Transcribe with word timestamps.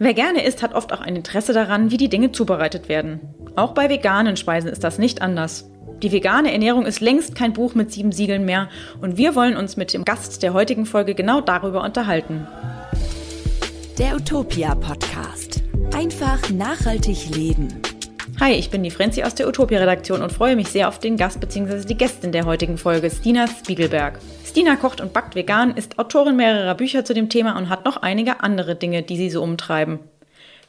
Wer 0.00 0.14
gerne 0.14 0.44
isst, 0.44 0.62
hat 0.62 0.74
oft 0.74 0.92
auch 0.92 1.00
ein 1.00 1.16
Interesse 1.16 1.52
daran, 1.52 1.90
wie 1.90 1.96
die 1.96 2.08
Dinge 2.08 2.30
zubereitet 2.30 2.88
werden. 2.88 3.20
Auch 3.56 3.74
bei 3.74 3.90
veganen 3.90 4.36
Speisen 4.36 4.70
ist 4.70 4.84
das 4.84 4.98
nicht 4.98 5.22
anders. 5.22 5.68
Die 6.02 6.12
vegane 6.12 6.52
Ernährung 6.52 6.86
ist 6.86 7.00
längst 7.00 7.34
kein 7.34 7.52
Buch 7.52 7.74
mit 7.74 7.90
sieben 7.90 8.12
Siegeln 8.12 8.44
mehr 8.44 8.68
und 9.00 9.16
wir 9.16 9.34
wollen 9.34 9.56
uns 9.56 9.76
mit 9.76 9.92
dem 9.92 10.04
Gast 10.04 10.44
der 10.44 10.54
heutigen 10.54 10.86
Folge 10.86 11.16
genau 11.16 11.40
darüber 11.40 11.82
unterhalten. 11.82 12.46
Der 13.98 14.14
Utopia 14.14 14.76
Podcast. 14.76 15.64
Einfach 15.92 16.48
nachhaltig 16.50 17.34
leben. 17.34 17.82
Hi, 18.40 18.52
ich 18.52 18.70
bin 18.70 18.84
die 18.84 18.92
Frenzi 18.92 19.24
aus 19.24 19.34
der 19.34 19.48
Utopia-Redaktion 19.48 20.22
und 20.22 20.32
freue 20.32 20.54
mich 20.54 20.68
sehr 20.68 20.86
auf 20.86 21.00
den 21.00 21.16
Gast 21.16 21.40
bzw. 21.40 21.84
die 21.84 21.96
Gästin 21.96 22.30
der 22.30 22.46
heutigen 22.46 22.78
Folge, 22.78 23.10
Stina 23.10 23.48
Spiegelberg. 23.48 24.20
Stina 24.46 24.76
kocht 24.76 25.00
und 25.00 25.12
backt 25.12 25.34
vegan, 25.34 25.76
ist 25.76 25.98
Autorin 25.98 26.36
mehrerer 26.36 26.76
Bücher 26.76 27.04
zu 27.04 27.14
dem 27.14 27.30
Thema 27.30 27.58
und 27.58 27.68
hat 27.68 27.84
noch 27.84 27.96
einige 27.96 28.40
andere 28.44 28.76
Dinge, 28.76 29.02
die 29.02 29.16
sie 29.16 29.30
so 29.30 29.42
umtreiben. 29.42 29.98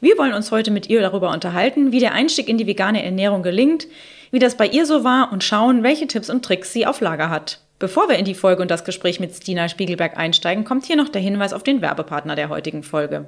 Wir 0.00 0.18
wollen 0.18 0.32
uns 0.32 0.50
heute 0.50 0.72
mit 0.72 0.90
ihr 0.90 1.00
darüber 1.00 1.30
unterhalten, 1.30 1.92
wie 1.92 2.00
der 2.00 2.12
Einstieg 2.12 2.48
in 2.48 2.58
die 2.58 2.66
vegane 2.66 3.04
Ernährung 3.04 3.44
gelingt, 3.44 3.86
wie 4.32 4.40
das 4.40 4.56
bei 4.56 4.66
ihr 4.66 4.84
so 4.84 5.04
war 5.04 5.30
und 5.32 5.44
schauen, 5.44 5.84
welche 5.84 6.08
Tipps 6.08 6.28
und 6.28 6.44
Tricks 6.44 6.72
sie 6.72 6.86
auf 6.86 7.00
Lager 7.00 7.30
hat. 7.30 7.60
Bevor 7.78 8.08
wir 8.08 8.18
in 8.18 8.24
die 8.24 8.34
Folge 8.34 8.62
und 8.62 8.70
das 8.72 8.84
Gespräch 8.84 9.20
mit 9.20 9.32
Stina 9.32 9.68
Spiegelberg 9.68 10.18
einsteigen, 10.18 10.64
kommt 10.64 10.86
hier 10.86 10.96
noch 10.96 11.08
der 11.08 11.22
Hinweis 11.22 11.52
auf 11.52 11.62
den 11.62 11.82
Werbepartner 11.82 12.34
der 12.34 12.48
heutigen 12.48 12.82
Folge. 12.82 13.26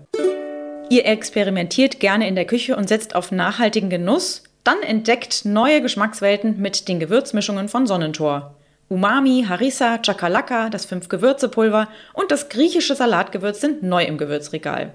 Ihr 0.93 1.07
experimentiert 1.07 2.01
gerne 2.01 2.29
in 2.29 2.35
der 2.35 2.45
Küche 2.45 2.77
und 2.77 2.87
setzt 2.87 3.15
auf 3.15 3.33
nachhaltigen 3.33 3.89
Genuss, 3.89 4.43
dann 4.63 4.83
entdeckt 4.83 5.47
neue 5.47 5.81
Geschmackswelten 5.81 6.61
mit 6.61 6.87
den 6.87 7.01
Gewürzmischungen 7.01 7.71
von 7.71 7.87
Sonnentor. 7.87 8.57
Umami, 8.91 9.47
Harissa, 9.49 9.97
Chakalaka, 9.97 10.69
das 10.69 10.85
Fünf-Gewürze-Pulver 10.85 11.89
und 12.13 12.31
das 12.31 12.51
griechische 12.51 12.95
Salatgewürz 12.95 13.63
sind 13.63 13.83
neu 13.83 14.05
im 14.05 14.19
Gewürzregal. 14.19 14.93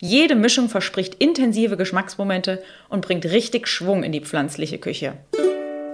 Jede 0.00 0.34
Mischung 0.34 0.68
verspricht 0.68 1.14
intensive 1.22 1.76
Geschmacksmomente 1.76 2.60
und 2.88 3.06
bringt 3.06 3.26
richtig 3.26 3.68
Schwung 3.68 4.02
in 4.02 4.10
die 4.10 4.22
pflanzliche 4.22 4.78
Küche. 4.78 5.12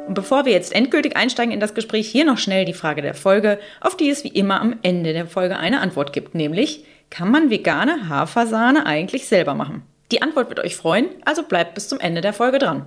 Und 0.08 0.14
bevor 0.14 0.46
wir 0.46 0.52
jetzt 0.52 0.74
endgültig 0.74 1.14
einsteigen 1.14 1.52
in 1.52 1.60
das 1.60 1.74
Gespräch, 1.74 2.08
hier 2.08 2.24
noch 2.24 2.38
schnell 2.38 2.64
die 2.64 2.72
Frage 2.72 3.02
der 3.02 3.12
Folge, 3.12 3.58
auf 3.82 3.98
die 3.98 4.08
es 4.08 4.24
wie 4.24 4.28
immer 4.28 4.62
am 4.62 4.78
Ende 4.80 5.12
der 5.12 5.26
Folge 5.26 5.58
eine 5.58 5.82
Antwort 5.82 6.14
gibt, 6.14 6.34
nämlich 6.34 6.86
kann 7.12 7.30
man 7.30 7.50
vegane 7.50 8.08
Hafersahne 8.08 8.86
eigentlich 8.86 9.28
selber 9.28 9.54
machen? 9.54 9.82
Die 10.10 10.22
Antwort 10.22 10.48
wird 10.48 10.60
euch 10.60 10.76
freuen, 10.76 11.10
also 11.26 11.42
bleibt 11.42 11.74
bis 11.74 11.86
zum 11.86 12.00
Ende 12.00 12.22
der 12.22 12.32
Folge 12.32 12.58
dran. 12.58 12.86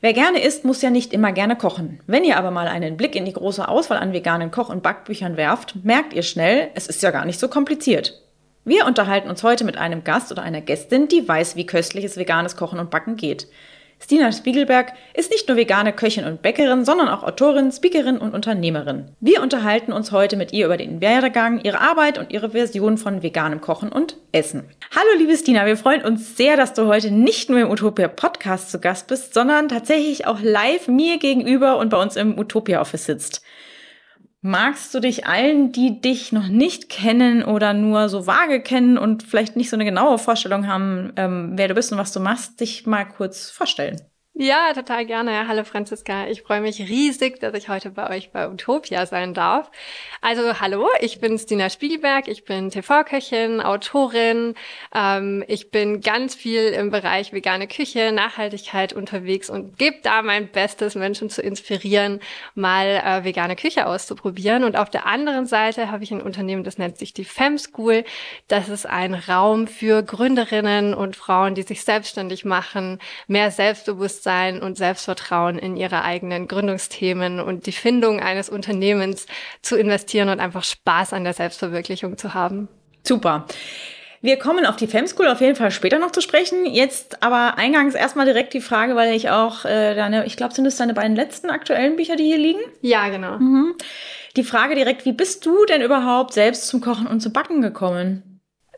Wer 0.00 0.12
gerne 0.12 0.40
isst, 0.40 0.64
muss 0.64 0.82
ja 0.82 0.90
nicht 0.90 1.12
immer 1.12 1.32
gerne 1.32 1.56
kochen. 1.56 1.98
Wenn 2.06 2.22
ihr 2.22 2.36
aber 2.36 2.52
mal 2.52 2.68
einen 2.68 2.96
Blick 2.96 3.16
in 3.16 3.24
die 3.24 3.32
große 3.32 3.66
Auswahl 3.66 3.98
an 3.98 4.12
veganen 4.12 4.52
Koch- 4.52 4.68
und 4.68 4.84
Backbüchern 4.84 5.36
werft, 5.36 5.74
merkt 5.82 6.12
ihr 6.12 6.22
schnell, 6.22 6.68
es 6.76 6.86
ist 6.86 7.02
ja 7.02 7.10
gar 7.10 7.24
nicht 7.24 7.40
so 7.40 7.48
kompliziert. 7.48 8.22
Wir 8.64 8.86
unterhalten 8.86 9.28
uns 9.28 9.42
heute 9.42 9.64
mit 9.64 9.76
einem 9.76 10.04
Gast 10.04 10.30
oder 10.30 10.42
einer 10.42 10.60
Gästin, 10.60 11.08
die 11.08 11.26
weiß, 11.26 11.56
wie 11.56 11.66
köstliches 11.66 12.16
veganes 12.16 12.56
Kochen 12.56 12.78
und 12.78 12.90
Backen 12.90 13.16
geht. 13.16 13.48
Stina 14.02 14.32
Spiegelberg 14.32 14.94
ist 15.12 15.30
nicht 15.30 15.46
nur 15.46 15.58
vegane 15.58 15.92
Köchin 15.92 16.24
und 16.24 16.40
Bäckerin, 16.40 16.86
sondern 16.86 17.08
auch 17.08 17.22
Autorin, 17.22 17.70
Speakerin 17.70 18.16
und 18.16 18.32
Unternehmerin. 18.32 19.04
Wir 19.20 19.42
unterhalten 19.42 19.92
uns 19.92 20.10
heute 20.10 20.36
mit 20.36 20.52
ihr 20.54 20.66
über 20.66 20.78
den 20.78 21.02
Werdegang, 21.02 21.60
ihre 21.62 21.80
Arbeit 21.80 22.18
und 22.18 22.32
ihre 22.32 22.50
Version 22.50 22.96
von 22.96 23.22
veganem 23.22 23.60
Kochen 23.60 23.92
und 23.92 24.16
Essen. 24.32 24.64
Hallo 24.96 25.18
liebe 25.18 25.36
Stina, 25.36 25.66
wir 25.66 25.76
freuen 25.76 26.02
uns 26.02 26.36
sehr, 26.38 26.56
dass 26.56 26.72
du 26.72 26.86
heute 26.86 27.10
nicht 27.10 27.50
nur 27.50 27.60
im 27.60 27.70
Utopia 27.70 28.08
Podcast 28.08 28.70
zu 28.70 28.80
Gast 28.80 29.06
bist, 29.08 29.34
sondern 29.34 29.68
tatsächlich 29.68 30.26
auch 30.26 30.40
live 30.40 30.88
mir 30.88 31.18
gegenüber 31.18 31.76
und 31.76 31.90
bei 31.90 32.00
uns 32.00 32.16
im 32.16 32.38
Utopia 32.38 32.80
Office 32.80 33.04
sitzt. 33.04 33.42
Magst 34.42 34.94
du 34.94 35.00
dich 35.00 35.26
allen, 35.26 35.70
die 35.70 36.00
dich 36.00 36.32
noch 36.32 36.48
nicht 36.48 36.88
kennen 36.88 37.44
oder 37.44 37.74
nur 37.74 38.08
so 38.08 38.26
vage 38.26 38.62
kennen 38.62 38.96
und 38.96 39.22
vielleicht 39.22 39.54
nicht 39.54 39.68
so 39.68 39.76
eine 39.76 39.84
genaue 39.84 40.18
Vorstellung 40.18 40.66
haben, 40.66 41.12
ähm, 41.16 41.52
wer 41.56 41.68
du 41.68 41.74
bist 41.74 41.92
und 41.92 41.98
was 41.98 42.12
du 42.12 42.20
machst, 42.20 42.58
dich 42.60 42.86
mal 42.86 43.04
kurz 43.04 43.50
vorstellen? 43.50 44.00
Ja, 44.42 44.72
total 44.72 45.04
gerne. 45.04 45.48
Hallo 45.48 45.64
Franziska. 45.64 46.26
Ich 46.28 46.40
freue 46.40 46.62
mich 46.62 46.78
riesig, 46.78 47.40
dass 47.40 47.52
ich 47.52 47.68
heute 47.68 47.90
bei 47.90 48.08
euch 48.08 48.32
bei 48.32 48.48
Utopia 48.48 49.04
sein 49.04 49.34
darf. 49.34 49.70
Also 50.22 50.58
hallo, 50.58 50.88
ich 51.02 51.20
bin 51.20 51.38
Stina 51.38 51.68
Spiegelberg. 51.68 52.26
Ich 52.26 52.46
bin 52.46 52.70
TV-Köchin, 52.70 53.60
Autorin. 53.60 54.54
Ähm, 54.94 55.44
ich 55.46 55.70
bin 55.70 56.00
ganz 56.00 56.34
viel 56.34 56.68
im 56.68 56.90
Bereich 56.90 57.34
vegane 57.34 57.68
Küche, 57.68 58.12
Nachhaltigkeit 58.12 58.94
unterwegs 58.94 59.50
und 59.50 59.76
gebe 59.76 59.98
da 60.02 60.22
mein 60.22 60.48
Bestes, 60.48 60.94
Menschen 60.94 61.28
zu 61.28 61.42
inspirieren, 61.42 62.20
mal 62.54 62.86
äh, 62.86 63.24
vegane 63.24 63.56
Küche 63.56 63.86
auszuprobieren. 63.86 64.64
Und 64.64 64.74
auf 64.74 64.88
der 64.88 65.04
anderen 65.04 65.44
Seite 65.44 65.90
habe 65.90 66.02
ich 66.02 66.12
ein 66.12 66.22
Unternehmen, 66.22 66.64
das 66.64 66.78
nennt 66.78 66.96
sich 66.96 67.12
die 67.12 67.26
Fem 67.26 67.58
School. 67.58 68.04
Das 68.48 68.70
ist 68.70 68.86
ein 68.86 69.12
Raum 69.12 69.66
für 69.66 70.02
Gründerinnen 70.02 70.94
und 70.94 71.14
Frauen, 71.14 71.54
die 71.54 71.62
sich 71.62 71.84
selbstständig 71.84 72.46
machen, 72.46 73.00
mehr 73.26 73.50
Selbstbewusstsein 73.50 74.29
Selbstbewusstsein 74.30 74.62
und 74.62 74.76
Selbstvertrauen 74.76 75.58
in 75.58 75.76
ihre 75.76 76.02
eigenen 76.02 76.46
Gründungsthemen 76.46 77.40
und 77.40 77.66
die 77.66 77.72
Findung 77.72 78.20
eines 78.20 78.48
Unternehmens 78.48 79.26
zu 79.62 79.76
investieren 79.76 80.28
und 80.28 80.40
einfach 80.40 80.64
Spaß 80.64 81.12
an 81.12 81.24
der 81.24 81.34
Selbstverwirklichung 81.34 82.16
zu 82.16 82.34
haben. 82.34 82.68
Super. 83.02 83.46
Wir 84.22 84.38
kommen 84.38 84.66
auf 84.66 84.76
die 84.76 84.86
Femschool 84.86 85.28
auf 85.28 85.40
jeden 85.40 85.56
Fall 85.56 85.70
später 85.70 85.98
noch 85.98 86.12
zu 86.12 86.20
sprechen. 86.20 86.66
Jetzt 86.66 87.22
aber 87.22 87.56
eingangs 87.56 87.94
erstmal 87.94 88.26
direkt 88.26 88.52
die 88.52 88.60
Frage, 88.60 88.94
weil 88.94 89.14
ich 89.14 89.30
auch 89.30 89.64
äh, 89.64 89.94
deine, 89.94 90.26
ich 90.26 90.36
glaube, 90.36 90.54
sind 90.54 90.66
es 90.66 90.76
deine 90.76 90.92
beiden 90.92 91.16
letzten 91.16 91.48
aktuellen 91.48 91.96
Bücher, 91.96 92.16
die 92.16 92.24
hier 92.24 92.38
liegen? 92.38 92.60
Ja, 92.82 93.08
genau. 93.08 93.38
Mhm. 93.38 93.74
Die 94.36 94.44
Frage 94.44 94.74
direkt, 94.74 95.06
wie 95.06 95.12
bist 95.12 95.46
du 95.46 95.64
denn 95.64 95.80
überhaupt 95.80 96.34
selbst 96.34 96.68
zum 96.68 96.80
Kochen 96.82 97.06
und 97.06 97.20
zum 97.20 97.32
Backen 97.32 97.62
gekommen? 97.62 98.29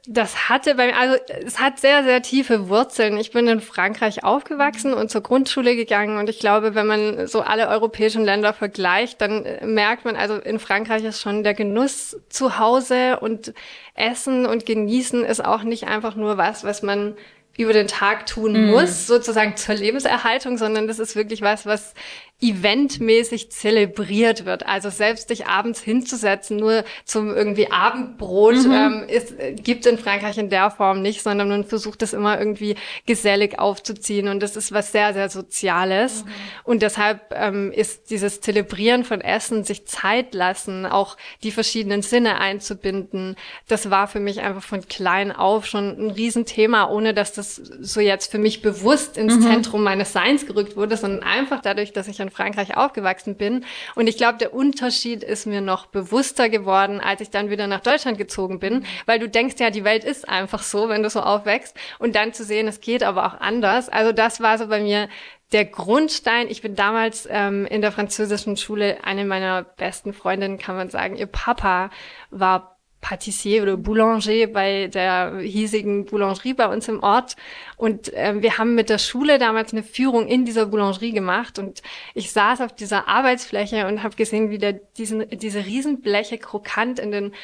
Das 0.08 0.48
hatte 0.48 0.74
bei 0.74 0.88
mir, 0.88 0.96
also 0.96 1.16
es 1.46 1.60
hat 1.60 1.78
sehr, 1.78 2.02
sehr 2.02 2.22
tiefe 2.22 2.68
Wurzeln. 2.68 3.16
Ich 3.18 3.30
bin 3.30 3.46
in 3.46 3.60
Frankreich 3.60 4.24
aufgewachsen 4.24 4.94
und 4.94 5.12
zur 5.12 5.20
Grundschule 5.20 5.76
gegangen 5.76 6.18
und 6.18 6.28
ich 6.28 6.40
glaube, 6.40 6.74
wenn 6.74 6.88
man 6.88 7.28
so 7.28 7.40
alle 7.40 7.68
europäischen 7.68 8.24
Länder 8.24 8.52
vergleicht, 8.52 9.20
dann 9.20 9.44
äh, 9.44 9.64
merkt 9.64 10.04
man, 10.04 10.16
also 10.16 10.34
in 10.38 10.58
Frankreich 10.58 11.04
ist 11.04 11.20
schon 11.20 11.44
der 11.44 11.54
Genuss 11.54 12.16
zu 12.28 12.58
Hause 12.58 13.20
und 13.20 13.54
Essen 13.94 14.44
und 14.44 14.66
Genießen 14.66 15.24
ist 15.24 15.44
auch 15.44 15.62
nicht 15.62 15.86
einfach 15.86 16.16
nur 16.16 16.36
was, 16.36 16.64
was 16.64 16.82
man 16.82 17.14
über 17.56 17.72
den 17.72 17.86
Tag 17.86 18.26
tun 18.26 18.54
mm. 18.54 18.70
muss, 18.70 19.06
sozusagen 19.06 19.56
zur 19.56 19.74
Lebenserhaltung, 19.76 20.58
sondern 20.58 20.88
das 20.88 20.98
ist 20.98 21.14
wirklich 21.14 21.42
was, 21.42 21.66
was 21.66 21.94
eventmäßig 22.42 23.50
zelebriert 23.52 24.44
wird. 24.44 24.66
Also 24.66 24.90
selbst 24.90 25.30
dich 25.30 25.46
abends 25.46 25.80
hinzusetzen, 25.80 26.56
nur 26.56 26.84
zum 27.04 27.34
irgendwie 27.34 27.70
Abendbrot, 27.70 28.66
mhm. 28.66 28.72
ähm, 28.72 29.04
ist, 29.08 29.34
gibt 29.62 29.86
in 29.86 29.96
Frankreich 29.96 30.38
in 30.38 30.50
der 30.50 30.70
Form 30.70 31.02
nicht, 31.02 31.22
sondern 31.22 31.48
man 31.48 31.64
versucht 31.64 32.02
es 32.02 32.12
immer 32.12 32.38
irgendwie 32.38 32.74
gesellig 33.06 33.58
aufzuziehen 33.58 34.28
und 34.28 34.42
das 34.42 34.56
ist 34.56 34.72
was 34.72 34.90
sehr, 34.90 35.14
sehr 35.14 35.28
Soziales. 35.28 36.24
Mhm. 36.24 36.30
Und 36.64 36.82
deshalb 36.82 37.20
ähm, 37.32 37.70
ist 37.70 38.10
dieses 38.10 38.40
Zelebrieren 38.40 39.04
von 39.04 39.20
Essen, 39.20 39.62
sich 39.62 39.86
Zeit 39.86 40.34
lassen, 40.34 40.84
auch 40.84 41.16
die 41.44 41.52
verschiedenen 41.52 42.02
Sinne 42.02 42.40
einzubinden, 42.40 43.36
das 43.68 43.90
war 43.90 44.08
für 44.08 44.20
mich 44.20 44.40
einfach 44.40 44.62
von 44.62 44.86
klein 44.88 45.30
auf 45.30 45.66
schon 45.66 46.06
ein 46.06 46.10
Riesenthema, 46.10 46.88
ohne 46.90 47.14
dass 47.14 47.32
das 47.32 47.54
so 47.54 48.00
jetzt 48.00 48.30
für 48.30 48.38
mich 48.38 48.62
bewusst 48.62 49.16
ins 49.16 49.36
mhm. 49.36 49.42
Zentrum 49.42 49.84
meines 49.84 50.12
Seins 50.12 50.46
gerückt 50.46 50.76
wurde, 50.76 50.96
sondern 50.96 51.22
einfach 51.22 51.60
dadurch, 51.60 51.92
dass 51.92 52.08
ich 52.08 52.20
an 52.20 52.31
Frankreich 52.32 52.76
aufgewachsen 52.76 53.36
bin. 53.36 53.64
Und 53.94 54.08
ich 54.08 54.16
glaube, 54.16 54.38
der 54.38 54.54
Unterschied 54.54 55.22
ist 55.22 55.46
mir 55.46 55.60
noch 55.60 55.86
bewusster 55.86 56.48
geworden, 56.48 57.00
als 57.00 57.20
ich 57.20 57.30
dann 57.30 57.50
wieder 57.50 57.66
nach 57.66 57.80
Deutschland 57.80 58.18
gezogen 58.18 58.58
bin, 58.58 58.84
weil 59.06 59.18
du 59.18 59.28
denkst 59.28 59.56
ja, 59.58 59.70
die 59.70 59.84
Welt 59.84 60.04
ist 60.04 60.28
einfach 60.28 60.62
so, 60.62 60.88
wenn 60.88 61.02
du 61.02 61.10
so 61.10 61.20
aufwächst. 61.20 61.76
Und 61.98 62.16
dann 62.16 62.32
zu 62.32 62.44
sehen, 62.44 62.68
es 62.68 62.80
geht 62.80 63.02
aber 63.02 63.26
auch 63.26 63.40
anders. 63.40 63.88
Also 63.88 64.12
das 64.12 64.40
war 64.40 64.58
so 64.58 64.66
bei 64.66 64.80
mir 64.80 65.08
der 65.52 65.66
Grundstein, 65.66 66.48
ich 66.48 66.62
bin 66.62 66.74
damals 66.74 67.28
ähm, 67.30 67.66
in 67.66 67.82
der 67.82 67.92
französischen 67.92 68.56
Schule, 68.56 69.04
eine 69.04 69.24
meiner 69.24 69.62
besten 69.62 70.14
Freundinnen, 70.14 70.58
kann 70.58 70.76
man 70.76 70.88
sagen, 70.88 71.16
ihr 71.16 71.26
Papa 71.26 71.90
war 72.30 72.71
Patissier 73.02 73.62
oder 73.62 73.76
Boulanger 73.76 74.46
bei 74.46 74.86
der 74.86 75.40
hiesigen 75.40 76.06
Boulangerie 76.06 76.54
bei 76.54 76.68
uns 76.68 76.88
im 76.88 77.02
Ort. 77.02 77.36
Und 77.76 78.14
äh, 78.14 78.40
wir 78.40 78.56
haben 78.56 78.74
mit 78.74 78.88
der 78.88 78.98
Schule 78.98 79.38
damals 79.38 79.72
eine 79.72 79.82
Führung 79.82 80.28
in 80.28 80.46
dieser 80.46 80.66
Boulangerie 80.66 81.12
gemacht. 81.12 81.58
Und 81.58 81.82
ich 82.14 82.32
saß 82.32 82.62
auf 82.62 82.72
dieser 82.74 83.08
Arbeitsfläche 83.08 83.86
und 83.88 84.02
habe 84.02 84.16
gesehen, 84.16 84.50
wie 84.50 84.58
der 84.58 84.74
diesen, 84.74 85.28
diese 85.28 85.66
Riesenbleche 85.66 86.38
krokant 86.38 87.00
in 87.00 87.10
den 87.10 87.34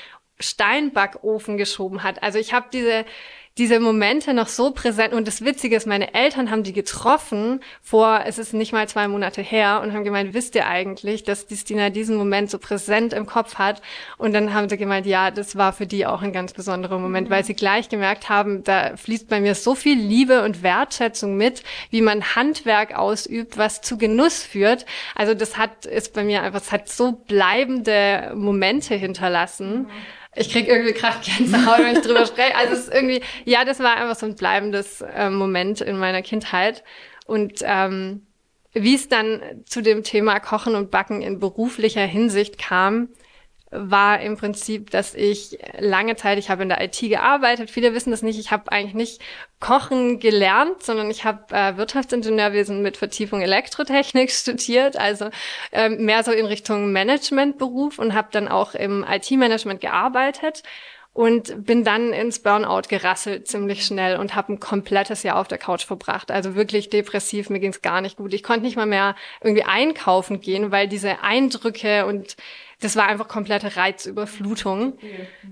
Steinbackofen 0.41 1.57
geschoben 1.57 2.05
hat. 2.05 2.23
Also 2.23 2.39
ich 2.39 2.53
habe 2.55 2.69
diese 2.73 3.05
diese 3.59 3.81
Momente 3.81 4.33
noch 4.35 4.47
so 4.47 4.71
präsent. 4.71 5.13
Und 5.13 5.27
das 5.27 5.45
Witzige 5.45 5.77
ist, 5.77 5.87
meine 5.87 6.15
Eltern 6.15 6.51
haben 6.51 6.63
die 6.63 6.73
getroffen 6.73 7.61
vor, 7.83 8.23
es 8.25 8.39
ist 8.39 8.55
nicht 8.55 8.73
mal 8.73 8.89
zwei 8.89 9.09
Monate 9.09 9.43
her 9.43 9.81
und 9.83 9.93
haben 9.93 10.05
gemeint, 10.05 10.33
wisst 10.33 10.55
ihr 10.55 10.67
eigentlich, 10.67 11.25
dass 11.25 11.47
die 11.47 11.57
Stina 11.57 11.91
diesen 11.91 12.17
Moment 12.17 12.51
so 12.51 12.59
präsent 12.59 13.13
im 13.13 13.27
Kopf 13.27 13.57
hat? 13.57 13.83
Und 14.17 14.33
dann 14.33 14.55
haben 14.55 14.69
sie 14.69 14.77
gemeint, 14.77 15.07
ja, 15.07 15.33
das 15.33 15.57
war 15.57 15.73
für 15.73 15.87
die 15.87 16.07
auch 16.07 16.23
ein 16.23 16.33
ganz 16.33 16.53
besonderer 16.53 16.99
Moment, 16.99 17.31
weil 17.31 17.45
sie 17.45 17.55
gleich 17.55 17.89
gemerkt 17.89 18.29
haben, 18.29 18.63
da 18.63 18.97
fließt 18.97 19.29
bei 19.29 19.41
mir 19.41 19.57
so 19.57 19.75
viel 19.75 19.99
Liebe 19.99 20.45
und 20.45 20.63
Wertschätzung 20.63 21.37
mit, 21.37 21.65
wie 21.91 22.01
man 22.01 22.37
Handwerk 22.37 22.97
ausübt, 22.97 23.59
was 23.59 23.81
zu 23.81 23.99
Genuss 23.99 24.45
führt. 24.45 24.87
Also 25.17 25.35
das 25.35 25.59
hat, 25.59 25.85
ist 25.85 26.15
bei 26.15 26.23
mir 26.23 26.43
einfach, 26.43 26.61
es 26.61 26.71
hat 26.71 26.89
so 26.89 27.13
bleibende 27.13 28.33
Momente 28.37 28.95
hinterlassen. 28.95 29.83
Mhm 29.83 29.91
ich 30.35 30.51
krieg 30.51 30.69
irgendwie 30.69 30.93
gerade 30.93 31.19
Gänsehaut, 31.25 31.79
wenn 31.79 31.97
ich 31.97 32.03
drüber 32.03 32.27
spreche. 32.27 32.57
Also 32.57 32.75
es 32.75 32.81
ist 32.81 32.95
irgendwie, 32.95 33.23
ja, 33.45 33.65
das 33.65 33.81
war 33.81 33.97
einfach 33.97 34.17
so 34.17 34.27
ein 34.27 34.35
bleibendes 34.35 35.01
äh, 35.01 35.31
Moment 35.31 35.81
in 35.81 35.99
meiner 35.99 36.23
Kindheit. 36.23 36.85
Und 37.27 37.61
ähm, 37.63 38.27
wie 38.73 38.95
es 38.95 39.09
dann 39.09 39.41
zu 39.67 39.81
dem 39.81 40.03
Thema 40.03 40.41
Kochen 40.41 40.75
und 40.75 40.91
Backen 40.91 41.23
in 41.23 41.39
beruflicher 41.39 42.05
Hinsicht 42.05 42.59
kam, 42.59 43.09
war 43.71 44.21
im 44.21 44.37
Prinzip, 44.37 44.91
dass 44.91 45.15
ich 45.15 45.59
lange 45.79 46.17
Zeit, 46.17 46.39
ich 46.39 46.49
habe 46.51 46.63
in 46.63 46.69
der 46.69 46.83
IT 46.83 46.99
gearbeitet, 47.01 47.71
viele 47.71 47.95
wissen 47.95 48.11
das 48.11 48.23
nicht, 48.23 48.39
ich 48.39 48.51
habe 48.51 48.73
eigentlich 48.73 48.95
nicht 48.95 49.23
Kochen 49.61 50.21
gelernt, 50.21 50.83
sondern 50.83 51.11
ich 51.11 51.25
habe 51.25 51.55
äh, 51.55 51.77
Wirtschaftsingenieurwesen 51.77 52.83
mit 52.83 52.97
Vertiefung 52.97 53.43
Elektrotechnik 53.43 54.31
studiert, 54.33 54.97
also 54.97 55.31
ähm, 55.73 56.05
mehr 56.05 56.25
so 56.25 56.33
in 56.33 56.47
Richtung 56.47 56.93
Managementberuf 56.93 57.99
und 57.99 58.15
habe 58.15 58.29
dann 58.33 58.49
auch 58.49 58.75
im 58.75 59.05
IT-Management 59.09 59.81
gearbeitet 59.81 60.63
und 61.19 61.67
bin 61.67 61.83
dann 61.83 62.13
ins 62.13 62.39
Burnout 62.39 62.83
gerasselt 62.89 63.49
ziemlich 63.49 63.85
schnell 63.85 64.19
und 64.19 64.37
habe 64.37 64.53
ein 64.53 64.61
komplettes 64.61 65.25
Jahr 65.25 65.37
auf 65.37 65.49
der 65.49 65.59
Couch 65.59 65.85
verbracht. 65.85 66.31
Also 66.31 66.55
wirklich 66.55 66.91
depressiv, 66.91 67.51
mir 67.51 67.59
ging's 67.59 67.83
gar 67.83 68.01
nicht 68.01 68.19
gut. 68.19 68.33
Ich 68.33 68.45
konnte 68.45 68.65
nicht 68.65 68.77
mal 68.77 68.87
mehr 68.87 69.17
irgendwie 69.41 69.65
einkaufen 69.65 70.41
gehen, 70.41 70.71
weil 70.71 70.87
diese 70.87 71.21
Eindrücke 71.23 72.07
und 72.07 72.37
das 72.81 72.95
war 72.95 73.07
einfach 73.07 73.27
komplette 73.27 73.77
Reizüberflutung. 73.77 74.99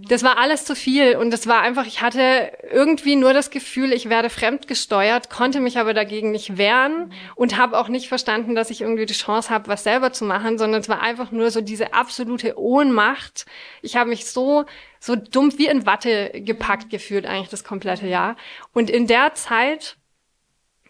Das 0.08 0.22
war 0.22 0.38
alles 0.38 0.64
zu 0.64 0.76
viel 0.76 1.16
und 1.16 1.32
das 1.32 1.48
war 1.48 1.60
einfach, 1.60 1.84
ich 1.86 2.00
hatte 2.00 2.52
irgendwie 2.70 3.16
nur 3.16 3.34
das 3.34 3.50
Gefühl, 3.50 3.92
ich 3.92 4.08
werde 4.08 4.30
fremdgesteuert, 4.30 5.28
konnte 5.28 5.58
mich 5.58 5.78
aber 5.78 5.92
dagegen 5.92 6.30
nicht 6.30 6.56
wehren 6.56 7.12
und 7.34 7.56
habe 7.56 7.78
auch 7.78 7.88
nicht 7.88 8.08
verstanden, 8.08 8.54
dass 8.54 8.70
ich 8.70 8.80
irgendwie 8.80 9.06
die 9.06 9.14
Chance 9.14 9.50
habe, 9.50 9.66
was 9.66 9.82
selber 9.82 10.12
zu 10.12 10.24
machen, 10.24 10.56
sondern 10.56 10.80
es 10.80 10.88
war 10.88 11.02
einfach 11.02 11.32
nur 11.32 11.50
so 11.50 11.60
diese 11.60 11.94
absolute 11.94 12.56
Ohnmacht. 12.58 13.46
Ich 13.82 13.96
habe 13.96 14.10
mich 14.10 14.26
so 14.26 14.64
so 15.00 15.16
dumm 15.16 15.56
wie 15.58 15.66
in 15.66 15.84
Watte 15.84 16.30
gepackt 16.34 16.90
gefühlt 16.90 17.26
eigentlich 17.26 17.48
das 17.48 17.64
komplette 17.64 18.06
Jahr 18.06 18.36
und 18.72 18.88
in 18.88 19.06
der 19.06 19.34
Zeit 19.34 19.96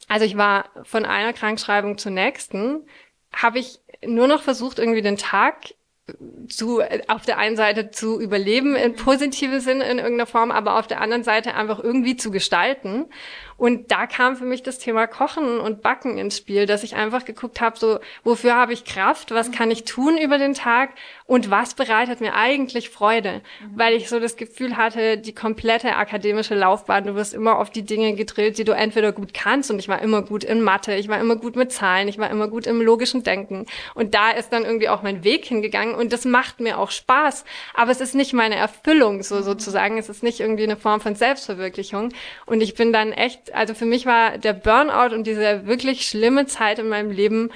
also 0.09 0.25
ich 0.25 0.37
war 0.37 0.71
von 0.85 1.05
einer 1.05 1.33
Krankschreibung 1.33 1.99
zur 1.99 2.12
nächsten, 2.12 2.87
habe 3.33 3.59
ich 3.59 3.81
nur 4.05 4.29
noch 4.29 4.43
versucht, 4.43 4.79
irgendwie 4.79 5.03
den 5.03 5.17
Tag 5.17 5.75
zu, 6.49 6.81
auf 7.08 7.23
der 7.23 7.38
einen 7.38 7.56
Seite 7.56 7.91
zu 7.91 8.20
überleben 8.20 8.76
in 8.76 8.94
positive 8.94 9.61
Sinn 9.61 9.81
in 9.81 9.99
irgendeiner 9.99 10.26
Form, 10.26 10.50
aber 10.53 10.79
auf 10.79 10.87
der 10.87 11.00
anderen 11.00 11.25
Seite 11.25 11.55
einfach 11.55 11.82
irgendwie 11.82 12.17
zu 12.17 12.31
gestalten. 12.31 13.06
Und 13.56 13.91
da 13.91 14.06
kam 14.06 14.37
für 14.37 14.44
mich 14.44 14.62
das 14.62 14.79
Thema 14.79 15.06
Kochen 15.06 15.61
und 15.61 15.82
Backen 15.82 16.19
ins 16.19 16.37
Spiel, 16.37 16.67
dass 16.67 16.82
ich 16.82 16.94
einfach 16.94 17.25
geguckt 17.25 17.61
habe, 17.61 17.79
so, 17.79 17.99
wofür 18.25 18.55
habe 18.55 18.73
ich 18.73 18.85
Kraft, 18.85 19.31
was 19.32 19.50
kann 19.53 19.70
ich 19.70 19.85
tun 19.85 20.19
über 20.19 20.38
den 20.38 20.55
Tag 20.55 20.91
und 21.26 21.50
was 21.50 21.75
bereitet 21.75 22.20
mir 22.20 22.35
eigentlich 22.35 22.91
Freude? 22.91 23.43
Mhm. 23.61 23.79
Weil 23.79 23.94
ich 23.94 24.08
so 24.08 24.20
das 24.20 24.37
Gefühl 24.37 24.76
hatte, 24.76 25.19
die 25.19 25.35
komplette 25.35 25.97
akademische 25.97 26.55
Laufbahn, 26.55 27.05
du 27.05 27.14
wirst 27.14 27.35
immer 27.35 27.58
auf 27.58 27.70
die 27.70 27.82
Dinge 27.82 28.14
gedrillt, 28.14 28.58
die 28.58 28.64
du 28.64 28.73
entweder 28.73 29.12
gut 29.12 29.35
kannst 29.35 29.70
und 29.70 29.79
ich 29.79 29.88
war 29.88 30.02
immer 30.02 30.23
gut 30.23 30.44
in 30.44 30.62
Mathe, 30.62 30.94
ich 30.94 31.09
war 31.09 31.19
immer 31.19 31.37
gut 31.37 31.56
mit 31.56 31.73
Zahlen, 31.73 32.09
ich 32.09 32.19
war 32.19 32.31
immer 32.31 32.49
gut 32.49 32.67
im 32.67 32.81
logischen 32.81 33.23
Denken. 33.23 33.67
Und 33.94 34.14
da 34.14 34.31
ist 34.31 34.52
dann 34.52 34.64
irgendwie 34.64 34.88
auch 34.88 35.02
mein 35.02 35.25
Weg 35.25 35.47
hingegangen 35.47 35.94
und 35.94 36.12
das 36.12 36.25
macht 36.25 36.61
mir 36.61 36.79
auch 36.79 36.91
Spaß, 36.91 37.44
aber 37.75 37.91
es 37.91 38.00
ist 38.00 38.14
nicht 38.14 38.32
meine 38.32 38.56
Erfüllung, 38.56 39.23
so 39.23 39.37
mhm. 39.37 39.43
sozusagen. 39.43 39.99
Es 39.99 40.09
ist 40.09 40.23
nicht 40.23 40.41
irgendwie 40.41 40.64
eine 40.64 40.76
Form 40.76 41.00
von 41.00 41.14
Selbstverwirklichung. 41.14 42.12
Und 42.44 42.61
ich 42.61 42.75
bin 42.75 42.93
dann 42.93 43.12
echt 43.12 43.45
also 43.52 43.75
für 43.75 43.87
mich 43.87 44.06
war 44.06 44.38
der 44.38 44.52
Burnout 44.52 45.14
und 45.14 45.26
diese 45.26 45.66
wirklich 45.66 46.06
schlimme 46.06 46.46
Zeit 46.46 46.78
in 46.78 46.88
meinem 46.88 47.10
Leben 47.10 47.50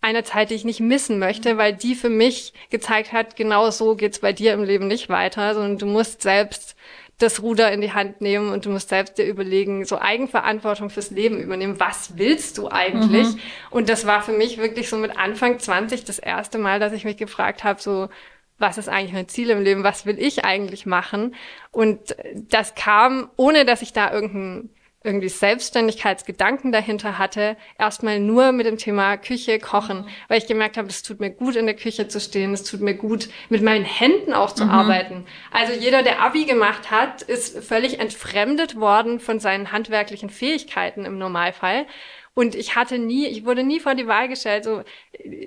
eine 0.00 0.24
Zeit, 0.24 0.50
die 0.50 0.54
ich 0.54 0.64
nicht 0.64 0.80
missen 0.80 1.18
möchte, 1.18 1.58
weil 1.58 1.74
die 1.74 1.94
für 1.94 2.08
mich 2.08 2.54
gezeigt 2.70 3.12
hat, 3.12 3.36
genau 3.36 3.70
so 3.70 3.96
geht's 3.96 4.20
bei 4.20 4.32
dir 4.32 4.54
im 4.54 4.64
Leben 4.64 4.88
nicht 4.88 5.08
weiter, 5.08 5.54
sondern 5.54 5.78
du 5.78 5.86
musst 5.86 6.22
selbst 6.22 6.74
das 7.18 7.42
Ruder 7.42 7.70
in 7.70 7.82
die 7.82 7.92
Hand 7.92 8.22
nehmen 8.22 8.50
und 8.50 8.64
du 8.64 8.70
musst 8.70 8.88
selbst 8.88 9.18
dir 9.18 9.26
überlegen, 9.26 9.84
so 9.84 9.98
Eigenverantwortung 9.98 10.88
fürs 10.88 11.10
Leben 11.10 11.38
übernehmen. 11.38 11.78
Was 11.78 12.16
willst 12.16 12.56
du 12.56 12.68
eigentlich? 12.70 13.28
Mhm. 13.28 13.40
Und 13.70 13.90
das 13.90 14.06
war 14.06 14.22
für 14.22 14.32
mich 14.32 14.56
wirklich 14.56 14.88
so 14.88 14.96
mit 14.96 15.18
Anfang 15.18 15.58
20 15.58 16.04
das 16.04 16.18
erste 16.18 16.56
Mal, 16.56 16.80
dass 16.80 16.94
ich 16.94 17.04
mich 17.04 17.18
gefragt 17.18 17.62
habe, 17.62 17.80
so 17.80 18.08
was 18.60 18.78
ist 18.78 18.88
eigentlich 18.88 19.12
mein 19.12 19.28
Ziel 19.28 19.50
im 19.50 19.62
Leben? 19.62 19.84
Was 19.84 20.06
will 20.06 20.18
ich 20.18 20.44
eigentlich 20.44 20.86
machen? 20.86 21.34
Und 21.72 22.14
das 22.34 22.74
kam, 22.74 23.30
ohne 23.36 23.64
dass 23.64 23.82
ich 23.82 23.92
da 23.92 24.12
irgendeinen 24.12 24.70
irgendwie 25.02 25.30
Selbstständigkeitsgedanken 25.30 26.72
dahinter 26.72 27.16
hatte, 27.16 27.56
erstmal 27.78 28.20
nur 28.20 28.52
mit 28.52 28.66
dem 28.66 28.76
Thema 28.76 29.16
Küche, 29.16 29.58
Kochen, 29.58 30.06
weil 30.28 30.38
ich 30.38 30.46
gemerkt 30.46 30.76
habe, 30.76 30.88
es 30.88 31.02
tut 31.02 31.20
mir 31.20 31.30
gut, 31.30 31.56
in 31.56 31.64
der 31.64 31.74
Küche 31.74 32.08
zu 32.08 32.20
stehen, 32.20 32.52
es 32.52 32.64
tut 32.64 32.82
mir 32.82 32.94
gut, 32.94 33.30
mit 33.48 33.62
meinen 33.62 33.86
Händen 33.86 34.34
auch 34.34 34.52
zu 34.52 34.64
mhm. 34.64 34.70
arbeiten. 34.70 35.26
Also 35.52 35.72
jeder, 35.72 36.02
der 36.02 36.20
Abi 36.20 36.44
gemacht 36.44 36.90
hat, 36.90 37.22
ist 37.22 37.64
völlig 37.64 37.98
entfremdet 37.98 38.76
worden 38.78 39.20
von 39.20 39.40
seinen 39.40 39.72
handwerklichen 39.72 40.28
Fähigkeiten 40.28 41.06
im 41.06 41.16
Normalfall. 41.16 41.86
Und 42.40 42.54
ich 42.54 42.74
hatte 42.74 42.98
nie, 42.98 43.26
ich 43.26 43.44
wurde 43.44 43.62
nie 43.64 43.80
vor 43.80 43.94
die 43.94 44.06
Wahl 44.06 44.26
gestellt, 44.26 44.64
so 44.64 44.82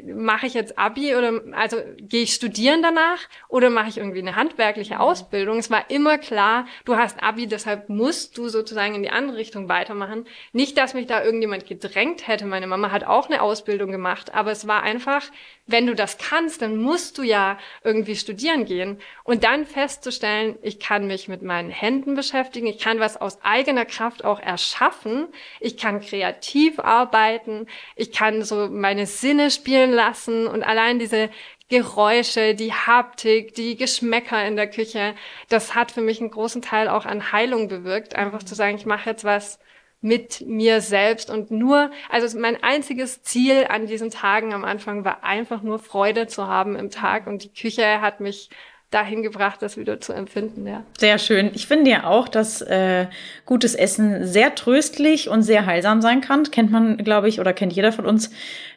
mache 0.06 0.46
ich 0.46 0.54
jetzt 0.54 0.78
Abi 0.78 1.16
oder 1.16 1.42
also 1.54 1.78
gehe 1.98 2.22
ich 2.22 2.36
studieren 2.36 2.84
danach 2.84 3.18
oder 3.48 3.72
mache 3.72 3.90
ich 3.90 3.98
irgendwie 3.98 4.20
eine 4.20 4.36
handwerkliche 4.36 5.00
Ausbildung. 5.00 5.58
Es 5.58 5.72
war 5.72 5.90
immer 5.90 6.20
klar, 6.20 6.68
du 6.86 6.96
hast 6.96 7.24
Abi, 7.24 7.48
deshalb 7.48 7.90
musst 7.90 8.38
du 8.38 8.48
sozusagen 8.48 8.94
in 8.94 9.02
die 9.02 9.10
andere 9.10 9.38
Richtung 9.38 9.70
weitermachen. 9.70 10.28
Nicht, 10.52 10.78
dass 10.78 10.94
mich 10.94 11.08
da 11.08 11.24
irgendjemand 11.24 11.66
gedrängt 11.66 12.28
hätte. 12.28 12.46
Meine 12.46 12.68
Mama 12.68 12.92
hat 12.92 13.06
auch 13.06 13.28
eine 13.28 13.42
Ausbildung 13.42 13.90
gemacht, 13.90 14.32
aber 14.36 14.52
es 14.52 14.68
war 14.68 14.84
einfach, 14.84 15.24
wenn 15.66 15.88
du 15.88 15.96
das 15.96 16.20
kannst, 16.20 16.62
dann 16.62 16.78
musst 16.78 17.18
du 17.18 17.24
ja 17.24 17.58
irgendwie 17.84 18.16
studieren 18.16 18.66
gehen 18.66 19.00
und 19.24 19.44
dann 19.44 19.66
festzustellen, 19.66 20.60
ich 20.62 20.80
kann 20.80 21.08
mich 21.08 21.28
mit 21.28 21.42
meinen 21.42 21.72
Händen 21.72 22.14
beschäftigen, 22.14 22.68
ich 22.68 22.78
kann 22.78 23.00
was 23.00 23.20
aus 23.20 23.40
eigener 23.42 23.86
Kraft 23.86 24.24
auch 24.24 24.40
erschaffen, 24.40 25.28
ich 25.60 25.76
kann 25.78 26.02
kreativ 26.02 26.83
arbeiten, 26.84 27.68
ich 27.96 28.12
kann 28.12 28.44
so 28.44 28.68
meine 28.70 29.06
Sinne 29.06 29.52
spielen 29.52 29.92
lassen 29.92 30.48
und 30.48 30.64
allein 30.64 31.00
diese 31.00 31.30
Geräusche, 31.70 32.56
die 32.56 32.74
Haptik, 32.74 33.56
die 33.56 33.76
Geschmäcker 33.76 34.46
in 34.46 34.56
der 34.56 34.70
Küche, 34.70 35.16
das 35.50 35.76
hat 35.76 35.92
für 35.92 36.02
mich 36.02 36.20
einen 36.20 36.32
großen 36.32 36.62
Teil 36.62 36.88
auch 36.88 37.06
an 37.06 37.32
Heilung 37.32 37.68
bewirkt, 37.68 38.16
einfach 38.16 38.44
zu 38.44 38.54
sagen, 38.56 38.78
ich 38.78 38.86
mache 38.86 39.10
jetzt 39.10 39.24
was 39.24 39.60
mit 40.02 40.42
mir 40.46 40.82
selbst 40.82 41.30
und 41.30 41.50
nur, 41.50 41.90
also 42.10 42.38
mein 42.38 42.62
einziges 42.62 43.24
Ziel 43.24 43.66
an 43.70 43.88
diesen 43.88 44.12
Tagen 44.12 44.54
am 44.54 44.66
Anfang 44.66 45.06
war 45.06 45.24
einfach 45.24 45.62
nur 45.64 45.80
Freude 45.80 46.28
zu 46.28 46.46
haben 46.48 46.76
im 46.76 46.90
Tag 46.92 47.26
und 47.26 47.44
die 47.44 47.54
Küche 47.54 48.02
hat 48.02 48.20
mich 48.20 48.50
dahin 48.94 49.24
gebracht, 49.24 49.62
das 49.62 49.78
wieder 49.78 50.00
zu 50.00 50.14
empfinden, 50.14 50.68
ja. 50.68 50.84
Sehr 50.98 51.18
schön. 51.18 51.52
Ich 51.54 51.68
finde 51.68 51.90
ja 51.90 52.06
auch, 52.06 52.28
dass 52.28 52.62
äh, 52.62 53.08
gutes 53.46 53.76
Essen 53.76 54.28
sehr 54.28 54.56
tröstlich 54.56 55.30
und 55.30 55.42
sehr 55.42 55.66
heilsam 55.66 56.02
sein 56.02 56.22
kann. 56.22 56.44
Kennt 56.52 56.72
man, 56.72 56.98
glaube 56.98 57.28
ich, 57.28 57.40
oder 57.40 57.54
kennt 57.54 57.74
jeder 57.74 57.92
von 57.92 58.06
uns. 58.06 58.30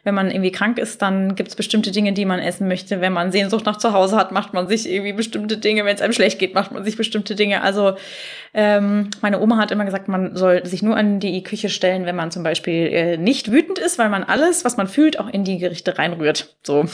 Wenn 0.03 0.15
man 0.15 0.31
irgendwie 0.31 0.51
krank 0.51 0.79
ist, 0.79 1.01
dann 1.01 1.35
gibt 1.35 1.49
es 1.49 1.55
bestimmte 1.55 1.91
Dinge, 1.91 2.13
die 2.13 2.25
man 2.25 2.39
essen 2.39 2.67
möchte. 2.67 3.01
Wenn 3.01 3.13
man 3.13 3.31
Sehnsucht 3.31 3.65
nach 3.65 3.77
zu 3.77 3.93
Hause 3.93 4.15
hat, 4.15 4.31
macht 4.31 4.53
man 4.53 4.67
sich 4.67 4.89
irgendwie 4.89 5.13
bestimmte 5.13 5.57
Dinge. 5.57 5.85
Wenn 5.85 5.95
es 5.95 6.01
einem 6.01 6.13
schlecht 6.13 6.39
geht, 6.39 6.55
macht 6.55 6.71
man 6.71 6.83
sich 6.83 6.97
bestimmte 6.97 7.35
Dinge. 7.35 7.61
Also 7.61 7.95
ähm, 8.53 9.09
meine 9.21 9.39
Oma 9.39 9.57
hat 9.57 9.71
immer 9.71 9.85
gesagt, 9.85 10.07
man 10.07 10.35
soll 10.35 10.65
sich 10.65 10.81
nur 10.81 10.97
an 10.97 11.19
die 11.19 11.43
Küche 11.43 11.69
stellen, 11.69 12.05
wenn 12.05 12.15
man 12.15 12.31
zum 12.31 12.43
Beispiel 12.43 12.87
äh, 12.87 13.17
nicht 13.17 13.51
wütend 13.51 13.79
ist, 13.79 13.99
weil 13.99 14.09
man 14.09 14.23
alles, 14.23 14.65
was 14.65 14.77
man 14.77 14.87
fühlt, 14.87 15.19
auch 15.19 15.29
in 15.29 15.43
die 15.43 15.57
Gerichte 15.57 15.97
reinrührt. 15.97 16.57
So. 16.63 16.85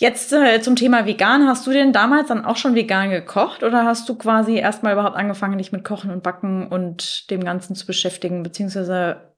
Jetzt 0.00 0.32
äh, 0.32 0.60
zum 0.60 0.76
Thema 0.76 1.06
vegan. 1.06 1.48
Hast 1.48 1.66
du 1.66 1.72
denn 1.72 1.92
damals 1.92 2.28
dann 2.28 2.44
auch 2.44 2.56
schon 2.56 2.76
vegan 2.76 3.10
gekocht 3.10 3.64
oder 3.64 3.84
hast 3.84 4.08
du 4.08 4.14
quasi 4.14 4.56
erstmal 4.56 4.92
überhaupt 4.92 5.16
angefangen, 5.16 5.58
dich 5.58 5.72
mit 5.72 5.82
Kochen 5.82 6.12
und 6.12 6.22
Backen 6.22 6.68
und 6.68 7.28
dem 7.32 7.42
Ganzen 7.42 7.74
zu 7.74 7.84
beschäftigen? 7.84 8.44
Beziehungsweise 8.44 9.34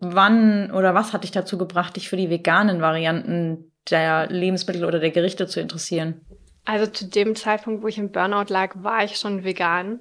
wann 0.00 0.72
oder 0.72 0.94
was 0.96 1.12
hat 1.12 1.22
dich 1.22 1.30
dazu 1.30 1.56
gebracht, 1.56 1.94
dich 1.94 2.08
für 2.08 2.16
die 2.16 2.30
veganen 2.30 2.80
Varianten 2.80 3.70
der 3.88 4.26
Lebensmittel 4.26 4.84
oder 4.84 4.98
der 4.98 5.12
Gerichte 5.12 5.46
zu 5.46 5.60
interessieren? 5.60 6.20
Also 6.64 6.90
zu 6.90 7.06
dem 7.08 7.36
Zeitpunkt, 7.36 7.84
wo 7.84 7.86
ich 7.86 7.98
im 7.98 8.10
Burnout 8.10 8.52
lag, 8.52 8.74
war 8.82 9.04
ich 9.04 9.18
schon 9.18 9.44
vegan. 9.44 10.00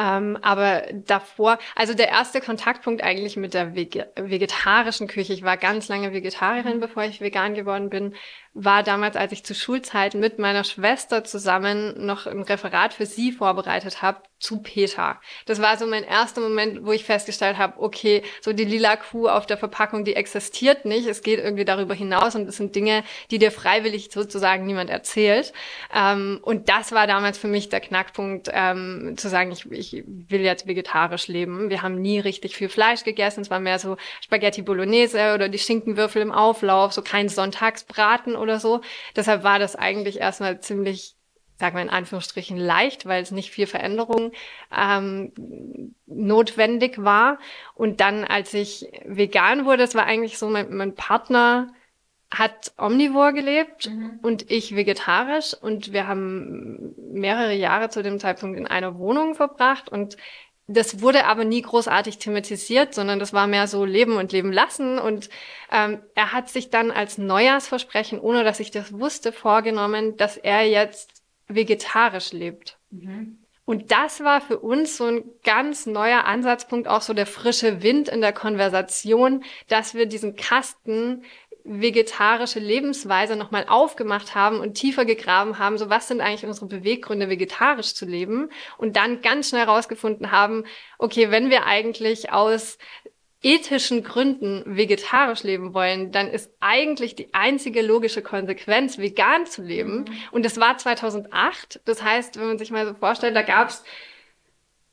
Ähm, 0.00 0.38
aber 0.40 0.84
davor, 1.06 1.58
also 1.76 1.92
der 1.92 2.08
erste 2.08 2.40
Kontaktpunkt 2.40 3.02
eigentlich 3.02 3.36
mit 3.36 3.52
der 3.52 3.74
vegetarischen 3.74 5.08
Küche, 5.08 5.34
ich 5.34 5.42
war 5.42 5.58
ganz 5.58 5.88
lange 5.88 6.14
Vegetarierin, 6.14 6.80
bevor 6.80 7.04
ich 7.04 7.20
vegan 7.20 7.52
geworden 7.52 7.90
bin, 7.90 8.14
war 8.52 8.82
damals, 8.82 9.16
als 9.16 9.32
ich 9.32 9.44
zu 9.44 9.54
Schulzeiten 9.54 10.20
mit 10.20 10.38
meiner 10.38 10.64
Schwester 10.64 11.22
zusammen 11.22 12.04
noch 12.04 12.26
ein 12.26 12.42
Referat 12.42 12.94
für 12.94 13.06
sie 13.06 13.30
vorbereitet 13.32 14.02
habe 14.02 14.22
zu 14.40 14.62
Peter. 14.62 15.20
Das 15.44 15.60
war 15.60 15.76
so 15.76 15.86
mein 15.86 16.02
erster 16.02 16.40
Moment, 16.40 16.84
wo 16.84 16.92
ich 16.92 17.04
festgestellt 17.04 17.58
habe, 17.58 17.80
okay, 17.80 18.22
so 18.40 18.52
die 18.52 18.64
lila 18.64 18.96
Kuh 18.96 19.28
auf 19.28 19.46
der 19.46 19.58
Verpackung, 19.58 20.04
die 20.04 20.16
existiert 20.16 20.86
nicht. 20.86 21.06
Es 21.06 21.22
geht 21.22 21.38
irgendwie 21.38 21.66
darüber 21.66 21.94
hinaus 21.94 22.34
und 22.34 22.48
es 22.48 22.56
sind 22.56 22.74
Dinge, 22.74 23.04
die 23.30 23.38
dir 23.38 23.52
freiwillig 23.52 24.10
sozusagen 24.10 24.64
niemand 24.64 24.88
erzählt. 24.88 25.52
Ähm, 25.94 26.40
und 26.42 26.70
das 26.70 26.92
war 26.92 27.06
damals 27.06 27.36
für 27.36 27.48
mich 27.48 27.68
der 27.68 27.80
Knackpunkt, 27.80 28.48
ähm, 28.52 29.14
zu 29.18 29.28
sagen, 29.28 29.52
ich, 29.52 29.70
ich 29.70 30.04
will 30.06 30.40
jetzt 30.40 30.66
vegetarisch 30.66 31.28
leben. 31.28 31.68
Wir 31.68 31.82
haben 31.82 32.00
nie 32.00 32.18
richtig 32.18 32.56
viel 32.56 32.70
Fleisch 32.70 33.04
gegessen. 33.04 33.42
Es 33.42 33.50
war 33.50 33.60
mehr 33.60 33.78
so 33.78 33.98
Spaghetti 34.22 34.62
Bolognese 34.62 35.34
oder 35.34 35.50
die 35.50 35.58
Schinkenwürfel 35.58 36.22
im 36.22 36.32
Auflauf, 36.32 36.94
so 36.94 37.02
kein 37.02 37.28
Sonntagsbraten 37.28 38.36
oder 38.36 38.49
so. 38.58 38.80
Deshalb 39.14 39.44
war 39.44 39.58
das 39.58 39.76
eigentlich 39.76 40.18
erstmal 40.18 40.60
ziemlich 40.60 41.14
sagen 41.60 41.76
wir 41.76 41.82
in 41.82 41.90
Anführungsstrichen 41.90 42.56
leicht, 42.56 43.06
weil 43.06 43.22
es 43.22 43.30
nicht 43.30 43.50
viel 43.50 43.66
Veränderung 43.66 44.32
ähm, 44.74 45.94
notwendig 46.06 47.04
war. 47.04 47.38
Und 47.74 48.00
dann, 48.00 48.24
als 48.24 48.54
ich 48.54 48.90
vegan 49.04 49.66
wurde, 49.66 49.82
das 49.82 49.94
war 49.94 50.06
eigentlich 50.06 50.38
so, 50.38 50.48
mein, 50.48 50.74
mein 50.74 50.94
Partner 50.94 51.72
hat 52.32 52.72
omnivor 52.78 53.32
gelebt 53.32 53.90
mhm. 53.90 54.20
und 54.22 54.50
ich 54.50 54.74
vegetarisch 54.74 55.54
und 55.54 55.92
wir 55.92 56.06
haben 56.06 56.94
mehrere 57.12 57.54
Jahre 57.54 57.90
zu 57.90 58.02
dem 58.02 58.18
Zeitpunkt 58.18 58.56
in 58.56 58.66
einer 58.66 58.98
Wohnung 58.98 59.34
verbracht 59.34 59.88
und 59.88 60.16
das 60.72 61.00
wurde 61.00 61.26
aber 61.26 61.44
nie 61.44 61.62
großartig 61.62 62.18
thematisiert, 62.18 62.94
sondern 62.94 63.18
das 63.18 63.32
war 63.32 63.48
mehr 63.48 63.66
so 63.66 63.84
Leben 63.84 64.16
und 64.16 64.30
Leben 64.30 64.52
lassen. 64.52 64.98
Und 64.98 65.28
ähm, 65.72 66.00
er 66.14 66.32
hat 66.32 66.48
sich 66.48 66.70
dann 66.70 66.92
als 66.92 67.18
Neujahrsversprechen, 67.18 68.20
ohne 68.20 68.44
dass 68.44 68.60
ich 68.60 68.70
das 68.70 68.92
wusste, 68.92 69.32
vorgenommen, 69.32 70.16
dass 70.16 70.36
er 70.36 70.62
jetzt 70.62 71.22
vegetarisch 71.48 72.32
lebt. 72.32 72.78
Mhm. 72.90 73.38
Und 73.64 73.90
das 73.90 74.22
war 74.22 74.40
für 74.40 74.58
uns 74.58 74.96
so 74.96 75.04
ein 75.04 75.24
ganz 75.44 75.86
neuer 75.86 76.24
Ansatzpunkt, 76.24 76.88
auch 76.88 77.02
so 77.02 77.14
der 77.14 77.26
frische 77.26 77.82
Wind 77.82 78.08
in 78.08 78.20
der 78.20 78.32
Konversation, 78.32 79.44
dass 79.68 79.94
wir 79.94 80.06
diesen 80.06 80.34
Kasten 80.34 81.24
vegetarische 81.64 82.58
Lebensweise 82.58 83.36
nochmal 83.36 83.66
aufgemacht 83.68 84.34
haben 84.34 84.60
und 84.60 84.74
tiefer 84.74 85.04
gegraben 85.04 85.58
haben, 85.58 85.78
so 85.78 85.90
was 85.90 86.08
sind 86.08 86.20
eigentlich 86.20 86.46
unsere 86.46 86.66
Beweggründe, 86.66 87.28
vegetarisch 87.28 87.94
zu 87.94 88.06
leben 88.06 88.50
und 88.78 88.96
dann 88.96 89.22
ganz 89.22 89.50
schnell 89.50 89.64
rausgefunden 89.64 90.30
haben, 90.30 90.64
okay, 90.98 91.30
wenn 91.30 91.50
wir 91.50 91.66
eigentlich 91.66 92.32
aus 92.32 92.78
ethischen 93.42 94.04
Gründen 94.04 94.62
vegetarisch 94.66 95.42
leben 95.44 95.72
wollen, 95.72 96.12
dann 96.12 96.28
ist 96.28 96.52
eigentlich 96.60 97.14
die 97.14 97.32
einzige 97.32 97.80
logische 97.80 98.22
Konsequenz, 98.22 98.98
vegan 98.98 99.46
zu 99.46 99.62
leben. 99.62 100.00
Mhm. 100.00 100.06
Und 100.30 100.44
das 100.44 100.60
war 100.60 100.76
2008. 100.76 101.80
Das 101.86 102.02
heißt, 102.02 102.38
wenn 102.38 102.48
man 102.48 102.58
sich 102.58 102.70
mal 102.70 102.86
so 102.86 102.94
vorstellt, 102.94 103.34
da 103.34 103.42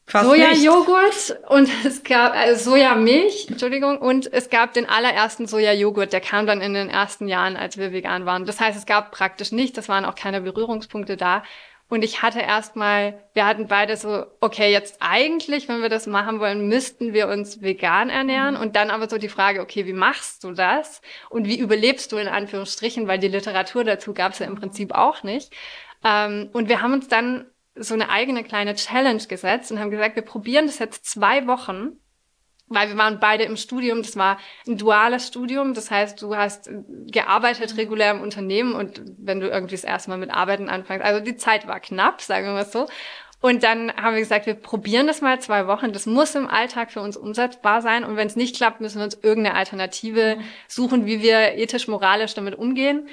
gab's 0.08 0.26
Sojajoghurt 0.26 1.40
und 1.50 1.70
es 1.86 2.04
gab 2.04 2.34
also 2.34 2.72
Sojamilch, 2.72 3.48
Entschuldigung, 3.50 3.98
und 4.00 4.32
es 4.32 4.50
gab 4.50 4.74
den 4.74 4.88
allerersten 4.88 5.48
Sojajoghurt, 5.48 6.14
der 6.14 6.22
kam 6.22 6.48
dann 6.48 6.62
in 6.62 6.74
den 6.74 6.90
ersten 6.90 7.28
Jahren, 7.28 7.56
als 7.56 7.78
wir 7.78 7.92
vegan 7.92 8.26
waren. 8.26 8.46
Das 8.46 8.60
heißt, 8.60 8.78
es 8.78 8.86
gab 8.86 9.12
praktisch 9.12 9.52
nichts, 9.52 9.76
das 9.76 9.90
waren 9.90 10.06
auch 10.06 10.16
keine 10.16 10.42
Berührungspunkte 10.42 11.18
da. 11.18 11.44
Und 11.90 12.04
ich 12.04 12.22
hatte 12.22 12.42
erstmal, 12.42 13.24
wir 13.34 13.46
hatten 13.46 13.68
beide 13.68 13.96
so, 13.96 14.26
okay, 14.42 14.72
jetzt 14.74 14.98
eigentlich, 15.00 15.70
wenn 15.70 15.82
wir 15.82 15.88
das 15.88 16.06
machen 16.06 16.42
wollen, 16.42 16.68
müssten 16.68 17.14
wir 17.14 17.30
uns 17.30 17.62
vegan 17.62 18.10
ernähren. 18.10 18.56
Mhm. 18.56 18.62
Und 18.62 18.76
dann 18.76 18.90
aber 18.90 19.08
so 19.08 19.18
die 19.18 19.30
Frage, 19.30 19.62
okay, 19.62 19.86
wie 19.86 19.94
machst 19.94 20.44
du 20.44 20.52
das? 20.52 21.02
Und 21.30 21.48
wie 21.48 21.58
überlebst 21.58 22.12
du 22.12 22.18
in 22.18 22.28
Anführungsstrichen? 22.28 23.08
Weil 23.08 23.20
die 23.20 23.30
Literatur 23.30 23.86
dazu 23.86 24.14
gab 24.14 24.34
es 24.34 24.40
ja 24.40 24.48
im 24.48 24.56
Prinzip 24.56 24.94
auch 24.94 25.24
nicht. 25.24 25.54
Ähm, 26.04 26.50
und 26.52 26.68
wir 26.68 26.82
haben 26.82 26.92
uns 26.92 27.08
dann 27.08 27.46
so 27.80 27.94
eine 27.94 28.10
eigene 28.10 28.44
kleine 28.44 28.76
Challenge 28.76 29.24
gesetzt 29.28 29.72
und 29.72 29.80
haben 29.80 29.92
gesagt, 29.92 30.16
wir 30.16 30.24
probieren 30.24 30.66
das 30.66 30.80
jetzt 30.80 31.06
zwei 31.06 31.48
Wochen, 31.48 32.00
weil 32.68 32.90
wir 32.90 32.98
waren 32.98 33.20
beide 33.20 33.44
im 33.44 33.56
Studium. 33.56 34.02
Das 34.02 34.16
war 34.18 34.38
ein 34.68 34.78
duales 34.78 35.28
Studium. 35.28 35.74
Das 35.74 35.90
heißt, 35.90 36.22
du 36.22 36.36
hast 36.36 36.70
gearbeitet 37.08 37.78
regulär 37.78 38.12
im 38.12 38.22
Unternehmen 38.22 38.74
und 38.74 39.02
wenn 39.18 39.40
du 39.40 39.48
irgendwie 39.48 39.76
das 39.76 39.84
erste 39.84 40.10
Mal 40.10 40.18
mit 40.18 40.32
Arbeiten 40.32 40.70
anfängst, 40.70 41.06
also 41.06 41.24
die 41.24 41.38
Zeit 41.38 41.68
war 41.68 41.80
knapp, 41.80 42.22
sagen 42.22 42.46
wir 42.46 42.54
mal 42.54 42.66
so. 42.66 42.88
Und 43.40 43.62
dann 43.62 43.94
haben 43.96 44.16
wir 44.16 44.22
gesagt, 44.22 44.48
wir 44.48 44.56
probieren 44.56 45.06
das 45.06 45.22
mal 45.22 45.40
zwei 45.40 45.68
Wochen. 45.68 45.94
Das 45.94 46.08
muss 46.08 46.34
im 46.34 46.48
Alltag 46.48 46.92
für 46.92 47.02
uns 47.02 47.16
umsetzbar 47.16 47.84
sein. 47.84 48.04
Und 48.04 48.16
wenn 48.16 48.28
es 48.28 48.36
nicht 48.36 48.56
klappt, 48.56 48.82
müssen 48.82 48.98
wir 48.98 49.06
uns 49.06 49.20
irgendeine 49.22 49.56
Alternative 49.56 50.40
suchen, 50.68 51.06
wie 51.06 51.22
wir 51.22 51.54
ethisch, 51.54 51.88
moralisch 51.88 52.34
damit 52.34 52.56
umgehen. 52.56 53.08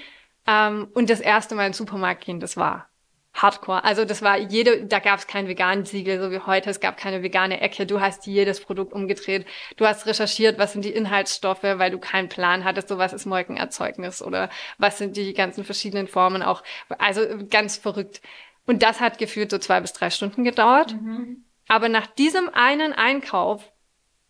Ähm, 0.47 0.89
und 0.95 1.11
das 1.11 1.21
erste 1.21 1.55
Mal 1.55 1.67
in 1.67 1.73
den 1.73 1.77
Supermarkt 1.77 2.25
gehen, 2.25 2.41
das 2.41 2.57
war 2.57 2.89
Hardcore. 3.35 3.83
Also 3.85 4.05
das 4.05 4.23
war 4.23 4.39
jede, 4.39 4.87
da 4.87 5.01
gab 5.01 5.19
es 5.19 5.27
kein 5.27 5.49
veganen 5.49 5.85
Siegel, 5.85 6.21
so 6.21 6.31
wie 6.31 6.39
heute. 6.39 6.71
Es 6.71 6.81
gab 6.81 6.97
keine 6.97 7.23
vegane 7.23 7.61
Ecke. 7.61 7.85
Du 7.85 8.01
hast 8.01 8.27
jedes 8.27 8.61
Produkt 8.61 8.93
umgedreht. 8.93 9.45
Du 9.77 9.87
hast 9.87 10.07
recherchiert, 10.07 10.59
was 10.59 10.73
sind 10.73 10.85
die 10.85 10.93
Inhaltsstoffe, 10.93 11.65
weil 11.65 11.91
du 11.91 11.99
keinen 11.99 12.29
Plan 12.29 12.65
hattest, 12.65 12.89
so 12.89 12.97
was 12.97 13.13
ist 13.13 13.27
Molkenerzeugnis 13.27 14.23
oder 14.23 14.51
was 14.79 14.99
sind 14.99 15.17
die 15.17 15.35
ganzen 15.35 15.65
verschiedenen 15.65 16.07
Formen 16.07 16.43
auch. 16.43 16.63
Also 16.99 17.23
ganz 17.51 17.77
verrückt. 17.77 18.23
Und 18.67 18.83
das 18.83 19.01
hat 19.01 19.19
gefühlt 19.19 19.51
so 19.51 19.59
zwei 19.59 19.81
bis 19.81 19.93
drei 19.93 20.11
Stunden 20.11 20.45
gedauert. 20.45 20.95
Mhm. 20.95 21.45
Aber 21.67 21.89
nach 21.89 22.07
diesem 22.07 22.49
einen 22.53 22.93
Einkauf 22.93 23.73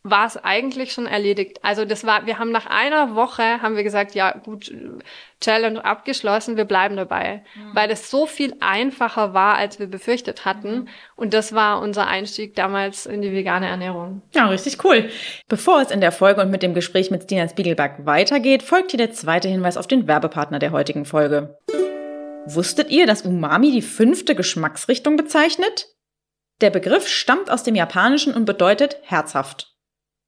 war 0.07 0.27
es 0.27 0.37
eigentlich 0.37 0.93
schon 0.93 1.07
erledigt. 1.07 1.61
Also 1.63 1.87
das 1.87 2.05
war, 2.05 2.27
wir 2.27 2.39
haben 2.39 2.53
nach 2.53 2.67
einer 2.67 3.15
Woche 3.15 3.63
haben 3.63 3.75
wir 3.75 3.83
gesagt, 3.83 4.15
ja 4.15 4.33
gut, 4.33 4.71
Challenge 5.41 5.83
abgeschlossen, 5.83 6.59
wir 6.59 6.67
bleiben 6.67 6.97
dabei, 6.97 7.43
mhm. 7.55 7.71
weil 7.75 7.91
es 7.91 8.11
so 8.11 8.27
viel 8.27 8.55
einfacher 8.61 9.33
war, 9.33 9.57
als 9.57 9.79
wir 9.79 9.87
befürchtet 9.87 10.45
hatten. 10.45 10.75
Mhm. 10.75 10.89
Und 11.17 11.33
das 11.33 11.55
war 11.55 11.81
unser 11.81 12.07
Einstieg 12.07 12.55
damals 12.55 13.07
in 13.07 13.23
die 13.23 13.33
vegane 13.33 13.67
Ernährung. 13.67 14.21
Ja, 14.35 14.47
richtig 14.49 14.85
cool. 14.85 15.09
Bevor 15.49 15.81
es 15.81 15.91
in 15.91 16.03
der 16.03 16.13
Folge 16.13 16.43
und 16.43 16.51
mit 16.51 16.63
dem 16.63 16.75
Gespräch 16.75 17.11
mit 17.11 17.23
Stina 17.23 17.49
Spiegelberg 17.49 18.05
weitergeht, 18.05 18.63
folgt 18.63 18.91
hier 18.91 18.99
der 18.99 19.13
zweite 19.13 19.49
Hinweis 19.49 19.79
auf 19.79 19.87
den 19.87 20.07
Werbepartner 20.07 20.59
der 20.59 20.73
heutigen 20.73 21.07
Folge. 21.07 21.59
Wusstet 22.45 22.91
ihr, 22.91 23.07
dass 23.07 23.23
Umami 23.23 23.73
die 23.73 23.81
fünfte 23.81 24.35
Geschmacksrichtung 24.35 25.17
bezeichnet? 25.17 25.87
Der 26.61 26.69
Begriff 26.69 27.09
stammt 27.09 27.51
aus 27.51 27.63
dem 27.63 27.75
Japanischen 27.75 28.35
und 28.35 28.45
bedeutet 28.45 28.99
herzhaft. 29.03 29.74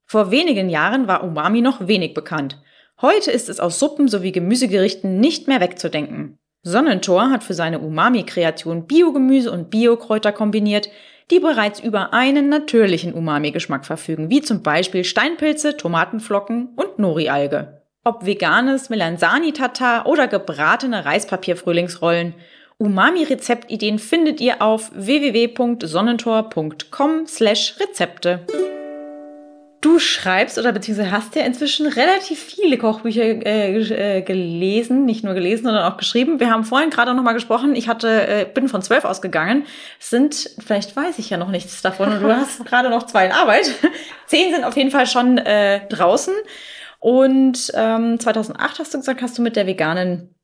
Vor 0.07 0.31
wenigen 0.31 0.69
Jahren 0.69 1.09
war 1.09 1.25
Umami 1.25 1.61
noch 1.61 1.89
wenig 1.89 2.15
bekannt. 2.15 2.59
Heute 3.03 3.33
ist 3.33 3.49
es 3.49 3.61
aus 3.61 3.81
Suppen 3.81 4.09
sowie 4.09 4.33
Gemüsegerichten 4.33 5.19
nicht 5.19 5.49
mehr 5.49 5.61
wegzudenken. 5.61 6.39
Sonnentor 6.63 7.31
hat 7.31 7.45
für 7.45 7.55
seine 7.55 7.81
Umami-Kreation 7.81 8.87
Biogemüse 8.87 9.51
und 9.51 9.71
Biokräuter 9.71 10.33
kombiniert, 10.33 10.91
die 11.31 11.41
bereits 11.41 11.81
über 11.81 12.15
einen 12.15 12.49
natürlichen 12.49 13.13
Umami-Geschmack 13.15 13.85
verfügen, 13.85 14.31
wie 14.31 14.43
zum 14.43 14.63
Beispiel 14.63 15.03
Steinpilze, 15.05 15.77
Tomatenflocken 15.77 16.69
und 16.77 17.01
Nori-Alge. 17.01 17.83
Ob 18.05 18.25
veganes 18.25 18.89
Melanzani-Tatar 18.89 20.07
oder 20.07 20.29
gebratene 20.29 21.05
Reispapierfrühlingsrollen, 21.05 22.35
Umami-Rezeptideen 22.79 23.99
findet 23.99 24.41
ihr 24.41 24.63
auf 24.63 24.93
www.sonnentor.com 24.95 27.27
slash 27.27 27.75
Rezepte. 27.81 28.47
Du 29.80 29.99
schreibst 29.99 30.59
oder 30.59 30.73
beziehungsweise 30.73 31.11
hast 31.11 31.37
ja 31.37 31.42
inzwischen 31.42 31.87
relativ 31.87 32.42
viele 32.42 32.78
Kochbücher 32.78 33.23
äh, 33.23 34.18
äh, 34.18 34.23
gelesen, 34.23 35.04
nicht 35.04 35.23
nur 35.23 35.35
gelesen, 35.35 35.64
sondern 35.64 35.85
auch 35.85 35.99
geschrieben. 35.99 36.40
Wir 36.40 36.50
haben 36.50 36.64
vorhin 36.64 36.90
gerade 36.90 37.14
noch 37.14 37.23
mal 37.23 37.35
gesprochen. 37.35 37.76
Ich 37.76 37.87
hatte, 37.87 38.26
äh, 38.26 38.47
bin 38.52 38.68
von 38.68 38.80
zwölf 38.83 39.04
ausgegangen. 39.04 39.66
Es 40.00 40.11
sind, 40.11 40.50
vielleicht 40.64 40.97
weiß 40.97 41.18
ich 41.18 41.30
ja 41.30 41.37
noch 41.37 41.50
nichts 41.50 41.83
davon 41.83 42.11
und 42.11 42.23
du 42.23 42.28
hast 42.35 42.64
gerade 42.64 42.88
noch 42.88 43.04
zwei 43.04 43.26
in 43.26 43.33
Arbeit. 43.33 43.71
Zehn 44.26 44.52
sind 44.52 44.64
auf 44.64 44.76
jeden 44.76 44.90
Fall 44.90 45.06
schon 45.06 45.38
äh, 45.38 45.87
draußen. 45.88 46.35
Und 46.99 47.71
ähm, 47.75 48.18
2008 48.18 48.78
hast 48.78 48.95
du 48.95 48.99
gesagt, 48.99 49.21
hast 49.21 49.37
du 49.37 49.42
mit 49.42 49.56
der 49.56 49.66
veganen 49.66 50.36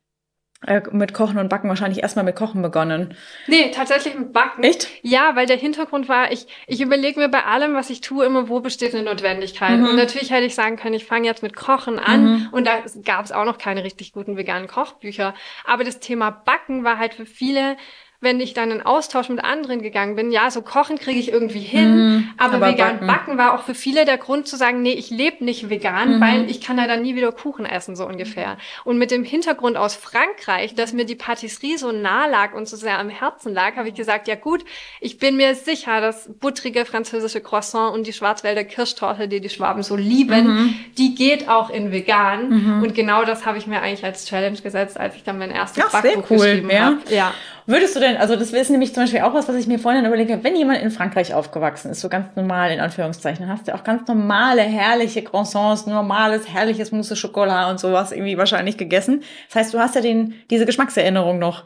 mit 0.92 1.12
Kochen 1.12 1.38
und 1.38 1.48
Backen 1.48 1.68
wahrscheinlich 1.68 2.02
erstmal 2.02 2.24
mit 2.24 2.36
Kochen 2.36 2.62
begonnen. 2.62 3.16
Nee, 3.48 3.72
tatsächlich 3.74 4.14
mit 4.16 4.32
Backen. 4.32 4.62
Echt? 4.62 4.88
Ja, 5.02 5.34
weil 5.34 5.46
der 5.46 5.56
Hintergrund 5.56 6.08
war, 6.08 6.30
ich, 6.30 6.46
ich 6.66 6.80
überlege 6.80 7.18
mir 7.18 7.28
bei 7.28 7.44
allem, 7.44 7.74
was 7.74 7.90
ich 7.90 8.00
tue, 8.00 8.24
immer, 8.24 8.48
wo 8.48 8.60
besteht 8.60 8.94
eine 8.94 9.02
Notwendigkeit. 9.02 9.78
Mhm. 9.78 9.88
Und 9.88 9.96
natürlich 9.96 10.30
hätte 10.30 10.46
ich 10.46 10.54
sagen 10.54 10.76
können, 10.76 10.94
ich 10.94 11.04
fange 11.04 11.26
jetzt 11.26 11.42
mit 11.42 11.56
Kochen 11.56 11.98
an. 11.98 12.24
Mhm. 12.24 12.48
Und 12.52 12.66
da 12.66 12.78
gab 13.04 13.24
es 13.24 13.32
auch 13.32 13.44
noch 13.44 13.58
keine 13.58 13.82
richtig 13.82 14.12
guten 14.12 14.36
veganen 14.36 14.68
Kochbücher. 14.68 15.34
Aber 15.64 15.82
das 15.82 15.98
Thema 15.98 16.30
Backen 16.30 16.84
war 16.84 16.98
halt 16.98 17.14
für 17.14 17.26
viele 17.26 17.76
wenn 18.22 18.40
ich 18.40 18.54
dann 18.54 18.70
in 18.70 18.80
Austausch 18.80 19.28
mit 19.28 19.44
anderen 19.44 19.82
gegangen 19.82 20.16
bin, 20.16 20.30
ja, 20.30 20.50
so 20.50 20.62
kochen 20.62 20.98
kriege 20.98 21.18
ich 21.18 21.30
irgendwie 21.30 21.60
hin, 21.60 22.16
mm, 22.16 22.30
aber, 22.38 22.54
aber, 22.54 22.68
vegan 22.68 22.92
backen. 22.92 23.06
backen. 23.06 23.38
war 23.38 23.54
auch 23.54 23.64
für 23.64 23.74
viele 23.74 24.04
der 24.04 24.16
Grund 24.16 24.48
zu 24.48 24.56
sagen, 24.56 24.80
nee, 24.80 24.92
ich 24.92 25.10
lebe 25.10 25.44
nicht 25.44 25.68
vegan, 25.68 26.18
mm. 26.18 26.20
weil 26.20 26.50
ich 26.50 26.60
kann 26.60 26.78
ja 26.78 26.86
dann 26.86 27.02
nie 27.02 27.16
wieder 27.16 27.32
Kuchen 27.32 27.66
essen, 27.66 27.96
so 27.96 28.06
ungefähr. 28.06 28.56
Und 28.84 28.96
mit 28.96 29.10
dem 29.10 29.24
Hintergrund 29.24 29.76
aus 29.76 29.94
Frankreich, 29.94 30.74
dass 30.74 30.92
mir 30.92 31.04
die 31.04 31.16
Patisserie 31.16 31.76
so 31.76 31.92
nah 31.92 32.26
lag 32.26 32.54
und 32.54 32.68
so 32.68 32.76
sehr 32.76 32.98
am 32.98 33.08
Herzen 33.10 33.52
lag, 33.52 33.76
habe 33.76 33.88
ich 33.88 33.94
gesagt, 33.94 34.28
ja 34.28 34.36
gut, 34.36 34.64
ich 35.00 35.18
bin 35.18 35.36
mir 35.36 35.54
sicher, 35.54 36.00
dass 36.00 36.30
buttrige 36.40 36.84
französische 36.84 37.40
Croissant 37.40 37.92
und 37.94 38.06
die 38.06 38.12
Schwarzwälder 38.12 38.64
Kirschtorte, 38.64 39.28
die 39.28 39.40
die 39.40 39.50
Schwaben 39.50 39.82
so 39.82 39.96
lieben, 39.96 40.46
mm 40.46 40.74
die 40.98 41.14
geht 41.14 41.48
auch 41.48 41.70
in 41.70 41.90
vegan. 41.92 42.50
-hmm. 42.50 42.82
Und 42.82 42.94
genau 42.94 43.24
das 43.24 43.46
habe 43.46 43.58
ich 43.58 43.66
mir 43.66 43.80
eigentlich 43.80 44.04
als 44.04 44.26
Challenge 44.26 44.58
gesetzt, 44.60 44.98
als 44.98 45.16
ich 45.16 45.24
dann 45.24 45.38
mein 45.38 45.50
erstes 45.50 45.84
Ach, 45.86 46.02
Backbuch 46.02 46.30
cool, 46.30 46.38
geschrieben 46.38 46.70
ja. 46.70 46.80
habe. 46.80 46.98
Ja. 47.08 47.34
Würdest 47.66 47.94
du 47.94 48.00
denn, 48.00 48.16
also 48.16 48.34
das 48.34 48.52
ist 48.52 48.70
nämlich 48.70 48.92
zum 48.92 49.04
Beispiel 49.04 49.20
auch 49.20 49.34
was, 49.34 49.48
was 49.48 49.54
ich 49.54 49.68
mir 49.68 49.78
vorhin 49.78 50.04
überlegt 50.04 50.32
habe, 50.32 50.42
wenn 50.42 50.56
jemand 50.56 50.82
in 50.82 50.90
Frankreich 50.90 51.32
aufgewachsen 51.32 51.92
ist, 51.92 52.00
so 52.00 52.08
ganz 52.08 52.34
normal 52.34 52.72
in 52.72 52.80
Anführungszeichen, 52.80 53.46
dann 53.46 53.56
hast 53.56 53.68
du 53.68 53.74
auch 53.74 53.84
ganz 53.84 54.08
normale, 54.08 54.62
herrliche 54.62 55.22
Croissants, 55.22 55.86
normales, 55.86 56.48
herrliches 56.48 56.90
Mousse 56.90 57.14
Schokolade 57.14 57.70
und 57.70 57.78
sowas 57.78 58.10
irgendwie 58.10 58.36
wahrscheinlich 58.36 58.76
gegessen. 58.76 59.22
Das 59.48 59.56
heißt, 59.56 59.74
du 59.74 59.78
hast 59.78 59.94
ja 59.94 60.00
den, 60.00 60.34
diese 60.50 60.66
Geschmackserinnerung 60.66 61.38
noch. 61.38 61.64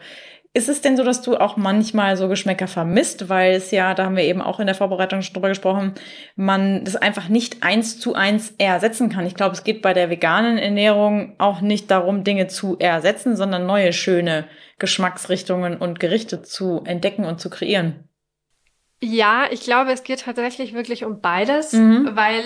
Ist 0.56 0.70
es 0.70 0.80
denn 0.80 0.96
so, 0.96 1.04
dass 1.04 1.20
du 1.20 1.36
auch 1.36 1.58
manchmal 1.58 2.16
so 2.16 2.28
Geschmäcker 2.28 2.66
vermisst, 2.66 3.28
weil 3.28 3.52
es 3.56 3.72
ja, 3.72 3.92
da 3.92 4.06
haben 4.06 4.16
wir 4.16 4.24
eben 4.24 4.40
auch 4.40 4.58
in 4.58 4.64
der 4.64 4.74
Vorbereitung 4.74 5.20
schon 5.20 5.34
drüber 5.34 5.50
gesprochen, 5.50 5.92
man 6.34 6.82
das 6.82 6.96
einfach 6.96 7.28
nicht 7.28 7.62
eins 7.62 8.00
zu 8.00 8.14
eins 8.14 8.54
ersetzen 8.56 9.10
kann. 9.10 9.26
Ich 9.26 9.34
glaube, 9.34 9.54
es 9.54 9.64
geht 9.64 9.82
bei 9.82 9.92
der 9.92 10.08
veganen 10.08 10.56
Ernährung 10.56 11.34
auch 11.36 11.60
nicht 11.60 11.90
darum, 11.90 12.24
Dinge 12.24 12.46
zu 12.46 12.78
ersetzen, 12.78 13.36
sondern 13.36 13.66
neue 13.66 13.92
schöne 13.92 14.48
Geschmacksrichtungen 14.78 15.76
und 15.76 16.00
Gerichte 16.00 16.40
zu 16.40 16.80
entdecken 16.86 17.26
und 17.26 17.38
zu 17.38 17.50
kreieren. 17.50 18.08
Ja, 19.02 19.48
ich 19.50 19.60
glaube, 19.60 19.92
es 19.92 20.04
geht 20.04 20.22
tatsächlich 20.22 20.72
wirklich 20.72 21.04
um 21.04 21.20
beides, 21.20 21.74
mhm. 21.74 22.12
weil 22.14 22.42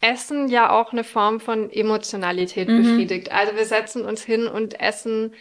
Essen 0.00 0.48
ja 0.48 0.70
auch 0.70 0.92
eine 0.92 1.04
Form 1.04 1.40
von 1.40 1.70
Emotionalität 1.70 2.68
mhm. 2.68 2.82
befriedigt. 2.82 3.32
Also 3.32 3.54
wir 3.54 3.66
setzen 3.66 4.06
uns 4.06 4.24
hin 4.24 4.46
und 4.46 4.80
essen 4.80 5.34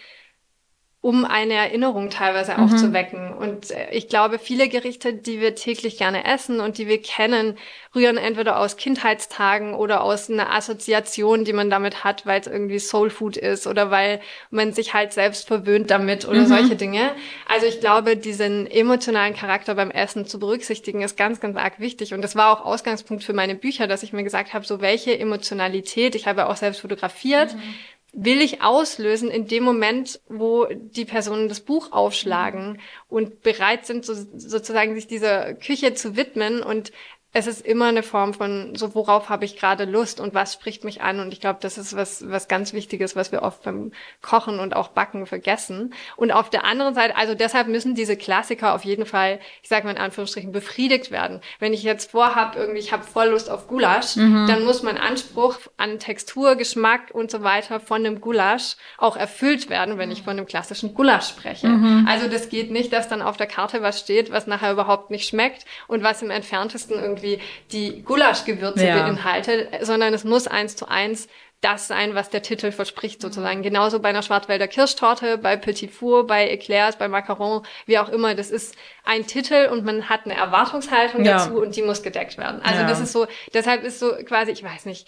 um 1.04 1.26
eine 1.26 1.56
Erinnerung 1.56 2.10
teilweise 2.10 2.58
auch 2.58 2.70
mhm. 2.70 2.78
zu 2.78 2.94
wecken. 2.94 3.34
Und 3.34 3.72
äh, 3.72 3.90
ich 3.92 4.08
glaube, 4.08 4.40
viele 4.40 4.70
Gerichte, 4.70 5.14
die 5.14 5.42
wir 5.42 5.54
täglich 5.54 5.98
gerne 5.98 6.24
essen 6.24 6.62
und 6.62 6.78
die 6.78 6.88
wir 6.88 7.02
kennen, 7.02 7.58
rühren 7.94 8.16
entweder 8.16 8.58
aus 8.58 8.78
Kindheitstagen 8.78 9.74
oder 9.74 10.02
aus 10.02 10.30
einer 10.30 10.54
Assoziation, 10.56 11.44
die 11.44 11.52
man 11.52 11.70
damit 11.70 12.06
hat, 12.06 12.26
weil 12.26 12.40
es 12.40 12.48
irgendwie 12.48 12.80
Soul 12.80 13.10
Food 13.10 13.36
ist 13.36 13.68
oder 13.68 13.92
weil 13.92 14.22
man 14.50 14.72
sich 14.72 14.94
halt 14.94 15.12
selbst 15.12 15.46
verwöhnt 15.46 15.92
damit 15.92 16.26
oder 16.26 16.40
mhm. 16.40 16.48
solche 16.48 16.78
Dinge. 16.78 17.12
Also 17.50 17.66
ich 17.66 17.82
glaube, 17.82 18.16
diesen 18.16 18.66
emotionalen 18.66 19.36
Charakter 19.36 19.76
beim 19.76 19.92
Essen 19.92 20.26
zu 20.26 20.40
berücksichtigen, 20.40 21.02
ist 21.02 21.18
ganz, 21.18 21.42
ganz 21.42 21.58
arg 21.58 21.82
wichtig. 21.82 22.14
Und 22.14 22.22
das 22.22 22.38
war 22.38 22.54
auch 22.54 22.64
Ausgangspunkt 22.64 23.26
für 23.26 23.34
meine 23.34 23.56
Bücher, 23.56 23.88
dass 23.88 24.04
ich 24.04 24.14
mir 24.14 24.24
gesagt 24.24 24.54
habe, 24.54 24.66
so 24.66 24.80
welche 24.80 25.20
Emotionalität, 25.20 26.16
ich 26.16 26.28
habe 26.28 26.48
auch 26.48 26.56
selbst 26.56 26.80
fotografiert, 26.80 27.56
mhm 27.56 27.74
will 28.14 28.42
ich 28.42 28.62
auslösen 28.62 29.32
in 29.32 29.48
dem 29.48 29.64
Moment, 29.64 30.22
wo 30.30 30.68
die 30.72 31.04
Personen 31.04 31.50
das 31.50 31.62
Buch 31.62 31.92
aufschlagen 31.92 32.80
und 33.10 33.42
bereit 33.42 33.88
sind, 33.88 34.06
so, 34.06 34.14
sozusagen 34.14 34.94
sich 34.94 35.08
dieser 35.08 35.56
Küche 35.56 35.96
zu 35.96 36.16
widmen 36.16 36.62
und 36.62 36.92
es 37.36 37.48
ist 37.48 37.66
immer 37.66 37.88
eine 37.88 38.04
Form 38.04 38.36
von 38.36 38.76
so 38.76 38.94
worauf 38.94 39.30
habe 39.30 39.44
ich 39.44 39.58
gerade 39.58 39.86
Lust 39.86 40.20
und 40.20 40.36
was 40.36 40.54
spricht 40.54 40.84
mich 40.84 41.02
an 41.02 41.20
und 41.20 41.34
ich 41.34 41.42
glaube 41.42 41.58
das 41.62 41.80
ist 41.80 41.96
was 41.96 42.30
was 42.30 42.48
ganz 42.48 42.74
wichtiges 42.74 43.16
was 43.16 43.32
wir 43.32 43.42
oft 43.42 43.64
beim 43.64 43.92
Kochen 44.22 44.60
und 44.60 44.76
auch 44.76 44.90
Backen 44.90 45.26
vergessen 45.26 45.96
und 46.16 46.32
auf 46.32 46.52
der 46.52 46.64
anderen 46.64 46.94
Seite 46.94 47.16
also 47.18 47.34
deshalb 47.34 47.68
müssen 47.68 47.96
diese 47.96 48.16
Klassiker 48.16 48.76
auf 48.76 48.86
jeden 48.86 49.08
Fall 49.08 49.40
ich 49.64 49.70
sage 49.70 49.86
mal 49.86 49.92
in 49.92 49.98
Anführungsstrichen 49.98 50.52
befriedigt 50.52 51.10
werden 51.10 51.42
wenn 51.58 51.74
ich 51.74 51.82
jetzt 51.82 52.12
vorhab 52.12 52.56
irgendwie 52.56 52.80
ich 52.80 52.94
habe 52.94 53.04
voll 53.04 53.30
Lust 53.30 53.50
auf 53.50 53.68
Gulasch 53.68 54.16
mhm. 54.16 54.46
dann 54.48 54.64
muss 54.64 54.84
mein 54.84 55.00
Anspruch 55.00 55.58
an 55.76 55.98
Textur 55.98 56.56
Geschmack 56.56 57.10
und 57.14 57.32
so 57.32 57.42
weiter 57.42 57.80
von 57.80 58.04
dem 58.04 58.22
Gulasch 58.22 58.76
auch 59.00 59.18
erfüllt 59.18 59.72
werden 59.72 59.98
wenn 59.98 60.12
ich 60.12 60.22
von 60.22 60.38
dem 60.38 60.46
klassischen 60.46 60.94
Gulasch 60.94 61.30
spreche 61.30 61.68
mhm. 61.68 62.08
also 62.08 62.28
das 62.28 62.50
geht 62.50 62.70
nicht 62.70 62.94
dass 62.94 63.08
dann 63.08 63.24
auf 63.24 63.38
der 63.38 63.48
Karte 63.48 63.82
was 63.82 64.00
steht 64.00 64.32
was 64.32 64.46
nachher 64.46 64.72
überhaupt 64.72 65.10
nicht 65.10 65.28
schmeckt 65.28 65.66
und 65.88 66.04
was 66.04 66.22
im 66.22 66.30
entferntesten 66.30 67.00
irgendwie 67.00 67.23
irgendwie 67.24 67.40
die 67.72 68.04
Gulaschgewürze 68.04 68.86
ja. 68.86 69.04
beinhaltet, 69.04 69.70
sondern 69.82 70.14
es 70.14 70.24
muss 70.24 70.48
eins 70.48 70.76
zu 70.76 70.88
eins 70.88 71.28
das 71.62 71.88
sein, 71.88 72.14
was 72.14 72.30
der 72.30 72.42
Titel 72.42 72.74
verspricht 72.74 73.22
sozusagen. 73.22 73.60
Mhm. 73.60 73.64
Genauso 73.64 74.00
bei 74.00 74.10
einer 74.10 74.22
Schwarzwälder 74.22 74.68
Kirschtorte, 74.68 75.38
bei 75.38 75.56
Petit 75.56 75.92
Four, 75.92 76.28
bei 76.28 76.50
Eclairs, 76.50 76.98
bei 76.98 77.08
Macaron, 77.08 77.66
wie 77.86 77.98
auch 78.00 78.10
immer. 78.10 78.36
Das 78.36 78.52
ist 78.52 78.76
ein 79.06 79.26
Titel 79.26 79.70
und 79.72 79.86
man 79.86 80.10
hat 80.10 80.26
eine 80.26 80.36
Erwartungshaltung 80.36 81.24
ja. 81.24 81.38
dazu 81.38 81.62
und 81.62 81.78
die 81.78 81.82
muss 81.82 82.04
gedeckt 82.04 82.38
werden. 82.38 82.62
Also 82.62 82.82
ja. 82.82 82.88
das 82.88 83.00
ist 83.00 83.14
so, 83.14 83.28
deshalb 83.54 83.84
ist 83.84 84.00
so 84.00 84.12
quasi, 84.26 84.52
ich 84.52 84.62
weiß 84.62 84.86
nicht, 84.86 85.08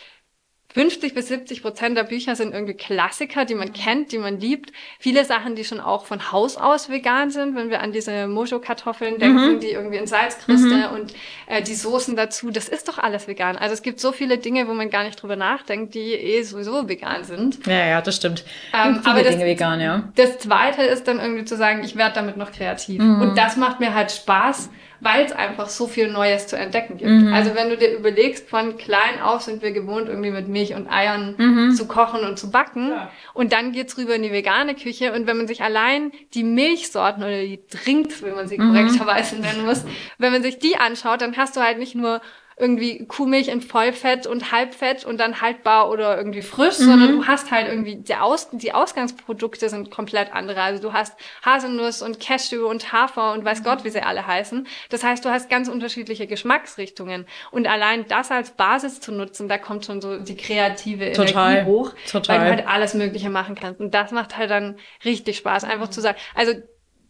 50 0.75 1.13
bis 1.13 1.29
70 1.29 1.61
Prozent 1.61 1.97
der 1.97 2.03
Bücher 2.03 2.35
sind 2.35 2.53
irgendwie 2.53 2.73
Klassiker, 2.73 3.45
die 3.45 3.55
man 3.55 3.71
kennt, 3.71 4.11
die 4.11 4.17
man 4.17 4.41
liebt. 4.41 4.73
Viele 4.99 5.23
Sachen, 5.23 5.55
die 5.55 5.63
schon 5.63 5.79
auch 5.79 6.05
von 6.05 6.33
Haus 6.33 6.57
aus 6.57 6.89
vegan 6.89 7.29
sind, 7.29 7.55
wenn 7.55 7.69
wir 7.69 7.79
an 7.79 7.93
diese 7.93 8.27
Mojo-Kartoffeln 8.27 9.17
denken, 9.17 9.53
mhm. 9.53 9.59
die 9.61 9.69
irgendwie 9.69 9.95
in 9.95 10.05
Salzkruste 10.05 10.89
mhm. 10.89 10.93
und 10.93 11.13
äh, 11.47 11.61
die 11.61 11.75
Soßen 11.75 12.17
dazu. 12.17 12.51
Das 12.51 12.67
ist 12.67 12.89
doch 12.89 12.97
alles 12.97 13.25
vegan. 13.29 13.55
Also 13.55 13.73
es 13.73 13.83
gibt 13.83 14.01
so 14.01 14.11
viele 14.11 14.37
Dinge, 14.37 14.67
wo 14.67 14.73
man 14.73 14.89
gar 14.89 15.05
nicht 15.05 15.15
drüber 15.15 15.37
nachdenkt, 15.37 15.95
die 15.95 16.11
eh 16.11 16.41
sowieso 16.41 16.89
vegan 16.89 17.23
sind. 17.23 17.65
Ja, 17.65 17.85
ja, 17.87 18.01
das 18.01 18.17
stimmt. 18.17 18.43
Ähm, 18.73 18.99
aber 19.05 19.23
das, 19.23 19.31
Dinge 19.31 19.45
vegan, 19.45 19.79
ja. 19.79 20.09
Das 20.15 20.39
Zweite 20.39 20.81
ist 20.81 21.07
dann 21.07 21.21
irgendwie 21.21 21.45
zu 21.45 21.55
sagen, 21.55 21.85
ich 21.85 21.95
werde 21.95 22.15
damit 22.15 22.35
noch 22.35 22.51
kreativ. 22.51 23.01
Mhm. 23.01 23.21
Und 23.21 23.37
das 23.37 23.55
macht 23.55 23.79
mir 23.79 23.93
halt 23.93 24.11
Spaß 24.11 24.69
weil 24.99 25.25
es 25.25 25.31
einfach 25.31 25.69
so 25.69 25.87
viel 25.87 26.11
Neues 26.11 26.47
zu 26.47 26.57
entdecken 26.57 26.97
gibt. 26.97 27.09
Mhm. 27.09 27.33
Also 27.33 27.55
wenn 27.55 27.69
du 27.69 27.77
dir 27.77 27.95
überlegst, 27.97 28.49
von 28.49 28.77
klein 28.77 29.21
auf 29.21 29.41
sind 29.41 29.61
wir 29.61 29.71
gewohnt, 29.71 30.07
irgendwie 30.07 30.31
mit 30.31 30.47
Milch 30.47 30.73
und 30.73 30.87
Eiern 30.87 31.35
mhm. 31.37 31.71
zu 31.71 31.87
kochen 31.87 32.21
und 32.21 32.37
zu 32.37 32.51
backen. 32.51 32.89
Ja. 32.89 33.11
Und 33.33 33.53
dann 33.53 33.71
geht's 33.71 33.97
rüber 33.97 34.15
in 34.15 34.23
die 34.23 34.31
vegane 34.31 34.75
Küche. 34.75 35.13
Und 35.13 35.27
wenn 35.27 35.37
man 35.37 35.47
sich 35.47 35.61
allein 35.61 36.11
die 36.33 36.43
Milchsorten 36.43 37.23
oder 37.23 37.41
die 37.41 37.61
Drinks, 37.67 38.23
wenn 38.23 38.35
man 38.35 38.47
sie 38.47 38.57
mhm. 38.57 38.73
korrekterweise 38.73 39.35
nennen 39.37 39.65
muss, 39.65 39.85
wenn 40.17 40.31
man 40.31 40.43
sich 40.43 40.59
die 40.59 40.77
anschaut, 40.77 41.21
dann 41.21 41.37
hast 41.37 41.55
du 41.55 41.61
halt 41.61 41.77
nicht 41.77 41.95
nur 41.95 42.21
irgendwie 42.57 43.05
Kuhmilch 43.05 43.49
in 43.49 43.61
Vollfett 43.61 44.27
und 44.27 44.53
Halbfett 44.53 45.03
und 45.03 45.19
dann 45.19 45.41
haltbar 45.41 45.89
oder 45.89 46.17
irgendwie 46.17 46.41
frisch, 46.41 46.79
mhm. 46.79 46.85
sondern 46.85 47.11
du 47.11 47.27
hast 47.27 47.51
halt 47.51 47.67
irgendwie 47.67 47.97
die, 47.97 48.15
Aus 48.15 48.49
die 48.51 48.71
Ausgangsprodukte 48.71 49.67
sind 49.67 49.91
komplett 49.91 50.33
andere. 50.33 50.61
Also 50.61 50.81
du 50.81 50.93
hast 50.93 51.19
Haselnuss 51.45 52.01
und 52.01 52.21
Cashew 52.21 52.65
und 52.65 52.93
Hafer 52.93 53.33
und 53.33 53.43
weiß 53.43 53.59
mhm. 53.59 53.63
Gott, 53.65 53.83
wie 53.83 53.89
sie 53.89 54.01
alle 54.01 54.25
heißen. 54.25 54.67
Das 54.89 55.03
heißt, 55.03 55.25
du 55.25 55.29
hast 55.29 55.49
ganz 55.49 55.67
unterschiedliche 55.67 56.27
Geschmacksrichtungen 56.27 57.25
und 57.51 57.67
allein 57.67 58.07
das 58.07 58.31
als 58.31 58.51
Basis 58.51 59.01
zu 59.01 59.11
nutzen, 59.11 59.49
da 59.49 59.57
kommt 59.57 59.85
schon 59.85 59.99
so 59.99 60.17
die 60.17 60.37
kreative 60.37 61.11
Total. 61.11 61.51
Energie 61.51 61.69
hoch, 61.69 61.91
Total. 62.09 62.39
weil 62.39 62.45
du 62.45 62.51
halt 62.55 62.67
alles 62.67 62.93
Mögliche 62.93 63.29
machen 63.29 63.55
kannst. 63.55 63.81
Und 63.81 63.93
das 63.93 64.11
macht 64.11 64.37
halt 64.37 64.49
dann 64.49 64.77
richtig 65.03 65.37
Spaß, 65.37 65.65
einfach 65.65 65.89
zu 65.89 65.99
sagen. 65.99 66.17
Also 66.33 66.53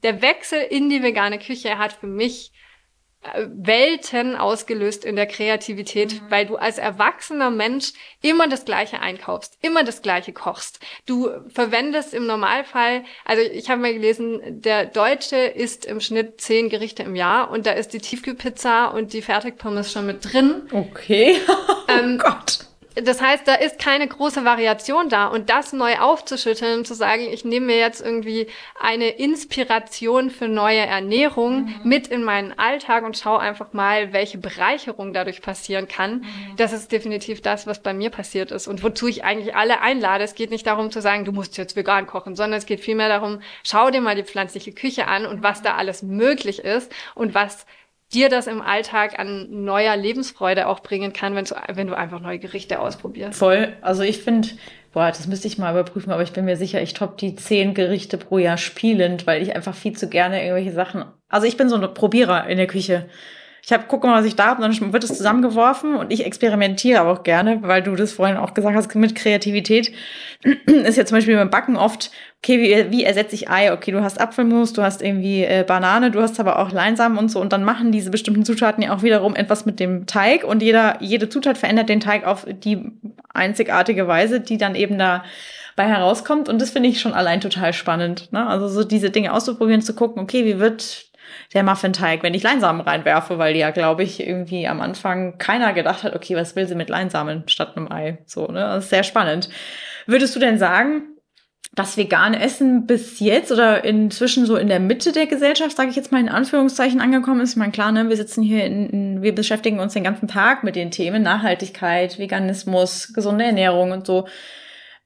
der 0.01 0.23
Wechsel 0.23 0.59
in 0.61 0.89
die 0.89 1.03
vegane 1.03 1.37
Küche 1.37 1.77
hat 1.77 1.93
für 1.93 2.07
mich 2.07 2.51
Welten 3.47 4.35
ausgelöst 4.35 5.05
in 5.05 5.15
der 5.15 5.25
Kreativität, 5.25 6.13
mhm. 6.13 6.25
weil 6.29 6.45
du 6.45 6.55
als 6.55 6.77
erwachsener 6.77 7.49
Mensch 7.49 7.93
immer 8.21 8.47
das 8.47 8.65
Gleiche 8.65 8.99
einkaufst, 8.99 9.57
immer 9.61 9.83
das 9.83 10.01
Gleiche 10.01 10.33
kochst. 10.33 10.79
Du 11.05 11.29
verwendest 11.47 12.13
im 12.13 12.25
Normalfall, 12.25 13.03
also 13.23 13.41
ich 13.41 13.69
habe 13.69 13.81
mal 13.81 13.93
gelesen, 13.93 14.61
der 14.61 14.85
Deutsche 14.85 15.37
isst 15.37 15.85
im 15.85 15.99
Schnitt 15.99 16.41
zehn 16.41 16.69
Gerichte 16.69 17.03
im 17.03 17.15
Jahr 17.15 17.49
und 17.51 17.65
da 17.65 17.71
ist 17.71 17.93
die 17.93 17.99
Tiefkühlpizza 17.99 18.87
und 18.87 19.13
die 19.13 19.21
Fertigpommes 19.21 19.91
schon 19.91 20.05
mit 20.05 20.31
drin. 20.31 20.63
Okay. 20.71 21.35
Ähm, 21.87 22.19
oh 22.19 22.29
Gott 22.29 22.65
das 22.95 23.21
heißt, 23.21 23.47
da 23.47 23.55
ist 23.55 23.77
keine 23.77 24.07
große 24.07 24.45
Variation 24.45 25.09
da. 25.09 25.27
Und 25.27 25.49
das 25.49 25.73
neu 25.73 25.97
aufzuschütteln, 25.97 26.85
zu 26.85 26.93
sagen, 26.93 27.23
ich 27.29 27.43
nehme 27.43 27.67
mir 27.67 27.77
jetzt 27.77 28.01
irgendwie 28.01 28.47
eine 28.79 29.09
Inspiration 29.09 30.29
für 30.29 30.47
neue 30.47 30.79
Ernährung 30.79 31.65
mhm. 31.65 31.75
mit 31.83 32.07
in 32.07 32.23
meinen 32.23 32.57
Alltag 32.57 33.03
und 33.03 33.17
schaue 33.17 33.39
einfach 33.39 33.73
mal, 33.73 34.13
welche 34.13 34.37
Bereicherung 34.37 35.13
dadurch 35.13 35.41
passieren 35.41 35.87
kann. 35.87 36.19
Mhm. 36.19 36.55
Das 36.55 36.71
ist 36.71 36.91
definitiv 36.91 37.41
das, 37.41 37.67
was 37.67 37.81
bei 37.81 37.93
mir 37.93 38.09
passiert 38.09 38.51
ist 38.51 38.67
und 38.67 38.81
wozu 38.81 39.07
ich 39.07 39.23
eigentlich 39.25 39.55
alle 39.55 39.81
einlade. 39.81 40.23
Es 40.23 40.35
geht 40.35 40.49
nicht 40.49 40.65
darum 40.65 40.89
zu 40.89 41.01
sagen, 41.01 41.25
du 41.25 41.33
musst 41.33 41.57
jetzt 41.57 41.75
vegan 41.75 42.07
kochen, 42.07 42.35
sondern 42.35 42.57
es 42.57 42.65
geht 42.65 42.79
vielmehr 42.79 43.09
darum, 43.09 43.41
schau 43.63 43.89
dir 43.89 44.01
mal 44.01 44.15
die 44.15 44.23
pflanzliche 44.23 44.71
Küche 44.71 45.07
an 45.07 45.25
und 45.25 45.43
was 45.43 45.61
da 45.61 45.75
alles 45.75 46.01
möglich 46.01 46.59
ist 46.59 46.93
und 47.13 47.33
was 47.33 47.65
dir 48.13 48.29
das 48.29 48.47
im 48.47 48.61
Alltag 48.61 49.19
an 49.19 49.47
neuer 49.63 49.95
Lebensfreude 49.95 50.67
auch 50.67 50.81
bringen 50.81 51.13
kann, 51.13 51.35
wenn 51.35 51.45
du, 51.45 51.55
wenn 51.73 51.87
du 51.87 51.97
einfach 51.97 52.19
neue 52.19 52.39
Gerichte 52.39 52.79
ausprobierst. 52.79 53.37
Voll. 53.37 53.73
Also 53.81 54.03
ich 54.03 54.21
finde, 54.21 54.49
boah, 54.93 55.07
das 55.07 55.27
müsste 55.27 55.47
ich 55.47 55.57
mal 55.57 55.71
überprüfen, 55.71 56.11
aber 56.11 56.23
ich 56.23 56.31
bin 56.31 56.45
mir 56.45 56.57
sicher, 56.57 56.81
ich 56.81 56.93
top 56.93 57.17
die 57.17 57.35
zehn 57.35 57.73
Gerichte 57.73 58.17
pro 58.17 58.37
Jahr 58.37 58.57
spielend, 58.57 59.27
weil 59.27 59.41
ich 59.41 59.55
einfach 59.55 59.75
viel 59.75 59.93
zu 59.93 60.07
gerne 60.07 60.41
irgendwelche 60.41 60.71
Sachen. 60.71 61.05
Also 61.29 61.47
ich 61.47 61.57
bin 61.57 61.69
so 61.69 61.75
ein 61.75 61.93
Probierer 61.93 62.47
in 62.47 62.57
der 62.57 62.67
Küche 62.67 63.09
ich 63.65 63.73
habe, 63.73 63.85
gucke 63.87 64.05
mal, 64.05 64.19
was 64.19 64.27
ich 64.27 64.35
da 64.35 64.45
habe, 64.45 64.61
dann 64.61 64.93
wird 64.93 65.03
es 65.03 65.17
zusammengeworfen 65.17 65.95
und 65.95 66.13
ich 66.13 66.23
experimentiere 66.23 67.01
auch 67.01 67.23
gerne, 67.23 67.63
weil 67.63 67.81
du 67.81 67.95
das 67.95 68.13
vorhin 68.13 68.37
auch 68.37 68.53
gesagt 68.53 68.75
hast, 68.75 68.93
mit 68.93 69.15
Kreativität 69.15 69.91
ist 70.67 70.97
ja 70.97 71.05
zum 71.05 71.17
Beispiel 71.17 71.35
beim 71.35 71.49
Backen 71.49 71.75
oft, 71.75 72.11
okay, 72.43 72.61
wie, 72.61 72.91
wie 72.91 73.03
ersetze 73.03 73.33
ich 73.33 73.49
Ei? 73.49 73.73
Okay, 73.73 73.89
du 73.89 74.03
hast 74.03 74.21
Apfelmus, 74.21 74.73
du 74.73 74.83
hast 74.83 75.01
irgendwie 75.01 75.43
äh, 75.43 75.63
Banane, 75.65 76.11
du 76.11 76.21
hast 76.21 76.39
aber 76.39 76.59
auch 76.59 76.71
Leinsamen 76.71 77.17
und 77.17 77.29
so 77.29 77.41
und 77.41 77.53
dann 77.53 77.63
machen 77.63 77.91
diese 77.91 78.11
bestimmten 78.11 78.45
Zutaten 78.45 78.83
ja 78.83 78.95
auch 78.95 79.01
wiederum 79.01 79.35
etwas 79.35 79.65
mit 79.65 79.79
dem 79.79 80.05
Teig 80.05 80.43
und 80.43 80.61
jeder, 80.61 80.97
jede 81.01 81.27
Zutat 81.29 81.57
verändert 81.57 81.89
den 81.89 82.01
Teig 82.01 82.27
auf 82.27 82.45
die 82.47 82.91
einzigartige 83.33 84.07
Weise, 84.07 84.41
die 84.41 84.59
dann 84.59 84.75
eben 84.75 84.99
da 84.99 85.23
bei 85.75 85.85
herauskommt. 85.85 86.49
Und 86.49 86.61
das 86.61 86.69
finde 86.69 86.89
ich 86.89 87.01
schon 87.01 87.13
allein 87.13 87.41
total 87.41 87.73
spannend. 87.73 88.31
Ne? 88.31 88.45
Also 88.47 88.67
so 88.67 88.83
diese 88.83 89.09
Dinge 89.09 89.33
auszuprobieren, 89.33 89.81
zu 89.81 89.93
gucken, 89.93 90.21
okay, 90.21 90.45
wie 90.45 90.59
wird 90.59 91.04
der 91.53 91.63
Muffinteig, 91.63 92.23
wenn 92.23 92.33
ich 92.33 92.43
Leinsamen 92.43 92.81
reinwerfe, 92.81 93.37
weil 93.37 93.55
ja, 93.55 93.71
glaube 93.71 94.03
ich, 94.03 94.25
irgendwie 94.25 94.67
am 94.67 94.81
Anfang 94.81 95.37
keiner 95.37 95.73
gedacht 95.73 96.03
hat, 96.03 96.15
okay, 96.15 96.35
was 96.35 96.55
will 96.55 96.67
sie 96.67 96.75
mit 96.75 96.89
Leinsamen 96.89 97.43
statt 97.47 97.75
einem 97.75 97.91
Ei? 97.91 98.19
So, 98.25 98.47
ne? 98.47 98.59
Das 98.59 98.85
ist 98.85 98.89
sehr 98.89 99.03
spannend. 99.03 99.49
Würdest 100.05 100.35
du 100.35 100.39
denn 100.39 100.57
sagen, 100.57 101.03
das 101.75 101.97
vegane 101.97 102.41
Essen 102.41 102.87
bis 102.87 103.19
jetzt 103.19 103.51
oder 103.51 103.83
inzwischen 103.83 104.45
so 104.45 104.55
in 104.55 104.69
der 104.69 104.79
Mitte 104.79 105.11
der 105.11 105.27
Gesellschaft, 105.27 105.75
sage 105.75 105.89
ich 105.89 105.95
jetzt 105.95 106.11
mal 106.11 106.21
in 106.21 106.29
Anführungszeichen, 106.29 107.01
angekommen 107.01 107.41
ist. 107.41 107.51
Ich 107.51 107.57
meine, 107.57 107.73
klar, 107.73 107.91
ne, 107.91 108.07
wir 108.07 108.15
sitzen 108.15 108.41
hier 108.41 108.65
in, 108.65 108.89
in, 108.89 109.21
wir 109.21 109.35
beschäftigen 109.35 109.79
uns 109.79 109.93
den 109.93 110.05
ganzen 110.05 110.29
Tag 110.29 110.63
mit 110.63 110.77
den 110.77 110.89
Themen 110.89 111.21
Nachhaltigkeit, 111.21 112.17
Veganismus, 112.17 113.11
gesunde 113.13 113.43
Ernährung 113.43 113.91
und 113.91 114.07
so. 114.07 114.27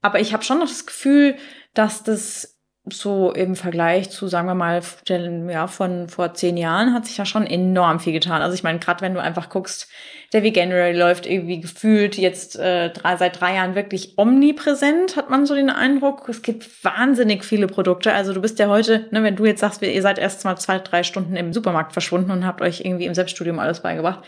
Aber 0.01 0.19
ich 0.19 0.31
habe 0.31 0.43
schon 0.43 0.59
noch 0.59 0.67
das 0.67 0.85
Gefühl, 0.85 1.35
dass 1.73 2.03
das 2.03 2.58
so 2.93 3.31
im 3.31 3.55
Vergleich 3.55 4.09
zu, 4.09 4.27
sagen 4.27 4.47
wir 4.47 4.55
mal, 4.55 4.81
ja, 5.07 5.67
von 5.67 6.09
vor 6.09 6.33
zehn 6.33 6.57
Jahren 6.57 6.93
hat 6.93 7.05
sich 7.05 7.15
da 7.15 7.25
schon 7.25 7.45
enorm 7.45 7.99
viel 7.99 8.13
getan. 8.13 8.41
Also 8.41 8.53
ich 8.53 8.63
meine, 8.63 8.79
gerade 8.79 9.01
wenn 9.01 9.13
du 9.13 9.21
einfach 9.21 9.49
guckst, 9.49 9.89
der 10.31 10.43
Veganuary 10.43 10.95
läuft 10.95 11.25
irgendwie 11.25 11.59
gefühlt 11.59 12.17
jetzt 12.17 12.57
äh, 12.57 12.89
drei, 12.91 13.17
seit 13.17 13.39
drei 13.39 13.55
Jahren 13.55 13.75
wirklich 13.75 14.17
omnipräsent, 14.17 15.15
hat 15.15 15.29
man 15.29 15.45
so 15.45 15.55
den 15.55 15.69
Eindruck. 15.69 16.29
Es 16.29 16.41
gibt 16.41 16.83
wahnsinnig 16.83 17.43
viele 17.43 17.67
Produkte. 17.67 18.13
Also 18.13 18.33
du 18.33 18.41
bist 18.41 18.59
ja 18.59 18.67
heute, 18.67 19.07
ne, 19.11 19.23
wenn 19.23 19.35
du 19.35 19.45
jetzt 19.45 19.61
sagst, 19.61 19.81
ihr 19.81 20.01
seid 20.01 20.19
erst 20.19 20.45
mal 20.45 20.57
zwei, 20.57 20.79
drei 20.79 21.03
Stunden 21.03 21.35
im 21.35 21.53
Supermarkt 21.53 21.93
verschwunden 21.93 22.31
und 22.31 22.45
habt 22.45 22.61
euch 22.61 22.81
irgendwie 22.81 23.05
im 23.05 23.15
Selbststudium 23.15 23.59
alles 23.59 23.81
beigebracht. 23.81 24.23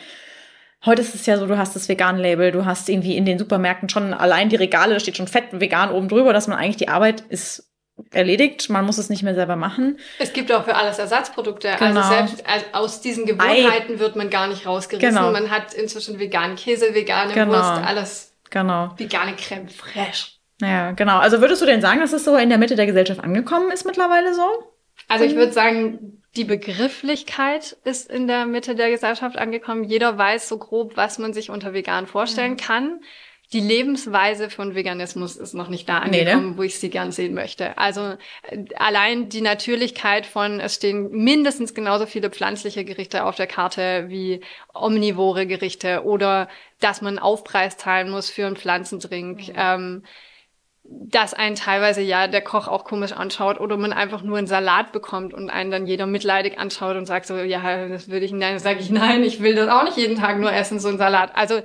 Heute 0.84 1.04
ist 1.04 1.14
es 1.14 1.28
ja 1.28 1.38
so, 1.38 1.46
du 1.46 1.60
hast 1.60 1.76
das 1.76 1.90
Vegan-Label, 1.90 2.52
du 2.52 2.66
hast 2.66 2.90
irgendwie 2.90 3.16
in 3.16 3.26
den 3.26 3.38
Supermärkten 3.38 3.88
schon 3.88 4.16
allein 4.16 4.50
die 4.50 4.56
Regale, 4.56 4.96
da 4.96 5.00
steht 5.00 5.16
schon 5.16 5.28
fett 5.28 5.46
vegan 5.52 5.92
oben 5.92 6.10
drüber, 6.10 6.34
dass 6.34 6.48
man 6.48 6.58
eigentlich 6.58 6.78
die 6.78 6.88
Arbeit 6.88 7.22
ist 7.30 7.71
erledigt. 8.12 8.70
Man 8.70 8.86
muss 8.86 8.98
es 8.98 9.10
nicht 9.10 9.24
mehr 9.24 9.36
selber 9.36 9.56
machen. 9.56 9.98
Es 10.20 10.34
gibt 10.34 10.52
auch 10.52 10.66
für 10.66 10.76
alles 10.76 11.00
Ersatzprodukte. 11.00 11.72
Also 11.72 11.86
genau. 11.86 12.02
Also 12.02 12.36
selbst 12.36 12.46
aus 12.74 13.02
diesen 13.02 13.26
Gewohnheiten 13.26 13.96
Ei. 13.96 14.00
wird 14.00 14.16
man 14.16 14.30
gar 14.30 14.48
nicht 14.48 14.66
rausgerissen. 14.66 15.16
Genau. 15.16 15.32
Man 15.32 15.50
hat 15.50 15.74
inzwischen 15.74 16.20
veganen 16.20 16.56
Käse, 16.56 16.94
vegane 16.94 17.34
genau. 17.34 17.54
Wurst, 17.54 17.86
alles. 17.86 18.34
Genau. 18.50 18.94
Vegane 18.98 19.36
Creme 19.36 19.70
fraiche. 19.70 20.32
Ja, 20.62 20.92
genau. 20.92 21.18
Also 21.18 21.42
würdest 21.42 21.62
du 21.62 21.66
denn 21.66 21.82
sagen, 21.82 22.00
dass 22.02 22.14
es 22.14 22.24
so 22.24 22.36
in 22.36 22.50
der 22.50 22.58
Mitte 22.58 22.76
der 22.76 22.86
Gesellschaft 22.86 23.20
angekommen 23.22 23.72
ist 23.72 23.86
mittlerweile 23.86 24.34
so? 24.34 24.44
Also 25.08 25.26
ich 25.26 25.36
würde 25.36 25.52
sagen, 25.52 26.22
die 26.36 26.44
Begrifflichkeit 26.44 27.76
ist 27.84 28.10
in 28.10 28.28
der 28.28 28.46
Mitte 28.46 28.76
der 28.76 28.92
Gesellschaft 28.92 29.38
angekommen. 29.38 29.84
Jeder 29.84 30.18
weiß 30.18 30.48
so 30.48 30.58
grob, 30.58 30.96
was 30.96 31.18
man 31.18 31.34
sich 31.34 31.50
unter 31.50 31.74
vegan 31.74 32.08
vorstellen 32.08 32.52
mhm. 32.52 32.58
kann 32.58 33.00
die 33.54 33.60
Lebensweise 33.60 34.50
von 34.50 34.76
Veganismus 34.76 35.36
ist 35.36 35.54
noch 35.54 35.68
nicht 35.68 35.90
da 35.90 36.00
angekommen, 36.00 36.44
nee, 36.44 36.52
ne? 36.52 36.58
wo 36.58 36.64
ich 36.64 36.80
sie 36.80 36.90
gern 36.90 37.12
sehen 37.12 37.34
möchte. 37.34 37.78
Also 37.78 38.16
äh, 38.44 38.64
allein 38.76 39.28
die 39.28 39.42
Natürlichkeit 39.42 40.26
von, 40.26 40.60
es 40.62 40.76
stehen 40.76 41.12
mindestens 41.12 41.74
genauso 41.74 42.06
viele 42.06 42.30
pflanzliche 42.30 42.86
Gerichte 42.86 43.26
auf 43.26 43.36
der 43.36 43.48
Karte 43.48 44.06
wie 44.08 44.42
omnivore 44.74 45.48
Gerichte 45.48 46.04
oder 46.06 46.48
dass 46.80 47.02
man 47.02 47.20
Aufpreis 47.20 47.78
zahlen 47.78 48.10
muss 48.10 48.30
für 48.30 48.48
einen 48.48 48.56
Pflanzendrink. 48.56 49.50
Mhm. 49.50 49.54
Ähm, 49.56 50.04
dass 50.84 51.34
einen 51.34 51.56
teilweise 51.56 52.02
ja 52.02 52.28
der 52.28 52.42
Koch 52.42 52.68
auch 52.68 52.86
komisch 52.86 53.14
anschaut 53.14 53.60
oder 53.60 53.78
man 53.78 53.94
einfach 53.94 54.24
nur 54.24 54.38
einen 54.38 54.48
Salat 54.48 54.92
bekommt 54.92 55.34
und 55.34 55.50
einen 55.50 55.72
dann 55.72 55.86
jeder 55.86 56.06
mitleidig 56.06 56.58
anschaut 56.58 56.98
und 56.98 57.06
sagt 57.06 57.28
so, 57.28 57.38
ja, 57.38 57.88
das 57.88 58.10
würde 58.10 58.26
ich, 58.26 58.32
nein, 58.32 58.58
sage 58.60 58.80
ich, 58.80 58.90
nein, 58.90 59.24
ich 59.24 59.42
will 59.42 59.56
das 59.56 59.70
auch 59.70 59.84
nicht 59.84 59.98
jeden 59.98 60.18
Tag 60.18 60.40
nur 60.40 60.52
essen, 60.52 60.80
so 60.80 60.90
ein 60.90 60.98
Salat. 60.98 61.32
Also 61.36 61.62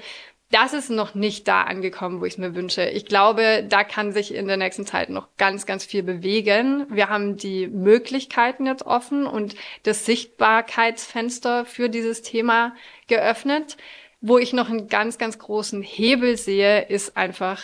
das 0.57 0.73
ist 0.73 0.89
noch 0.89 1.15
nicht 1.15 1.47
da 1.49 1.65
angekommen, 1.65 2.23
wo 2.23 2.25
ich 2.25 2.33
es 2.35 2.39
mir 2.39 2.55
wünsche. 2.55 2.89
Ich 2.89 3.05
glaube, 3.05 3.63
da 3.69 3.85
kann 3.85 4.13
sich 4.13 4.35
in 4.35 4.49
der 4.49 4.57
nächsten 4.57 4.87
Zeit 4.87 5.11
noch 5.11 5.29
ganz, 5.37 5.67
ganz 5.67 5.85
viel 5.85 6.03
bewegen. 6.03 6.87
Wir 6.89 7.11
haben 7.11 7.37
die 7.37 7.67
Möglichkeiten 7.67 8.65
jetzt 8.65 8.87
offen 8.87 9.27
und 9.27 9.55
das 9.83 10.07
Sichtbarkeitsfenster 10.07 11.67
für 11.67 11.91
dieses 11.91 12.23
Thema 12.23 12.75
geöffnet. 13.07 13.77
Wo 14.23 14.39
ich 14.39 14.55
noch 14.55 14.71
einen 14.71 14.89
ganz, 14.89 15.19
ganz 15.19 15.39
großen 15.39 15.83
Hebel 15.83 16.39
sehe, 16.39 16.87
ist 16.89 17.19
einfach 17.19 17.63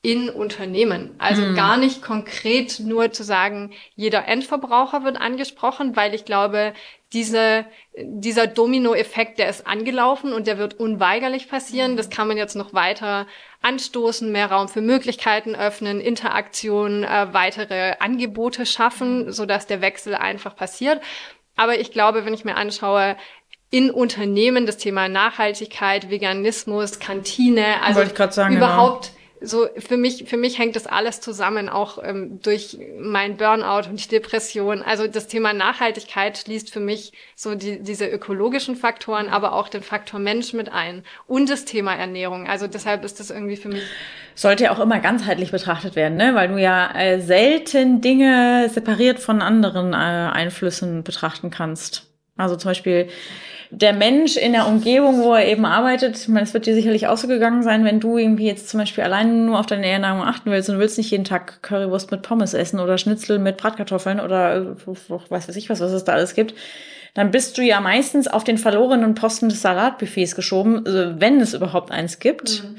in 0.00 0.30
Unternehmen. 0.30 1.14
Also 1.18 1.42
mhm. 1.42 1.56
gar 1.56 1.76
nicht 1.76 2.02
konkret 2.02 2.78
nur 2.80 3.10
zu 3.10 3.24
sagen, 3.24 3.72
jeder 3.96 4.28
Endverbraucher 4.28 5.02
wird 5.02 5.20
angesprochen, 5.20 5.96
weil 5.96 6.14
ich 6.14 6.24
glaube, 6.24 6.72
diese, 7.12 7.64
dieser 7.96 8.46
Dominoeffekt, 8.46 9.38
der 9.38 9.48
ist 9.48 9.66
angelaufen 9.66 10.32
und 10.32 10.46
der 10.46 10.58
wird 10.58 10.74
unweigerlich 10.74 11.48
passieren. 11.48 11.96
Das 11.96 12.10
kann 12.10 12.28
man 12.28 12.36
jetzt 12.36 12.54
noch 12.54 12.74
weiter 12.74 13.26
anstoßen, 13.62 14.30
mehr 14.30 14.52
Raum 14.52 14.68
für 14.68 14.82
Möglichkeiten 14.82 15.56
öffnen, 15.56 16.00
Interaktion, 16.00 17.02
äh, 17.02 17.32
weitere 17.32 17.94
Angebote 17.98 18.66
schaffen, 18.66 19.32
so 19.32 19.46
dass 19.46 19.66
der 19.66 19.80
Wechsel 19.80 20.14
einfach 20.14 20.54
passiert. 20.54 21.00
Aber 21.56 21.80
ich 21.80 21.90
glaube, 21.90 22.24
wenn 22.24 22.34
ich 22.34 22.44
mir 22.44 22.56
anschaue, 22.56 23.16
in 23.70 23.90
Unternehmen 23.90 24.64
das 24.64 24.76
Thema 24.76 25.08
Nachhaltigkeit, 25.08 26.08
Veganismus, 26.08 27.00
Kantine, 27.00 27.82
also 27.82 28.00
sagen, 28.30 28.54
genau. 28.54 28.66
überhaupt 28.66 29.06
genau 29.08 29.17
so 29.40 29.68
für 29.78 29.96
mich, 29.96 30.24
für 30.28 30.36
mich 30.36 30.58
hängt 30.58 30.76
das 30.76 30.86
alles 30.86 31.20
zusammen, 31.20 31.68
auch 31.68 31.98
ähm, 32.02 32.40
durch 32.42 32.78
mein 32.98 33.36
Burnout 33.36 33.88
und 33.88 34.04
die 34.04 34.08
Depression. 34.08 34.82
Also 34.82 35.06
das 35.06 35.26
Thema 35.26 35.52
Nachhaltigkeit 35.52 36.38
schließt 36.38 36.70
für 36.72 36.80
mich 36.80 37.12
so 37.34 37.54
die, 37.54 37.80
diese 37.82 38.06
ökologischen 38.06 38.76
Faktoren, 38.76 39.28
aber 39.28 39.52
auch 39.52 39.68
den 39.68 39.82
Faktor 39.82 40.20
Mensch 40.20 40.52
mit 40.52 40.72
ein 40.72 41.04
und 41.26 41.48
das 41.48 41.64
Thema 41.64 41.94
Ernährung. 41.94 42.46
Also 42.46 42.66
deshalb 42.66 43.04
ist 43.04 43.20
das 43.20 43.30
irgendwie 43.30 43.56
für 43.56 43.68
mich. 43.68 43.82
Sollte 44.34 44.64
ja 44.64 44.72
auch 44.72 44.80
immer 44.80 45.00
ganzheitlich 45.00 45.50
betrachtet 45.50 45.96
werden, 45.96 46.16
ne? 46.16 46.34
weil 46.34 46.48
du 46.48 46.58
ja 46.58 46.94
äh, 46.94 47.20
selten 47.20 48.00
Dinge 48.00 48.68
separiert 48.72 49.18
von 49.18 49.42
anderen 49.42 49.92
äh, 49.92 49.96
Einflüssen 49.96 51.02
betrachten 51.02 51.50
kannst. 51.50 52.06
Also 52.36 52.56
zum 52.56 52.70
Beispiel 52.70 53.08
der 53.70 53.92
Mensch 53.92 54.36
in 54.36 54.52
der 54.52 54.66
Umgebung, 54.66 55.22
wo 55.22 55.34
er 55.34 55.46
eben 55.46 55.66
arbeitet, 55.66 56.16
ich 56.16 56.28
meine, 56.28 56.44
es 56.44 56.54
wird 56.54 56.66
dir 56.66 56.74
sicherlich 56.74 57.06
auch 57.06 57.18
so 57.18 57.28
gegangen 57.28 57.62
sein, 57.62 57.84
wenn 57.84 58.00
du 58.00 58.16
irgendwie 58.16 58.46
jetzt 58.46 58.68
zum 58.68 58.80
Beispiel 58.80 59.04
alleine 59.04 59.32
nur 59.32 59.58
auf 59.58 59.66
deine 59.66 59.86
Ernährung 59.86 60.22
achten 60.22 60.50
willst 60.50 60.70
und 60.70 60.78
willst 60.78 60.96
nicht 60.96 61.10
jeden 61.10 61.24
Tag 61.24 61.62
Currywurst 61.62 62.10
mit 62.10 62.22
Pommes 62.22 62.54
essen 62.54 62.80
oder 62.80 62.96
Schnitzel 62.96 63.38
mit 63.38 63.58
Bratkartoffeln 63.58 64.20
oder 64.20 64.76
was 64.86 65.48
weiß 65.48 65.56
ich 65.56 65.68
was, 65.68 65.80
was 65.80 65.92
es 65.92 66.04
da 66.04 66.12
alles 66.12 66.34
gibt, 66.34 66.54
dann 67.14 67.30
bist 67.30 67.58
du 67.58 67.62
ja 67.62 67.80
meistens 67.80 68.26
auf 68.28 68.44
den 68.44 68.58
verlorenen 68.58 69.14
Posten 69.14 69.48
des 69.48 69.60
Salatbuffets 69.60 70.34
geschoben, 70.34 70.86
also 70.86 71.20
wenn 71.20 71.40
es 71.40 71.54
überhaupt 71.54 71.90
eins 71.90 72.18
gibt. 72.18 72.62
Mhm. 72.62 72.76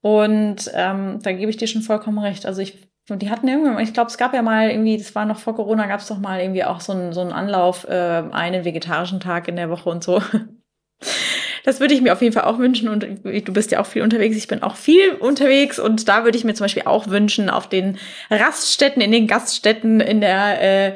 Und 0.00 0.70
ähm, 0.74 1.20
da 1.22 1.32
gebe 1.32 1.50
ich 1.50 1.56
dir 1.56 1.68
schon 1.68 1.82
vollkommen 1.82 2.18
recht. 2.18 2.46
Also 2.46 2.60
ich 2.60 2.91
und 3.10 3.20
die 3.20 3.30
hatten 3.30 3.48
irgendwann, 3.48 3.82
ich 3.82 3.92
glaube, 3.92 4.10
es 4.10 4.18
gab 4.18 4.32
ja 4.32 4.42
mal 4.42 4.70
irgendwie, 4.70 4.96
das 4.96 5.14
war 5.14 5.24
noch 5.24 5.38
vor 5.38 5.56
Corona, 5.56 5.86
gab 5.86 6.00
es 6.00 6.06
doch 6.06 6.18
mal 6.18 6.40
irgendwie 6.40 6.64
auch 6.64 6.80
so 6.80 6.92
einen 6.92 7.12
so 7.12 7.20
einen 7.20 7.32
Anlauf, 7.32 7.86
äh, 7.88 8.22
einen 8.30 8.64
vegetarischen 8.64 9.20
Tag 9.20 9.48
in 9.48 9.56
der 9.56 9.70
Woche 9.70 9.88
und 9.88 10.04
so. 10.04 10.22
Das 11.64 11.78
würde 11.78 11.94
ich 11.94 12.00
mir 12.00 12.12
auf 12.12 12.20
jeden 12.20 12.32
Fall 12.32 12.44
auch 12.44 12.58
wünschen 12.58 12.88
und 12.88 13.02
du 13.04 13.52
bist 13.52 13.70
ja 13.70 13.80
auch 13.80 13.86
viel 13.86 14.02
unterwegs. 14.02 14.36
Ich 14.36 14.48
bin 14.48 14.62
auch 14.62 14.74
viel 14.74 15.12
unterwegs 15.12 15.78
und 15.78 16.08
da 16.08 16.24
würde 16.24 16.36
ich 16.36 16.44
mir 16.44 16.54
zum 16.54 16.64
Beispiel 16.64 16.84
auch 16.86 17.06
wünschen, 17.08 17.48
auf 17.48 17.68
den 17.68 17.98
Raststätten, 18.30 19.00
in 19.00 19.12
den 19.12 19.28
Gaststätten, 19.28 20.00
in 20.00 20.20
der, 20.20 20.60
äh, 20.60 20.94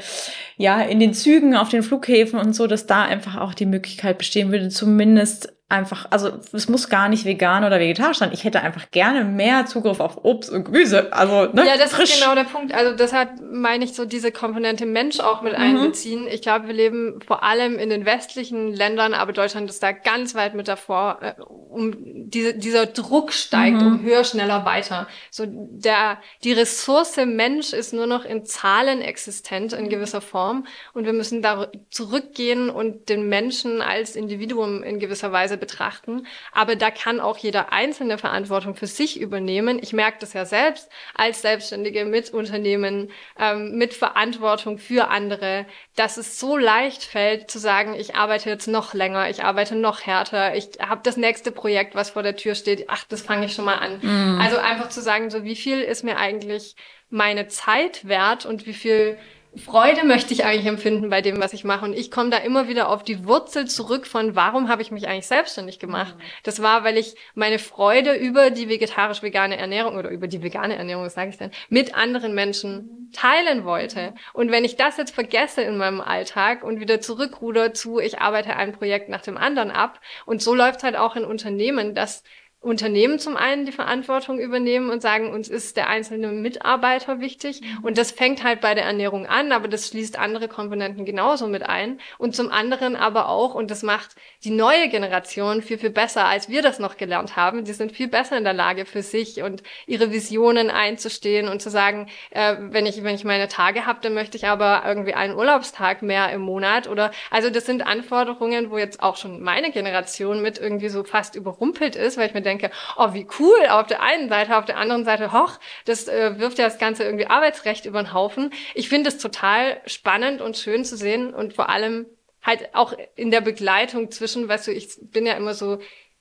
ja, 0.57 0.81
in 0.83 0.99
den 0.99 1.15
Zügen, 1.15 1.55
auf 1.55 1.69
den 1.69 1.85
Flughäfen 1.85 2.39
und 2.39 2.53
so, 2.53 2.67
dass 2.67 2.87
da 2.87 3.05
einfach 3.05 3.37
auch 3.37 3.55
die 3.55 3.67
Möglichkeit 3.67 4.19
bestehen 4.19 4.51
würde, 4.51 4.69
zumindest 4.69 5.56
einfach, 5.69 6.07
also 6.11 6.31
es 6.53 6.69
muss 6.69 6.89
gar 6.89 7.09
nicht 7.09 7.25
vegan 7.25 7.65
oder 7.65 7.81
vegetarisch 7.81 8.19
sein. 8.19 8.31
Ich 8.33 8.45
hätte 8.45 8.61
einfach 8.61 8.89
gerne 8.93 9.25
mehr 9.25 9.67
Zugriff 9.67 9.99
auf 9.99 10.25
Obst 10.25 10.49
und 10.49 10.65
Gemüse. 10.65 11.13
Also, 11.13 11.53
ne? 11.53 11.67
Ja, 11.67 11.77
das 11.77 11.93
frisch. 11.93 12.11
ist 12.11 12.21
genau 12.21 12.37
der 12.37 12.45
Punkt. 12.45 12.73
Also 12.73 12.95
deshalb 12.97 13.41
meine 13.41 13.85
ich 13.85 13.95
so 13.95 14.05
diese 14.05 14.31
Komponente 14.31 14.87
Mensch 14.87 15.19
auch 15.19 15.43
mit 15.43 15.55
mhm. 15.55 15.65
einbeziehen. 15.65 16.29
Ich 16.29 16.41
glaube, 16.41 16.69
wir 16.69 16.75
leben 16.75 17.19
vor 17.27 17.43
allem 17.43 17.81
in 17.81 17.91
den 17.91 18.07
westlichen 18.07 18.73
Ländern, 18.73 19.13
aber 19.13 19.33
Deutschland 19.33 19.69
ist 19.69 19.83
da 19.83 19.91
ganz 19.91 20.37
weit 20.37 20.55
mit 20.55 20.69
davor, 20.69 21.19
äh, 21.21 21.35
um 21.41 21.95
diese, 21.97 22.55
dieser 22.55 22.87
Druck 22.87 23.33
steigt, 23.33 23.81
mhm. 23.81 23.87
um 23.87 24.03
höher, 24.03 24.23
schneller, 24.23 24.65
weiter. 24.65 25.09
So 25.33 25.47
der, 25.49 26.19
die 26.45 26.53
Ressource 26.53 27.17
Mensch 27.17 27.73
ist 27.73 27.93
nur 27.93 28.07
noch 28.07 28.25
in 28.25 28.45
Zahlen 28.45 29.01
existent 29.01 29.73
in 29.73 29.89
gewisser 29.89 30.21
Form 30.21 30.67
und 30.93 31.07
wir 31.07 31.13
müssen 31.13 31.43
da 31.43 31.69
zurückgehen 31.91 32.71
und 32.71 33.09
den 33.09 33.29
Menschen 33.29 33.83
als 33.83 34.15
Individuum 34.15 34.85
in 34.85 35.01
gewisser 35.01 35.33
Weise 35.33 35.56
Weise 35.57 35.59
betrachten. 35.59 36.27
Aber 36.53 36.77
da 36.77 36.91
kann 36.91 37.21
auch 37.21 37.39
jeder 37.39 37.73
Einzelne 37.73 38.19
Verantwortung 38.19 38.75
für 38.75 38.87
sich 38.87 39.21
übernehmen. 39.21 39.79
Ich 39.83 39.93
merke 39.93 40.19
das 40.21 40.33
ja 40.33 40.45
selbst 40.45 40.89
als 41.15 41.43
Selbstständige 41.43 42.05
mit 42.05 42.31
Unternehmen, 42.31 43.11
ähm, 43.39 43.77
mit 43.77 43.95
Verantwortung 43.95 44.79
für 44.79 45.09
andere, 45.09 45.67
dass 45.97 46.17
es 46.17 46.39
so 46.39 46.57
leicht 46.57 47.03
fällt 47.03 47.51
zu 47.51 47.59
sagen, 47.59 47.95
ich 47.95 48.15
arbeite 48.15 48.51
jetzt 48.51 48.69
noch 48.69 48.95
länger, 48.95 49.29
ich 49.31 49.43
arbeite 49.43 49.75
noch 49.75 50.03
härter, 50.03 50.55
ich 50.55 50.71
habe 50.81 51.01
das 51.03 51.17
nächste 51.17 51.51
Projekt, 51.51 51.95
was 51.95 52.11
vor 52.11 52.23
der 52.23 52.37
Tür 52.37 52.55
steht, 52.55 52.87
ach, 52.89 53.05
das 53.09 53.23
fange 53.23 53.47
ich 53.47 53.55
schon 53.55 53.65
mal 53.65 53.79
an. 53.79 53.99
Mhm. 54.03 54.41
Also 54.41 54.59
einfach 54.59 54.89
zu 54.89 55.01
sagen, 55.01 55.31
so 55.31 55.45
wie 55.45 55.57
viel 55.57 55.81
ist 55.81 56.05
mir 56.05 56.17
eigentlich 56.17 56.77
meine 57.09 57.47
Zeit 57.47 58.09
wert 58.09 58.47
und 58.47 58.67
wie 58.67 58.73
viel 58.73 59.17
Freude 59.59 60.05
möchte 60.05 60.35
ich 60.35 60.45
eigentlich 60.45 60.67
empfinden 60.67 61.09
bei 61.09 61.23
dem, 61.23 61.41
was 61.41 61.53
ich 61.53 61.65
mache. 61.65 61.85
Und 61.85 61.95
ich 61.95 62.11
komme 62.11 62.31
da 62.31 62.39
immer 62.39 62.69
wieder 62.69 62.89
auf 62.89 63.03
die 63.03 63.25
Wurzel 63.27 63.67
zurück 63.67 64.07
von, 64.07 64.37
warum 64.37 64.69
habe 64.69 64.83
ich 64.83 64.91
mich 64.91 65.09
eigentlich 65.09 65.27
selbstständig 65.27 65.79
gemacht? 65.79 66.15
Mhm. 66.17 66.23
Das 66.43 66.63
war, 66.63 66.85
weil 66.85 66.99
ich 66.99 67.15
meine 67.35 67.59
Freude 67.59 68.15
über 68.15 68.51
die 68.51 68.69
vegetarisch-vegane 68.69 69.57
Ernährung 69.57 69.97
oder 69.97 70.11
über 70.11 70.29
die 70.29 70.43
vegane 70.43 70.77
Ernährung, 70.77 71.05
was 71.05 71.15
sage 71.15 71.31
ich 71.31 71.39
denn, 71.39 71.51
mit 71.69 71.95
anderen 71.95 72.35
Menschen 72.35 73.11
teilen 73.13 73.65
wollte. 73.65 74.15
Und 74.33 74.51
wenn 74.51 74.65
ich 74.65 74.77
das 74.77 74.97
jetzt 74.97 75.15
vergesse 75.15 75.63
in 75.63 75.77
meinem 75.77 76.01
Alltag 76.01 76.63
und 76.63 76.81
wieder 76.81 77.01
zurückruder 77.01 77.73
zu, 77.73 77.99
ich 77.99 78.19
arbeite 78.19 78.57
ein 78.57 78.73
Projekt 78.73 79.09
nach 79.09 79.23
dem 79.23 79.37
anderen 79.37 79.71
ab, 79.71 80.01
und 80.27 80.43
so 80.43 80.55
läuft 80.55 80.83
halt 80.83 80.97
auch 80.97 81.17
in 81.17 81.25
Unternehmen, 81.25 81.95
dass 81.95 82.23
Unternehmen 82.61 83.19
zum 83.21 83.37
einen 83.37 83.65
die 83.65 83.73
Verantwortung 83.73 84.41
übernehmen 84.41 84.91
und 84.91 85.01
sagen, 85.01 85.33
uns 85.33 85.49
ist 85.49 85.77
der 85.77 85.89
einzelne 85.89 86.29
Mitarbeiter 86.29 87.21
wichtig. 87.21 87.61
Mhm. 87.61 87.85
Und 87.85 87.99
das 87.99 88.11
fängt 88.11 88.43
halt 88.43 88.61
bei 88.61 88.75
der 88.75 88.85
Ernährung 88.85 89.27
an, 89.27 89.53
aber 89.53 89.69
das 89.69 89.89
schließt 89.89 90.19
andere 90.19 90.49
Komponenten 90.49 91.05
genauso 91.05 91.47
mit 91.47 91.63
ein. 91.63 92.01
Und 92.19 92.35
zum 92.35 92.51
anderen 92.51 92.97
aber 92.97 93.29
auch, 93.29 93.55
und 93.55 93.71
das 93.71 93.83
macht 93.83 94.17
die 94.43 94.51
neue 94.51 94.89
Generation 94.89 95.63
viel, 95.63 95.79
viel 95.79 95.91
besser, 95.91 96.27
als 96.27 96.49
wir 96.49 96.63
das 96.63 96.79
noch 96.79 96.97
gelernt 96.97 97.37
haben. 97.37 97.65
Die 97.65 97.73
sind 97.73 97.93
viel 97.93 98.09
besser 98.09 98.37
in 98.37 98.45
der 98.45 98.53
Lage 98.53 98.85
für 98.85 99.03
sich 99.03 99.43
und 99.43 99.63
ihre 99.87 100.11
Visionen 100.11 100.71
einzustehen 100.71 101.49
und 101.49 101.63
zu 101.63 101.71
sagen, 101.71 102.09
äh, 102.31 102.57
wenn 102.59 102.87
ich, 102.87 103.05
wenn 103.05 103.15
ich 103.15 103.25
meine 103.25 103.47
Tage 103.49 103.87
habe, 103.87 104.01
dann 104.03 104.15
möchte 104.15 104.37
ich 104.37 104.47
aber 104.47 104.83
irgendwie 104.87 105.15
einen 105.15 105.37
Urlaubstag 105.37 106.03
mehr 106.03 106.33
im 106.33 106.41
Monat 106.41 106.89
oder, 106.89 107.13
also 107.31 107.51
das 107.51 107.67
sind 107.67 107.87
Anforderungen, 107.87 108.71
wo 108.71 108.79
jetzt 108.79 109.03
auch 109.03 109.17
schon 109.17 109.41
meine 109.41 109.71
Generation 109.71 110.43
mit 110.43 110.59
irgendwie 110.59 110.89
so 110.89 111.05
fast 111.05 111.37
überrumpelt 111.37 111.95
ist, 111.95 112.17
weil 112.17 112.27
ich 112.27 112.35
mir 112.35 112.43
denke, 112.47 112.71
oh, 112.97 113.13
wie 113.13 113.27
cool 113.39 113.67
auf 113.69 113.87
der 113.87 114.03
einen 114.03 114.29
Seite, 114.29 114.57
auf 114.57 114.65
der 114.65 114.79
anderen 114.79 115.05
Seite, 115.05 115.33
hoch, 115.33 115.59
das 115.85 116.09
äh, 116.09 116.39
wirft 116.39 116.59
ja 116.59 116.65
das 116.65 116.79
ganze 116.79 117.05
irgendwie 117.05 117.27
Arbeitsrecht 117.27 117.85
über 117.85 118.03
den 118.03 118.13
Haufen. 118.13 118.53
Ich 118.75 118.89
finde 118.89 119.11
es 119.11 119.19
total 119.19 119.81
spannend 119.87 120.41
und 120.41 120.57
schön 120.57 120.85
zu 120.85 120.97
sehen 120.97 121.35
und 121.35 121.53
vor 121.53 121.69
allem 121.69 122.07
halt 122.43 122.75
auch 122.75 122.95
in 123.17 123.31
der 123.31 123.41
Begleitung 123.41 124.11
zwischen, 124.11 124.49
weißt 124.49 124.69
du, 124.69 124.73
ich 124.73 124.97
bin 125.01 125.27
ja 125.27 125.35
immer 125.35 125.53
so 125.53 125.79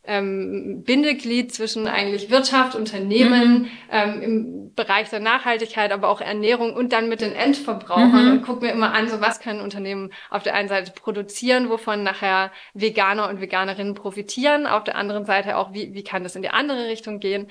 ähm, 0.08 0.84
Bindeglied 0.84 1.54
zwischen 1.54 1.88
eigentlich 1.88 2.30
Wirtschaft, 2.30 2.76
Unternehmen, 2.76 3.64
mhm. 3.64 3.68
ähm, 3.92 4.22
im 4.22 4.76
Bereich 4.76 5.10
der 5.10 5.20
Nachhaltigkeit, 5.20 5.92
aber 5.92 6.10
auch 6.10 6.22
Ernährung 6.22 6.74
und 6.74 6.92
dann 6.92 7.10
mit 7.10 7.22
den 7.22 7.34
Endverbrauchern 7.34 8.26
mhm. 8.26 8.32
und 8.32 8.42
gucke 8.44 8.66
mir 8.66 8.72
immer 8.72 8.94
an, 8.94 9.08
so 9.08 9.22
was 9.22 9.40
können 9.40 9.62
Unternehmen 9.62 10.12
auf 10.30 10.44
der 10.44 10.54
einen 10.54 10.68
Seite 10.70 10.92
produzieren, 10.92 11.70
wovon 11.70 12.04
nachher 12.04 12.52
Veganer 12.74 13.30
und 13.30 13.42
Veganerinnen 13.42 13.94
profitieren, 13.94 14.68
auf 14.68 14.84
der 14.84 14.96
anderen 14.96 15.26
Seite 15.26 15.58
auch, 15.58 15.74
wie, 15.74 15.94
wie 15.94 16.04
kann 16.04 16.24
das 16.24 16.36
in 16.36 16.42
die 16.42 16.50
andere 16.50 16.88
Richtung 16.88 17.20
gehen. 17.20 17.48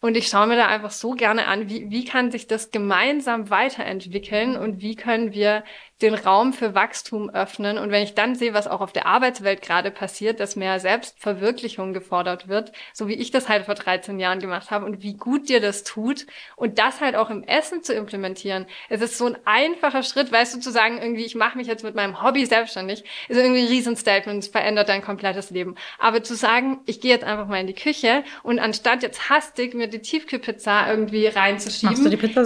Und 0.00 0.16
ich 0.16 0.28
schaue 0.28 0.46
mir 0.46 0.56
da 0.56 0.66
einfach 0.66 0.92
so 0.92 1.10
gerne 1.10 1.48
an, 1.48 1.68
wie, 1.68 1.90
wie 1.90 2.04
kann 2.04 2.30
sich 2.30 2.46
das 2.46 2.70
gemeinsam 2.70 3.50
weiterentwickeln 3.50 4.56
und 4.56 4.80
wie 4.80 4.94
können 4.94 5.32
wir 5.32 5.64
den 6.02 6.14
Raum 6.14 6.52
für 6.52 6.74
Wachstum 6.74 7.28
öffnen. 7.30 7.76
Und 7.76 7.90
wenn 7.90 8.04
ich 8.04 8.14
dann 8.14 8.34
sehe, 8.36 8.54
was 8.54 8.68
auch 8.68 8.80
auf 8.80 8.92
der 8.92 9.06
Arbeitswelt 9.06 9.62
gerade 9.62 9.90
passiert, 9.90 10.38
dass 10.38 10.54
mehr 10.54 10.78
Selbstverwirklichung 10.78 11.92
gefordert 11.92 12.46
wird, 12.46 12.72
so 12.92 13.08
wie 13.08 13.14
ich 13.14 13.30
das 13.30 13.48
halt 13.48 13.64
vor 13.64 13.74
13 13.74 14.20
Jahren 14.20 14.38
gemacht 14.38 14.70
habe 14.70 14.84
und 14.84 15.02
wie 15.02 15.14
gut 15.14 15.48
dir 15.48 15.60
das 15.60 15.82
tut 15.82 16.26
und 16.54 16.78
das 16.78 17.00
halt 17.00 17.16
auch 17.16 17.30
im 17.30 17.42
Essen 17.42 17.82
zu 17.82 17.94
implementieren. 17.94 18.66
Es 18.88 19.00
ist 19.00 19.18
so 19.18 19.26
ein 19.26 19.36
einfacher 19.44 20.04
Schritt, 20.04 20.30
weißt 20.30 20.54
du, 20.54 20.60
zu 20.60 20.70
sagen, 20.70 20.98
irgendwie, 21.00 21.24
ich 21.24 21.34
mache 21.34 21.58
mich 21.58 21.66
jetzt 21.66 21.82
mit 21.82 21.96
meinem 21.96 22.22
Hobby 22.22 22.46
selbstständig, 22.46 23.02
ist 23.28 23.36
irgendwie 23.36 23.62
ein 23.62 23.68
Riesenstatement, 23.68 24.44
es 24.44 24.48
verändert 24.48 24.88
dein 24.88 25.02
komplettes 25.02 25.50
Leben. 25.50 25.74
Aber 25.98 26.22
zu 26.22 26.36
sagen, 26.36 26.78
ich 26.86 27.00
gehe 27.00 27.10
jetzt 27.10 27.24
einfach 27.24 27.48
mal 27.48 27.60
in 27.60 27.66
die 27.66 27.74
Küche 27.74 28.22
und 28.44 28.60
anstatt 28.60 29.02
jetzt 29.02 29.30
hastig 29.30 29.74
mir 29.74 29.88
die 29.88 29.98
Tiefkühlpizza 29.98 30.88
irgendwie 30.90 31.26
reinzuschieben, 31.26 31.96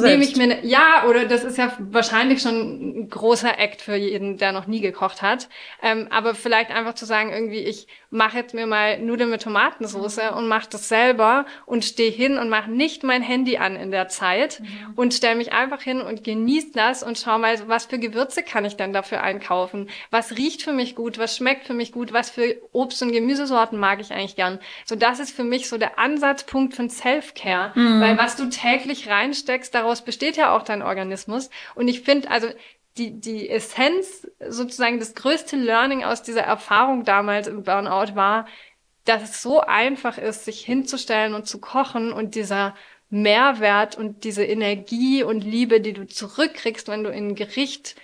nehme 0.02 0.24
ich 0.24 0.36
mir 0.36 0.44
eine, 0.44 0.66
ja, 0.66 1.04
oder 1.06 1.26
das 1.26 1.44
ist 1.44 1.58
ja 1.58 1.76
wahrscheinlich 1.78 2.40
schon 2.40 3.02
ein 3.02 3.10
großer 3.10 3.41
großer 3.42 3.58
Act 3.58 3.82
für 3.82 3.96
jeden, 3.96 4.38
der 4.38 4.52
noch 4.52 4.66
nie 4.66 4.80
gekocht 4.80 5.22
hat. 5.22 5.48
Ähm, 5.82 6.06
aber 6.10 6.34
vielleicht 6.34 6.70
einfach 6.70 6.94
zu 6.94 7.04
sagen, 7.04 7.32
irgendwie, 7.32 7.58
ich 7.58 7.86
mache 8.10 8.36
jetzt 8.36 8.54
mir 8.54 8.66
mal 8.66 8.98
Nudeln 8.98 9.30
mit 9.30 9.42
Tomatensauce 9.42 10.18
mhm. 10.18 10.36
und 10.36 10.48
mache 10.48 10.68
das 10.70 10.88
selber 10.88 11.46
und 11.66 11.84
stehe 11.84 12.10
hin 12.10 12.38
und 12.38 12.48
mache 12.48 12.70
nicht 12.70 13.02
mein 13.02 13.22
Handy 13.22 13.56
an 13.56 13.74
in 13.74 13.90
der 13.90 14.08
Zeit 14.08 14.60
mhm. 14.60 14.92
und 14.96 15.14
stelle 15.14 15.36
mich 15.36 15.52
einfach 15.52 15.80
hin 15.80 16.00
und 16.00 16.22
genieße 16.22 16.72
das 16.74 17.02
und 17.02 17.18
schau 17.18 17.38
mal, 17.38 17.56
was 17.68 17.86
für 17.86 17.98
Gewürze 17.98 18.42
kann 18.42 18.64
ich 18.64 18.76
denn 18.76 18.92
dafür 18.92 19.22
einkaufen? 19.22 19.88
Was 20.10 20.36
riecht 20.36 20.62
für 20.62 20.72
mich 20.72 20.94
gut? 20.94 21.18
Was 21.18 21.36
schmeckt 21.36 21.66
für 21.66 21.74
mich 21.74 21.92
gut? 21.92 22.12
Was 22.12 22.30
für 22.30 22.56
Obst- 22.72 23.02
und 23.02 23.12
Gemüsesorten 23.12 23.78
mag 23.78 24.00
ich 24.00 24.12
eigentlich 24.12 24.36
gern? 24.36 24.58
So, 24.84 24.94
das 24.94 25.20
ist 25.20 25.34
für 25.34 25.44
mich 25.44 25.68
so 25.68 25.78
der 25.78 25.98
Ansatzpunkt 25.98 26.74
von 26.74 26.90
Self-Care. 26.90 27.72
Mhm. 27.74 28.00
Weil 28.00 28.18
was 28.18 28.36
du 28.36 28.48
täglich 28.50 29.08
reinsteckst, 29.08 29.74
daraus 29.74 30.02
besteht 30.02 30.36
ja 30.36 30.54
auch 30.54 30.62
dein 30.62 30.82
Organismus. 30.82 31.50
Und 31.74 31.88
ich 31.88 32.02
finde, 32.02 32.30
also 32.30 32.48
die, 32.98 33.18
die 33.18 33.48
Essenz, 33.48 34.26
sozusagen 34.48 34.98
das 34.98 35.14
größte 35.14 35.56
Learning 35.56 36.04
aus 36.04 36.22
dieser 36.22 36.42
Erfahrung 36.42 37.04
damals 37.04 37.46
im 37.46 37.62
Burnout 37.62 38.14
war, 38.14 38.46
dass 39.04 39.22
es 39.22 39.42
so 39.42 39.60
einfach 39.60 40.18
ist, 40.18 40.44
sich 40.44 40.64
hinzustellen 40.64 41.34
und 41.34 41.46
zu 41.46 41.58
kochen 41.58 42.12
und 42.12 42.34
dieser 42.34 42.74
Mehrwert 43.10 43.96
und 43.96 44.24
diese 44.24 44.44
Energie 44.44 45.22
und 45.22 45.42
Liebe, 45.42 45.80
die 45.80 45.92
du 45.92 46.06
zurückkriegst, 46.06 46.88
wenn 46.88 47.04
du 47.04 47.10
in 47.10 47.28
ein 47.28 47.34
Gericht 47.34 47.96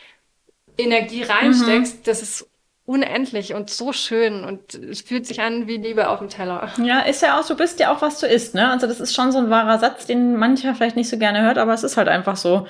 Energie 0.76 1.22
reinsteckst, 1.22 1.98
mhm. 1.98 2.02
das 2.04 2.22
ist 2.22 2.48
unendlich 2.84 3.52
und 3.52 3.68
so 3.68 3.92
schön 3.92 4.44
und 4.44 4.74
es 4.74 5.02
fühlt 5.02 5.26
sich 5.26 5.42
an 5.42 5.66
wie 5.66 5.76
Liebe 5.76 6.08
auf 6.08 6.20
dem 6.20 6.30
Teller. 6.30 6.72
Ja, 6.82 7.00
ist 7.00 7.20
ja 7.20 7.38
auch, 7.38 7.46
du 7.46 7.54
bist 7.54 7.80
ja 7.80 7.94
auch, 7.94 8.00
was 8.00 8.18
du 8.18 8.26
isst, 8.26 8.54
ne? 8.54 8.70
Also 8.70 8.86
das 8.86 9.00
ist 9.00 9.14
schon 9.14 9.30
so 9.30 9.38
ein 9.38 9.50
wahrer 9.50 9.78
Satz, 9.78 10.06
den 10.06 10.36
mancher 10.36 10.74
vielleicht 10.74 10.96
nicht 10.96 11.10
so 11.10 11.18
gerne 11.18 11.42
hört, 11.42 11.58
aber 11.58 11.74
es 11.74 11.82
ist 11.82 11.98
halt 11.98 12.08
einfach 12.08 12.36
so. 12.36 12.66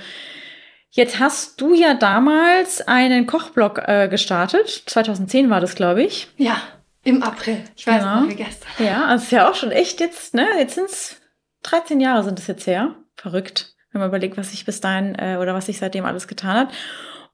Jetzt 0.91 1.19
hast 1.19 1.61
du 1.61 1.75
ja 1.75 1.95
damals 1.95 2.87
einen 2.87 3.27
Kochblog 3.27 3.83
äh, 3.87 4.09
gestartet. 4.09 4.85
2010 4.87 5.51
war 5.51 5.61
das, 5.61 5.75
glaube 5.75 6.03
ich. 6.03 6.29
Ja, 6.37 6.57
im 7.05 7.23
April. 7.23 7.63
Ich 7.77 7.87
weiß 7.87 8.01
genau. 8.01 8.21
noch 8.23 8.29
wie 8.29 8.35
gestern. 8.35 8.71
Ja, 8.79 9.07
also 9.07 9.25
ist 9.25 9.33
ja 9.33 9.51
auch 9.51 9.55
schon 9.55 9.71
echt 9.71 10.01
jetzt, 10.01 10.35
ne? 10.35 10.47
Jetzt 10.59 10.75
sind 10.75 10.87
es 10.87 11.21
13 11.63 12.01
Jahre 12.01 12.25
sind 12.25 12.39
es 12.39 12.47
jetzt 12.47 12.67
her. 12.67 12.95
Verrückt, 13.17 13.75
wenn 13.93 14.01
man 14.01 14.09
überlegt, 14.09 14.37
was 14.37 14.51
sich 14.51 14.65
bis 14.65 14.81
dahin 14.81 15.15
äh, 15.17 15.39
oder 15.41 15.55
was 15.55 15.67
sich 15.67 15.79
seitdem 15.79 16.05
alles 16.05 16.29
getan 16.29 16.57
hat. 16.57 16.69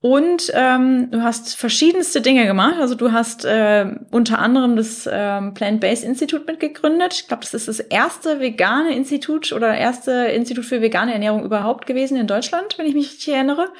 Und 0.04 0.52
ähm, 0.52 1.10
du 1.12 1.22
hast 1.22 1.56
verschiedenste 1.56 2.20
Dinge 2.20 2.44
gemacht. 2.44 2.74
Also 2.78 2.94
du 2.94 3.12
hast 3.12 3.46
äh, 3.46 3.86
unter 4.10 4.38
anderem 4.38 4.76
das 4.76 5.08
ähm, 5.10 5.54
Plant-Based 5.54 6.04
Institute 6.04 6.44
mitgegründet. 6.46 7.14
Ich 7.14 7.26
glaube, 7.26 7.40
das 7.40 7.54
ist 7.54 7.68
das 7.68 7.80
erste 7.80 8.38
vegane 8.38 8.94
Institut 8.94 9.50
oder 9.50 9.74
erste 9.74 10.12
Institut 10.26 10.66
für 10.66 10.82
vegane 10.82 11.14
Ernährung 11.14 11.42
überhaupt 11.42 11.86
gewesen 11.86 12.18
in 12.18 12.26
Deutschland, 12.26 12.76
wenn 12.76 12.84
ich 12.84 12.92
mich 12.92 13.12
richtig 13.12 13.32
erinnere. 13.32 13.72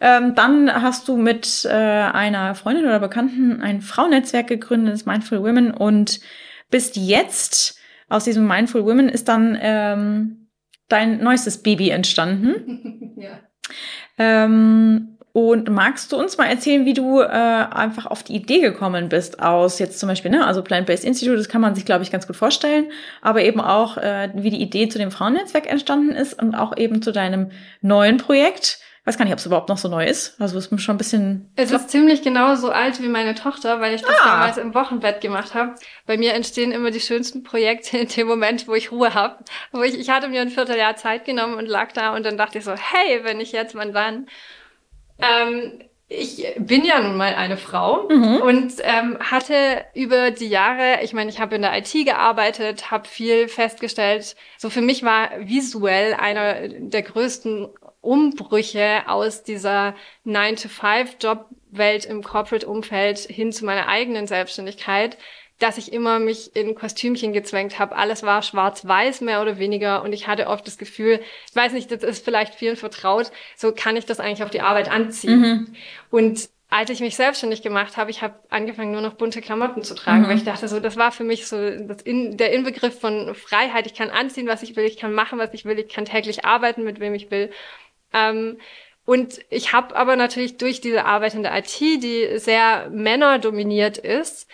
Ähm, 0.00 0.34
dann 0.34 0.82
hast 0.82 1.06
du 1.06 1.16
mit 1.16 1.64
äh, 1.64 1.72
einer 1.72 2.56
Freundin 2.56 2.86
oder 2.86 2.98
Bekannten 2.98 3.60
ein 3.60 3.80
Frauennetzwerk 3.80 4.48
gegründet, 4.48 4.92
das 4.92 5.06
Mindful 5.06 5.40
Women. 5.40 5.70
Und 5.70 6.18
bis 6.68 6.96
jetzt 6.96 7.78
aus 8.08 8.24
diesem 8.24 8.48
Mindful 8.48 8.84
Women 8.84 9.08
ist 9.08 9.28
dann 9.28 9.56
ähm, 9.60 10.48
dein 10.88 11.22
neuestes 11.22 11.62
Baby 11.62 11.90
entstanden. 11.90 13.12
ja. 13.20 13.38
Ähm, 14.18 15.13
und 15.34 15.68
magst 15.68 16.12
du 16.12 16.16
uns 16.16 16.38
mal 16.38 16.46
erzählen, 16.46 16.84
wie 16.84 16.94
du 16.94 17.20
äh, 17.20 17.26
einfach 17.26 18.06
auf 18.06 18.22
die 18.22 18.36
Idee 18.36 18.60
gekommen 18.60 19.08
bist 19.08 19.42
aus 19.42 19.80
jetzt 19.80 19.98
zum 19.98 20.08
Beispiel, 20.08 20.30
ne, 20.30 20.46
also 20.46 20.62
Plant-Based 20.62 21.04
Institute, 21.04 21.36
das 21.36 21.48
kann 21.48 21.60
man 21.60 21.74
sich, 21.74 21.84
glaube 21.84 22.04
ich, 22.04 22.12
ganz 22.12 22.28
gut 22.28 22.36
vorstellen, 22.36 22.92
aber 23.20 23.42
eben 23.42 23.60
auch, 23.60 23.96
äh, 23.96 24.30
wie 24.34 24.50
die 24.50 24.62
Idee 24.62 24.88
zu 24.88 24.96
dem 24.96 25.10
Frauennetzwerk 25.10 25.68
entstanden 25.68 26.12
ist 26.12 26.40
und 26.40 26.54
auch 26.54 26.76
eben 26.76 27.02
zu 27.02 27.10
deinem 27.10 27.50
neuen 27.80 28.16
Projekt. 28.16 28.78
Ich 29.00 29.06
weiß 29.08 29.18
gar 29.18 29.24
nicht, 29.24 29.32
ob 29.32 29.40
es 29.40 29.46
überhaupt 29.46 29.68
noch 29.68 29.76
so 29.76 29.88
neu 29.88 30.06
ist. 30.06 30.40
Also 30.40 30.56
es 30.56 30.68
ist 30.68 30.80
schon 30.80 30.94
ein 30.94 30.98
bisschen. 30.98 31.50
Es 31.56 31.72
ist 31.72 31.90
ziemlich 31.90 32.22
genau 32.22 32.54
so 32.54 32.70
alt 32.70 33.02
wie 33.02 33.08
meine 33.08 33.34
Tochter, 33.34 33.80
weil 33.80 33.92
ich 33.92 34.02
das 34.02 34.16
ah. 34.20 34.24
damals 34.24 34.56
im 34.56 34.72
Wochenbett 34.72 35.20
gemacht 35.20 35.52
habe. 35.54 35.74
Bei 36.06 36.16
mir 36.16 36.32
entstehen 36.34 36.70
immer 36.70 36.92
die 36.92 37.00
schönsten 37.00 37.42
Projekte 37.42 37.98
in 37.98 38.06
dem 38.06 38.28
Moment, 38.28 38.68
wo 38.68 38.74
ich 38.74 38.92
Ruhe 38.92 39.14
habe. 39.14 39.42
Wo 39.72 39.82
ich, 39.82 39.98
ich 39.98 40.10
hatte 40.10 40.28
mir 40.28 40.42
ein 40.42 40.48
Vierteljahr 40.48 40.94
Zeit 40.94 41.24
genommen 41.24 41.54
und 41.54 41.66
lag 41.66 41.90
da 41.90 42.14
und 42.14 42.24
dann 42.24 42.38
dachte 42.38 42.58
ich 42.58 42.64
so, 42.64 42.70
hey, 42.70 43.24
wenn 43.24 43.40
ich 43.40 43.50
jetzt, 43.50 43.74
wann 43.74 43.92
dann? 43.92 44.26
Ähm, 45.18 45.80
ich 46.08 46.46
bin 46.58 46.84
ja 46.84 47.00
nun 47.00 47.16
mal 47.16 47.34
eine 47.34 47.56
Frau 47.56 48.08
mhm. 48.08 48.36
und 48.42 48.72
ähm, 48.82 49.18
hatte 49.18 49.84
über 49.94 50.30
die 50.30 50.48
Jahre, 50.48 51.02
ich 51.02 51.12
meine, 51.12 51.30
ich 51.30 51.40
habe 51.40 51.56
in 51.56 51.62
der 51.62 51.76
IT 51.76 51.92
gearbeitet, 51.92 52.90
habe 52.90 53.08
viel 53.08 53.48
festgestellt. 53.48 54.36
So 54.58 54.70
für 54.70 54.82
mich 54.82 55.02
war 55.02 55.30
visuell 55.40 56.14
einer 56.14 56.68
der 56.68 57.02
größten 57.02 57.68
Umbrüche 58.02 59.04
aus 59.06 59.44
dieser 59.44 59.94
9-to-5-Job-Welt 60.26 62.04
im 62.04 62.22
Corporate-Umfeld 62.22 63.18
hin 63.18 63.50
zu 63.50 63.64
meiner 63.64 63.88
eigenen 63.88 64.26
Selbstständigkeit, 64.26 65.16
dass 65.58 65.78
ich 65.78 65.92
immer 65.92 66.18
mich 66.18 66.54
in 66.56 66.74
Kostümchen 66.74 67.32
gezwängt 67.32 67.78
habe. 67.78 67.96
Alles 67.96 68.22
war 68.22 68.42
schwarz-weiß 68.42 69.20
mehr 69.20 69.40
oder 69.40 69.58
weniger 69.58 70.02
und 70.02 70.12
ich 70.12 70.26
hatte 70.26 70.48
oft 70.48 70.66
das 70.66 70.78
Gefühl, 70.78 71.20
ich 71.48 71.56
weiß 71.56 71.72
nicht, 71.72 71.90
das 71.90 72.02
ist 72.02 72.24
vielleicht 72.24 72.54
vielen 72.54 72.76
vertraut, 72.76 73.30
so 73.56 73.72
kann 73.72 73.96
ich 73.96 74.04
das 74.04 74.20
eigentlich 74.20 74.42
auf 74.42 74.50
die 74.50 74.60
Arbeit 74.60 74.90
anziehen. 74.90 75.40
Mhm. 75.40 75.74
Und 76.10 76.48
als 76.70 76.90
ich 76.90 76.98
mich 76.98 77.14
selbstständig 77.14 77.62
gemacht 77.62 77.96
habe, 77.96 78.10
ich 78.10 78.20
habe 78.20 78.34
angefangen 78.48 78.90
nur 78.90 79.00
noch 79.00 79.14
bunte 79.14 79.40
Klamotten 79.40 79.84
zu 79.84 79.94
tragen, 79.94 80.22
mhm. 80.22 80.28
weil 80.28 80.38
ich 80.38 80.44
dachte 80.44 80.66
so, 80.66 80.80
das 80.80 80.96
war 80.96 81.12
für 81.12 81.22
mich 81.22 81.46
so 81.46 81.56
in, 81.56 82.36
der 82.36 82.52
Inbegriff 82.52 82.98
von 82.98 83.32
Freiheit. 83.36 83.86
Ich 83.86 83.94
kann 83.94 84.10
anziehen, 84.10 84.48
was 84.48 84.64
ich 84.64 84.74
will, 84.74 84.84
ich 84.84 84.96
kann 84.96 85.12
machen, 85.12 85.38
was 85.38 85.54
ich 85.54 85.64
will, 85.64 85.78
ich 85.78 85.88
kann 85.88 86.04
täglich 86.04 86.44
arbeiten, 86.44 86.82
mit 86.82 86.98
wem 86.98 87.14
ich 87.14 87.30
will. 87.30 87.52
Ähm, 88.12 88.58
und 89.04 89.38
ich 89.50 89.72
habe 89.72 89.94
aber 89.94 90.16
natürlich 90.16 90.56
durch 90.56 90.80
diese 90.80 91.04
Arbeit 91.04 91.34
in 91.34 91.44
der 91.44 91.56
IT, 91.56 91.78
die 91.78 92.38
sehr 92.38 92.88
männerdominiert 92.90 93.98
ist, 93.98 94.48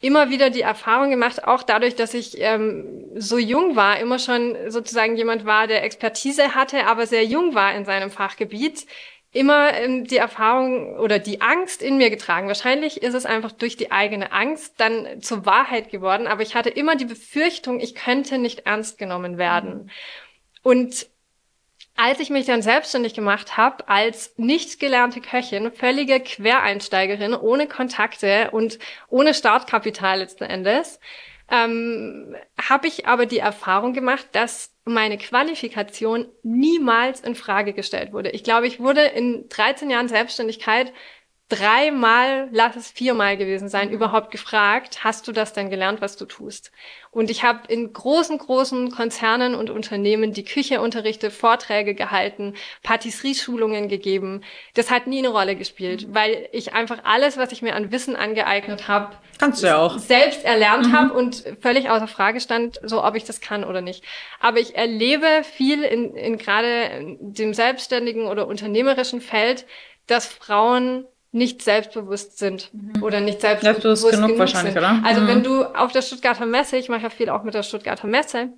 immer 0.00 0.30
wieder 0.30 0.50
die 0.50 0.62
Erfahrung 0.62 1.10
gemacht, 1.10 1.44
auch 1.44 1.62
dadurch, 1.62 1.94
dass 1.94 2.14
ich 2.14 2.40
ähm, 2.40 3.04
so 3.16 3.38
jung 3.38 3.76
war, 3.76 4.00
immer 4.00 4.18
schon 4.18 4.56
sozusagen 4.68 5.16
jemand 5.16 5.44
war, 5.44 5.66
der 5.66 5.84
Expertise 5.84 6.54
hatte, 6.54 6.86
aber 6.86 7.06
sehr 7.06 7.24
jung 7.24 7.54
war 7.54 7.74
in 7.74 7.84
seinem 7.84 8.10
Fachgebiet, 8.10 8.86
immer 9.32 9.74
ähm, 9.74 10.04
die 10.04 10.16
Erfahrung 10.16 10.96
oder 10.98 11.18
die 11.18 11.42
Angst 11.42 11.82
in 11.82 11.98
mir 11.98 12.10
getragen. 12.10 12.48
Wahrscheinlich 12.48 13.02
ist 13.02 13.14
es 13.14 13.26
einfach 13.26 13.52
durch 13.52 13.76
die 13.76 13.92
eigene 13.92 14.32
Angst 14.32 14.74
dann 14.78 15.20
zur 15.20 15.44
Wahrheit 15.44 15.90
geworden, 15.90 16.26
aber 16.26 16.42
ich 16.42 16.54
hatte 16.54 16.70
immer 16.70 16.96
die 16.96 17.04
Befürchtung, 17.04 17.78
ich 17.78 17.94
könnte 17.94 18.38
nicht 18.38 18.60
ernst 18.60 18.96
genommen 18.98 19.36
werden. 19.36 19.90
Und 20.62 21.06
als 22.00 22.18
ich 22.18 22.30
mich 22.30 22.46
dann 22.46 22.62
selbstständig 22.62 23.12
gemacht 23.12 23.58
habe, 23.58 23.86
als 23.86 24.32
nicht 24.38 24.80
gelernte 24.80 25.20
Köchin, 25.20 25.70
völlige 25.70 26.18
Quereinsteigerin, 26.18 27.34
ohne 27.34 27.66
Kontakte 27.66 28.50
und 28.52 28.78
ohne 29.08 29.34
Startkapital 29.34 30.20
letzten 30.20 30.44
Endes, 30.44 30.98
ähm, 31.50 32.34
habe 32.58 32.86
ich 32.86 33.06
aber 33.06 33.26
die 33.26 33.40
Erfahrung 33.40 33.92
gemacht, 33.92 34.28
dass 34.32 34.72
meine 34.86 35.18
Qualifikation 35.18 36.26
niemals 36.42 37.20
in 37.20 37.34
Frage 37.34 37.74
gestellt 37.74 38.14
wurde. 38.14 38.30
Ich 38.30 38.44
glaube, 38.44 38.66
ich 38.66 38.80
wurde 38.80 39.02
in 39.02 39.50
13 39.50 39.90
Jahren 39.90 40.08
Selbstständigkeit 40.08 40.94
dreimal, 41.50 42.48
lass 42.52 42.76
es 42.76 42.90
viermal 42.90 43.36
gewesen 43.36 43.68
sein, 43.68 43.88
mhm. 43.88 43.94
überhaupt 43.94 44.30
gefragt, 44.30 45.04
hast 45.04 45.28
du 45.28 45.32
das 45.32 45.52
denn 45.52 45.68
gelernt, 45.68 46.00
was 46.00 46.16
du 46.16 46.24
tust? 46.24 46.72
Und 47.10 47.28
ich 47.28 47.42
habe 47.42 47.60
in 47.66 47.92
großen, 47.92 48.38
großen 48.38 48.92
Konzernen 48.92 49.56
und 49.56 49.68
Unternehmen 49.68 50.32
die 50.32 50.44
Küche 50.44 50.80
unterrichtet, 50.80 51.32
Vorträge 51.32 51.94
gehalten, 51.94 52.54
Patisserie-Schulungen 52.84 53.88
gegeben. 53.88 54.44
Das 54.74 54.92
hat 54.92 55.08
nie 55.08 55.18
eine 55.18 55.30
Rolle 55.30 55.56
gespielt, 55.56 56.08
mhm. 56.08 56.14
weil 56.14 56.48
ich 56.52 56.72
einfach 56.72 57.00
alles, 57.04 57.36
was 57.36 57.52
ich 57.52 57.62
mir 57.62 57.74
an 57.74 57.90
Wissen 57.90 58.14
angeeignet 58.14 58.86
habe, 58.86 59.16
kannst 59.38 59.62
du 59.62 59.66
ja 59.66 59.78
auch 59.78 59.98
selbst 59.98 60.44
erlernt 60.44 60.88
mhm. 60.88 60.92
habe 60.92 61.14
und 61.14 61.44
völlig 61.60 61.90
außer 61.90 62.06
Frage 62.06 62.40
stand, 62.40 62.78
so 62.84 63.02
ob 63.02 63.16
ich 63.16 63.24
das 63.24 63.40
kann 63.40 63.64
oder 63.64 63.80
nicht. 63.80 64.04
Aber 64.38 64.60
ich 64.60 64.76
erlebe 64.76 65.42
viel 65.42 65.82
in, 65.82 66.14
in 66.14 66.38
gerade 66.38 67.16
dem 67.18 67.54
selbstständigen 67.54 68.26
oder 68.26 68.46
unternehmerischen 68.46 69.20
Feld, 69.20 69.66
dass 70.06 70.26
Frauen 70.26 71.06
nicht 71.32 71.62
selbstbewusst 71.62 72.38
sind 72.38 72.70
mhm. 72.72 73.02
oder 73.02 73.20
nicht 73.20 73.40
selbstbewusst, 73.40 73.82
selbstbewusst 73.82 74.10
genug, 74.10 74.26
genug 74.28 74.38
wahrscheinlich, 74.38 74.74
sind. 74.74 74.82
oder? 74.82 75.00
Also 75.04 75.20
mhm. 75.20 75.26
wenn 75.28 75.42
du 75.42 75.64
auf 75.64 75.92
der 75.92 76.02
Stuttgarter 76.02 76.46
Messe, 76.46 76.76
ich 76.76 76.88
mache 76.88 77.02
ja 77.02 77.10
viel 77.10 77.30
auch 77.30 77.44
mit 77.44 77.54
der 77.54 77.62
Stuttgarter 77.62 78.08
Messe, 78.08 78.50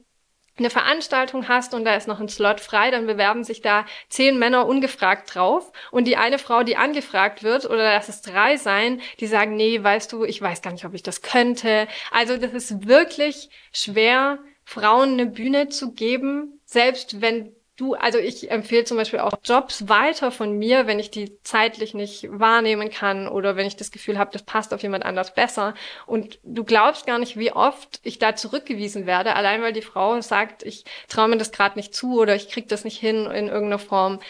eine 0.58 0.70
Veranstaltung 0.70 1.48
hast 1.48 1.72
und 1.72 1.84
da 1.84 1.94
ist 1.94 2.08
noch 2.08 2.20
ein 2.20 2.28
Slot 2.28 2.60
frei, 2.60 2.90
dann 2.90 3.06
bewerben 3.06 3.42
sich 3.42 3.62
da 3.62 3.86
zehn 4.10 4.38
Männer 4.38 4.66
ungefragt 4.66 5.34
drauf 5.34 5.72
und 5.90 6.06
die 6.06 6.16
eine 6.16 6.38
Frau, 6.38 6.62
die 6.62 6.76
angefragt 6.76 7.42
wird, 7.42 7.64
oder 7.64 7.94
lass 7.94 8.10
es 8.10 8.20
drei 8.20 8.58
sein, 8.58 9.00
die 9.20 9.26
sagen, 9.26 9.56
nee, 9.56 9.82
weißt 9.82 10.12
du, 10.12 10.24
ich 10.24 10.42
weiß 10.42 10.60
gar 10.60 10.72
nicht, 10.72 10.84
ob 10.84 10.92
ich 10.92 11.02
das 11.02 11.22
könnte. 11.22 11.88
Also 12.10 12.36
das 12.36 12.52
ist 12.52 12.86
wirklich 12.86 13.48
schwer, 13.72 14.38
Frauen 14.64 15.12
eine 15.12 15.26
Bühne 15.26 15.68
zu 15.68 15.92
geben, 15.92 16.60
selbst 16.66 17.22
wenn 17.22 17.54
du, 17.82 17.94
also 17.94 18.18
ich 18.18 18.50
empfehle 18.50 18.84
zum 18.84 18.96
Beispiel 18.96 19.18
auch 19.18 19.32
Jobs 19.44 19.88
weiter 19.88 20.30
von 20.30 20.56
mir, 20.56 20.86
wenn 20.86 21.00
ich 21.00 21.10
die 21.10 21.36
zeitlich 21.42 21.94
nicht 21.94 22.28
wahrnehmen 22.30 22.90
kann 22.90 23.26
oder 23.26 23.56
wenn 23.56 23.66
ich 23.66 23.76
das 23.76 23.90
Gefühl 23.90 24.18
habe, 24.18 24.30
das 24.32 24.44
passt 24.44 24.72
auf 24.72 24.82
jemand 24.82 25.04
anders 25.04 25.34
besser. 25.34 25.74
Und 26.06 26.38
du 26.44 26.62
glaubst 26.62 27.06
gar 27.06 27.18
nicht, 27.18 27.36
wie 27.36 27.52
oft 27.52 28.00
ich 28.04 28.18
da 28.20 28.36
zurückgewiesen 28.36 29.04
werde, 29.06 29.34
allein 29.34 29.62
weil 29.62 29.72
die 29.72 29.82
Frau 29.82 30.20
sagt, 30.20 30.62
ich 30.62 30.84
traue 31.08 31.28
mir 31.28 31.38
das 31.38 31.50
gerade 31.50 31.76
nicht 31.76 31.94
zu 31.94 32.20
oder 32.20 32.36
ich 32.36 32.48
krieg 32.48 32.68
das 32.68 32.84
nicht 32.84 32.98
hin 32.98 33.26
in 33.26 33.48
irgendeiner 33.48 33.80
Form. 33.80 34.20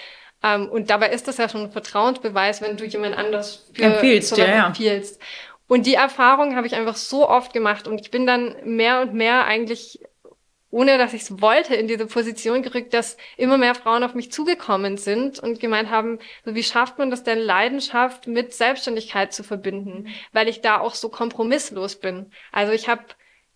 Ähm, 0.43 0.69
und 0.69 0.89
dabei 0.89 1.11
ist 1.11 1.29
das 1.29 1.37
ja 1.37 1.49
schon 1.49 1.65
ein 1.65 1.73
Vertrauensbeweis, 1.73 2.63
wenn 2.63 2.79
du 2.79 2.85
jemand 2.87 3.17
anders 3.17 3.67
für 3.75 3.83
empfiehlst. 3.83 4.37
Ja, 4.39 4.47
ja. 4.47 4.67
empfiehlst. 4.69 5.21
Und 5.69 5.87
die 5.87 5.95
Erfahrung 5.95 6.57
habe 6.57 6.67
ich 6.67 6.75
einfach 6.75 6.97
so 6.97 7.29
oft 7.29 7.53
gemacht 7.53 7.87
und 7.87 8.01
ich 8.01 8.11
bin 8.11 8.27
dann 8.27 8.57
mehr 8.65 9.03
und 9.03 9.15
mehr 9.15 9.45
eigentlich 9.45 10.01
ohne 10.73 10.99
dass 10.99 11.13
ich 11.13 11.23
es 11.23 11.41
wollte, 11.41 11.77
in 11.77 11.87
diese 11.87 12.07
Position 12.07 12.63
gerückt, 12.63 12.95
dass 12.95 13.17
immer 13.37 13.59
mehr 13.59 13.75
Frauen 13.75 14.03
auf 14.03 14.15
mich 14.15 14.33
zugekommen 14.33 14.97
sind 14.97 15.39
und 15.39 15.61
gemeint 15.61 15.91
haben, 15.91 16.19
so 16.45 16.55
wie 16.55 16.65
schafft 16.65 16.99
man 16.99 17.11
das 17.11 17.23
denn, 17.23 17.39
Leidenschaft 17.39 18.27
mit 18.27 18.55
Selbstständigkeit 18.55 19.33
zu 19.33 19.45
verbinden, 19.45 20.09
weil 20.33 20.49
ich 20.49 20.63
da 20.63 20.81
auch 20.81 20.95
so 20.95 21.11
kompromisslos 21.11 21.97
bin. 21.97 22.33
Also 22.53 22.73
ich 22.73 22.89
habe 22.89 23.05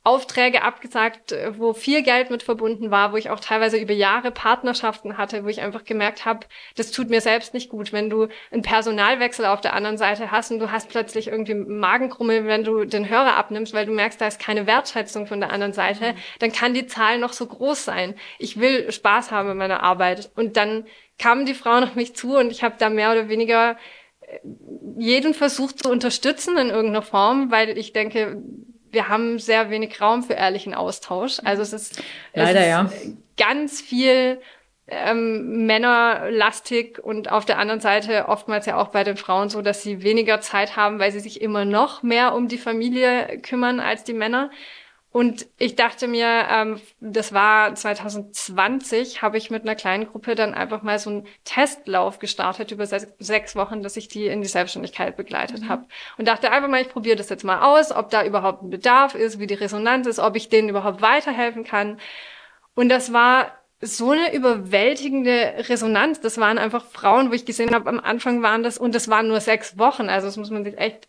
Aufträge 0.06 0.62
abgesagt, 0.62 1.32
äh, 1.32 1.58
wo 1.58 1.72
viel 1.72 2.02
Geld 2.02 2.30
mit 2.30 2.44
verbunden 2.44 2.92
war, 2.92 3.12
wo 3.12 3.16
ich 3.16 3.28
auch 3.28 3.40
teilweise 3.40 3.76
über 3.76 3.92
Jahre 3.92 4.30
Partnerschaften 4.30 5.18
hatte, 5.18 5.42
wo 5.42 5.48
ich 5.48 5.60
einfach 5.60 5.84
gemerkt 5.84 6.24
habe, 6.24 6.46
das 6.76 6.92
tut 6.92 7.10
mir 7.10 7.20
selbst 7.20 7.54
nicht 7.54 7.70
gut, 7.70 7.92
wenn 7.92 8.08
du 8.08 8.28
einen 8.52 8.62
Personalwechsel 8.62 9.46
auf 9.46 9.60
der 9.60 9.74
anderen 9.74 9.98
Seite 9.98 10.30
hast 10.30 10.52
und 10.52 10.60
du 10.60 10.70
hast 10.70 10.90
plötzlich 10.90 11.26
irgendwie 11.26 11.54
Magenkrummel, 11.54 12.46
wenn 12.46 12.62
du 12.62 12.84
den 12.84 13.08
Hörer 13.08 13.36
abnimmst, 13.36 13.74
weil 13.74 13.86
du 13.86 13.92
merkst, 13.92 14.20
da 14.20 14.28
ist 14.28 14.38
keine 14.38 14.68
Wertschätzung 14.68 15.26
von 15.26 15.40
der 15.40 15.52
anderen 15.52 15.72
Seite, 15.72 16.14
dann 16.38 16.52
kann 16.52 16.72
die 16.72 16.86
Zahl 16.86 17.18
noch 17.18 17.32
so 17.32 17.44
groß 17.44 17.84
sein. 17.84 18.14
Ich 18.38 18.60
will 18.60 18.92
Spaß 18.92 19.32
haben 19.32 19.50
in 19.50 19.56
meiner 19.56 19.82
Arbeit. 19.82 20.30
Und 20.36 20.56
dann 20.56 20.86
kamen 21.18 21.46
die 21.46 21.54
Frauen 21.54 21.82
auf 21.82 21.96
mich 21.96 22.14
zu 22.14 22.36
und 22.36 22.52
ich 22.52 22.62
habe 22.62 22.76
da 22.78 22.90
mehr 22.90 23.10
oder 23.10 23.28
weniger 23.28 23.76
äh, 24.20 24.38
jeden 24.98 25.34
versucht 25.34 25.82
zu 25.82 25.90
unterstützen 25.90 26.56
in 26.58 26.68
irgendeiner 26.68 27.02
Form, 27.02 27.50
weil 27.50 27.76
ich 27.76 27.92
denke, 27.92 28.40
wir 28.90 29.08
haben 29.08 29.38
sehr 29.38 29.70
wenig 29.70 30.00
Raum 30.00 30.22
für 30.22 30.34
ehrlichen 30.34 30.74
Austausch. 30.74 31.38
Also 31.44 31.62
es 31.62 31.72
ist, 31.72 32.02
Leider, 32.34 32.60
es 32.60 32.92
ist 32.92 33.06
ja. 33.06 33.12
ganz 33.36 33.80
viel 33.80 34.40
ähm, 34.88 35.66
männerlastig 35.66 36.98
und 37.02 37.30
auf 37.30 37.44
der 37.44 37.58
anderen 37.58 37.80
Seite 37.80 38.28
oftmals 38.28 38.66
ja 38.66 38.76
auch 38.76 38.88
bei 38.88 39.02
den 39.02 39.16
Frauen 39.16 39.48
so, 39.48 39.60
dass 39.62 39.82
sie 39.82 40.02
weniger 40.02 40.40
Zeit 40.40 40.76
haben, 40.76 40.98
weil 40.98 41.10
sie 41.10 41.20
sich 41.20 41.40
immer 41.40 41.64
noch 41.64 42.02
mehr 42.02 42.34
um 42.34 42.48
die 42.48 42.58
Familie 42.58 43.40
kümmern 43.42 43.80
als 43.80 44.04
die 44.04 44.12
Männer. 44.12 44.50
Und 45.16 45.46
ich 45.56 45.76
dachte 45.76 46.08
mir, 46.08 46.46
ähm, 46.50 46.78
das 47.00 47.32
war 47.32 47.74
2020, 47.74 49.22
habe 49.22 49.38
ich 49.38 49.50
mit 49.50 49.62
einer 49.62 49.74
kleinen 49.74 50.08
Gruppe 50.08 50.34
dann 50.34 50.52
einfach 50.52 50.82
mal 50.82 50.98
so 50.98 51.08
einen 51.08 51.26
Testlauf 51.42 52.18
gestartet 52.18 52.70
über 52.70 52.84
sechs, 52.84 53.06
sechs 53.18 53.56
Wochen, 53.56 53.82
dass 53.82 53.96
ich 53.96 54.08
die 54.08 54.26
in 54.26 54.42
die 54.42 54.46
Selbstständigkeit 54.46 55.16
begleitet 55.16 55.62
mhm. 55.62 55.68
habe. 55.70 55.86
Und 56.18 56.28
dachte 56.28 56.52
einfach 56.52 56.68
mal, 56.68 56.82
ich 56.82 56.90
probiere 56.90 57.16
das 57.16 57.30
jetzt 57.30 57.44
mal 57.44 57.62
aus, 57.62 57.92
ob 57.92 58.10
da 58.10 58.26
überhaupt 58.26 58.62
ein 58.62 58.68
Bedarf 58.68 59.14
ist, 59.14 59.38
wie 59.38 59.46
die 59.46 59.54
Resonanz 59.54 60.06
ist, 60.06 60.18
ob 60.18 60.36
ich 60.36 60.50
denen 60.50 60.68
überhaupt 60.68 61.00
weiterhelfen 61.00 61.64
kann. 61.64 61.98
Und 62.74 62.90
das 62.90 63.14
war 63.14 63.52
so 63.80 64.10
eine 64.10 64.34
überwältigende 64.34 65.64
Resonanz. 65.70 66.20
Das 66.20 66.36
waren 66.36 66.58
einfach 66.58 66.84
Frauen, 66.84 67.30
wo 67.30 67.32
ich 67.32 67.46
gesehen 67.46 67.74
habe, 67.74 67.88
am 67.88 68.00
Anfang 68.00 68.42
waren 68.42 68.62
das, 68.62 68.76
und 68.76 68.94
das 68.94 69.08
waren 69.08 69.28
nur 69.28 69.40
sechs 69.40 69.78
Wochen. 69.78 70.10
Also 70.10 70.26
das 70.26 70.36
muss 70.36 70.50
man 70.50 70.64
sich 70.64 70.76
echt 70.76 71.08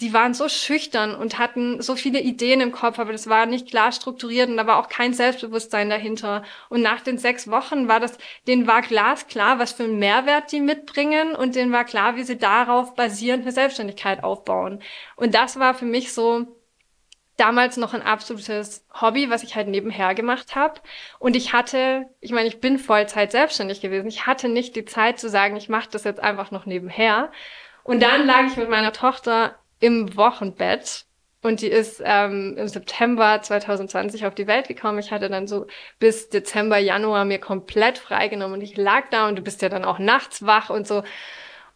die 0.00 0.12
waren 0.12 0.32
so 0.32 0.48
schüchtern 0.48 1.14
und 1.16 1.38
hatten 1.38 1.82
so 1.82 1.96
viele 1.96 2.20
Ideen 2.20 2.60
im 2.60 2.70
Kopf, 2.70 3.00
aber 3.00 3.10
das 3.10 3.28
war 3.28 3.46
nicht 3.46 3.68
klar 3.68 3.90
strukturiert 3.90 4.48
und 4.48 4.56
da 4.56 4.66
war 4.66 4.78
auch 4.78 4.88
kein 4.88 5.12
Selbstbewusstsein 5.12 5.90
dahinter. 5.90 6.44
Und 6.68 6.82
nach 6.82 7.00
den 7.00 7.18
sechs 7.18 7.50
Wochen 7.50 7.88
war 7.88 7.98
das, 7.98 8.16
denen 8.46 8.68
war 8.68 8.82
glasklar, 8.82 9.58
was 9.58 9.72
für 9.72 9.84
einen 9.84 9.98
Mehrwert 9.98 10.52
die 10.52 10.60
mitbringen 10.60 11.34
und 11.34 11.56
denen 11.56 11.72
war 11.72 11.84
klar, 11.84 12.14
wie 12.14 12.22
sie 12.22 12.38
darauf 12.38 12.94
basierend 12.94 13.42
eine 13.42 13.52
Selbstständigkeit 13.52 14.22
aufbauen. 14.22 14.80
Und 15.16 15.34
das 15.34 15.58
war 15.58 15.74
für 15.74 15.86
mich 15.86 16.12
so 16.12 16.46
damals 17.36 17.76
noch 17.76 17.94
ein 17.94 18.02
absolutes 18.02 18.84
Hobby, 19.00 19.30
was 19.30 19.42
ich 19.42 19.56
halt 19.56 19.68
nebenher 19.68 20.14
gemacht 20.14 20.54
habe. 20.54 20.80
Und 21.18 21.34
ich 21.34 21.52
hatte, 21.52 22.06
ich 22.20 22.32
meine, 22.32 22.48
ich 22.48 22.60
bin 22.60 22.78
Vollzeit 22.78 23.32
selbstständig 23.32 23.80
gewesen. 23.80 24.08
Ich 24.08 24.26
hatte 24.26 24.48
nicht 24.48 24.76
die 24.76 24.84
Zeit 24.84 25.18
zu 25.18 25.28
sagen, 25.28 25.56
ich 25.56 25.68
mache 25.68 25.88
das 25.90 26.04
jetzt 26.04 26.20
einfach 26.20 26.52
noch 26.52 26.66
nebenher. 26.66 27.32
Und 27.82 28.02
dann 28.02 28.26
lag 28.26 28.46
ich 28.46 28.56
mit 28.56 28.68
meiner 28.68 28.92
Tochter 28.92 29.56
im 29.80 30.16
Wochenbett. 30.16 31.04
Und 31.40 31.60
die 31.60 31.68
ist 31.68 32.02
ähm, 32.04 32.56
im 32.58 32.66
September 32.66 33.40
2020 33.40 34.26
auf 34.26 34.34
die 34.34 34.48
Welt 34.48 34.66
gekommen. 34.66 34.98
Ich 34.98 35.12
hatte 35.12 35.28
dann 35.28 35.46
so 35.46 35.66
bis 36.00 36.28
Dezember, 36.30 36.78
Januar 36.78 37.24
mir 37.24 37.38
komplett 37.38 37.98
freigenommen 37.98 38.54
und 38.58 38.62
ich 38.62 38.76
lag 38.76 39.08
da 39.10 39.28
und 39.28 39.36
du 39.36 39.42
bist 39.42 39.62
ja 39.62 39.68
dann 39.68 39.84
auch 39.84 40.00
nachts 40.00 40.44
wach 40.44 40.68
und 40.68 40.86
so. 40.86 41.04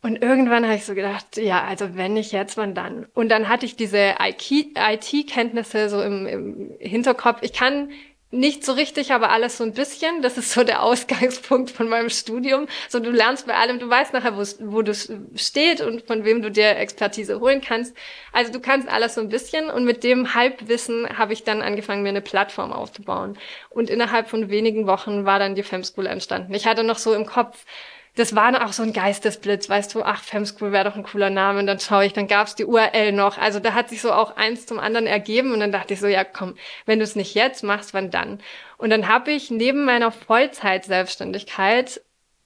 Und 0.03 0.21
irgendwann 0.21 0.65
habe 0.65 0.75
ich 0.75 0.85
so 0.85 0.97
gedacht, 0.97 1.37
ja, 1.37 1.62
also 1.62 1.95
wenn 1.97 2.15
nicht 2.15 2.33
jetzt, 2.33 2.57
wann 2.57 2.75
dann? 2.75 3.07
Und 3.15 3.29
dann 3.29 3.49
hatte 3.49 3.67
ich 3.67 3.77
diese 3.77 4.17
IT-Kenntnisse 4.19 5.88
so 5.88 6.03
im, 6.03 6.27
im 6.27 6.73
Hinterkopf. 6.81 7.38
Ich 7.43 7.53
kann 7.53 7.91
nicht 8.33 8.64
so 8.64 8.73
richtig, 8.73 9.12
aber 9.12 9.31
alles 9.31 9.59
so 9.59 9.64
ein 9.64 9.75
bisschen. 9.75 10.23
Das 10.23 10.38
ist 10.38 10.53
so 10.53 10.64
der 10.64 10.83
Ausgangspunkt 10.83 11.71
von 11.71 11.88
meinem 11.88 12.09
Studium. 12.09 12.66
So, 12.88 12.99
du 12.99 13.11
lernst 13.11 13.47
bei 13.47 13.55
allem, 13.55 13.79
du 13.79 13.88
weißt 13.88 14.14
nachher, 14.14 14.37
wo, 14.37 14.42
wo 14.73 14.83
du 14.83 14.95
steht 15.37 15.83
und 15.83 16.07
von 16.07 16.25
wem 16.25 16.40
du 16.40 16.51
dir 16.51 16.77
Expertise 16.77 17.40
holen 17.40 17.61
kannst. 17.61 17.95
Also 18.33 18.51
du 18.51 18.59
kannst 18.59 18.88
alles 18.88 19.14
so 19.14 19.21
ein 19.21 19.29
bisschen 19.29 19.71
und 19.71 19.85
mit 19.85 20.03
dem 20.03 20.35
Halbwissen 20.35 21.18
habe 21.18 21.35
ich 21.35 21.45
dann 21.45 21.61
angefangen, 21.61 22.03
mir 22.03 22.09
eine 22.09 22.23
Plattform 22.23 22.73
aufzubauen. 22.73 23.38
Und 23.68 23.90
innerhalb 23.90 24.29
von 24.29 24.49
wenigen 24.49 24.87
Wochen 24.87 25.27
war 25.27 25.38
dann 25.38 25.55
die 25.55 25.62
Fem 25.62 25.85
School 25.85 26.07
entstanden. 26.07 26.55
Ich 26.55 26.66
hatte 26.66 26.85
noch 26.85 26.99
so 26.99 27.12
im 27.14 27.27
Kopf, 27.27 27.66
das 28.14 28.35
war 28.35 28.66
auch 28.66 28.72
so 28.75 28.83
ein 28.83 28.92
Geistesblitz, 28.92 29.70
weißt 29.70 29.94
du, 29.94 30.03
ach, 30.03 30.22
Femschool 30.22 30.70
wäre 30.70 30.85
doch 30.85 30.96
ein 30.96 31.03
cooler 31.03 31.31
Name. 31.31 31.61
Und 31.61 31.66
dann 31.66 31.81
schaue 31.81 32.05
ich, 32.05 32.12
dann 32.12 32.29
gab's 32.29 32.55
die 32.55 32.66
URL 32.66 33.12
noch. 33.12 33.38
Also 33.38 33.59
da 33.59 33.72
hat 33.72 33.88
sich 33.88 34.03
so 34.03 34.12
auch 34.12 34.37
eins 34.37 34.66
zum 34.66 34.79
anderen 34.79 35.07
ergeben. 35.07 35.53
Und 35.53 35.61
dann 35.61 35.72
dachte 35.72 35.94
ich 35.94 36.01
so, 36.01 36.07
ja 36.07 36.22
komm, 36.22 36.55
wenn 36.85 36.98
du 36.98 37.05
es 37.05 37.16
nicht 37.16 37.35
jetzt 37.35 37.64
machst, 37.64 37.94
wann 37.94 38.11
dann? 38.11 38.40
Und 38.77 38.90
dann 38.90 39.09
habe 39.09 39.33
ich 39.33 39.51
neben 39.51 39.87
meiner 39.87 40.12
Vollzeit-Selbstständigkeit 40.12 42.03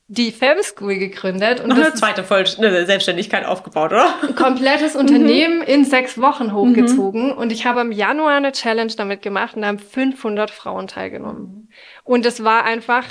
die 0.08 0.30
Femschool 0.30 0.98
gegründet. 0.98 1.60
Und 1.60 1.70
Noch 1.70 1.76
eine 1.76 1.94
zweite 1.94 2.22
Voll 2.22 2.46
Selbstständigkeit 2.46 3.44
aufgebaut, 3.44 3.90
oder? 3.90 4.14
Ein 4.22 4.34
komplettes 4.36 4.94
Unternehmen 4.94 5.58
mhm. 5.58 5.64
in 5.64 5.84
sechs 5.84 6.20
Wochen 6.20 6.52
hochgezogen. 6.52 7.32
Mhm. 7.32 7.38
Und 7.38 7.50
ich 7.50 7.66
habe 7.66 7.80
im 7.80 7.90
Januar 7.90 8.36
eine 8.36 8.52
Challenge 8.52 8.92
damit 8.96 9.22
gemacht 9.22 9.56
und 9.56 9.62
da 9.62 9.68
haben 9.68 9.80
500 9.80 10.52
Frauen 10.52 10.86
teilgenommen. 10.86 11.70
Und 12.04 12.24
es 12.24 12.44
war 12.44 12.62
einfach 12.64 13.04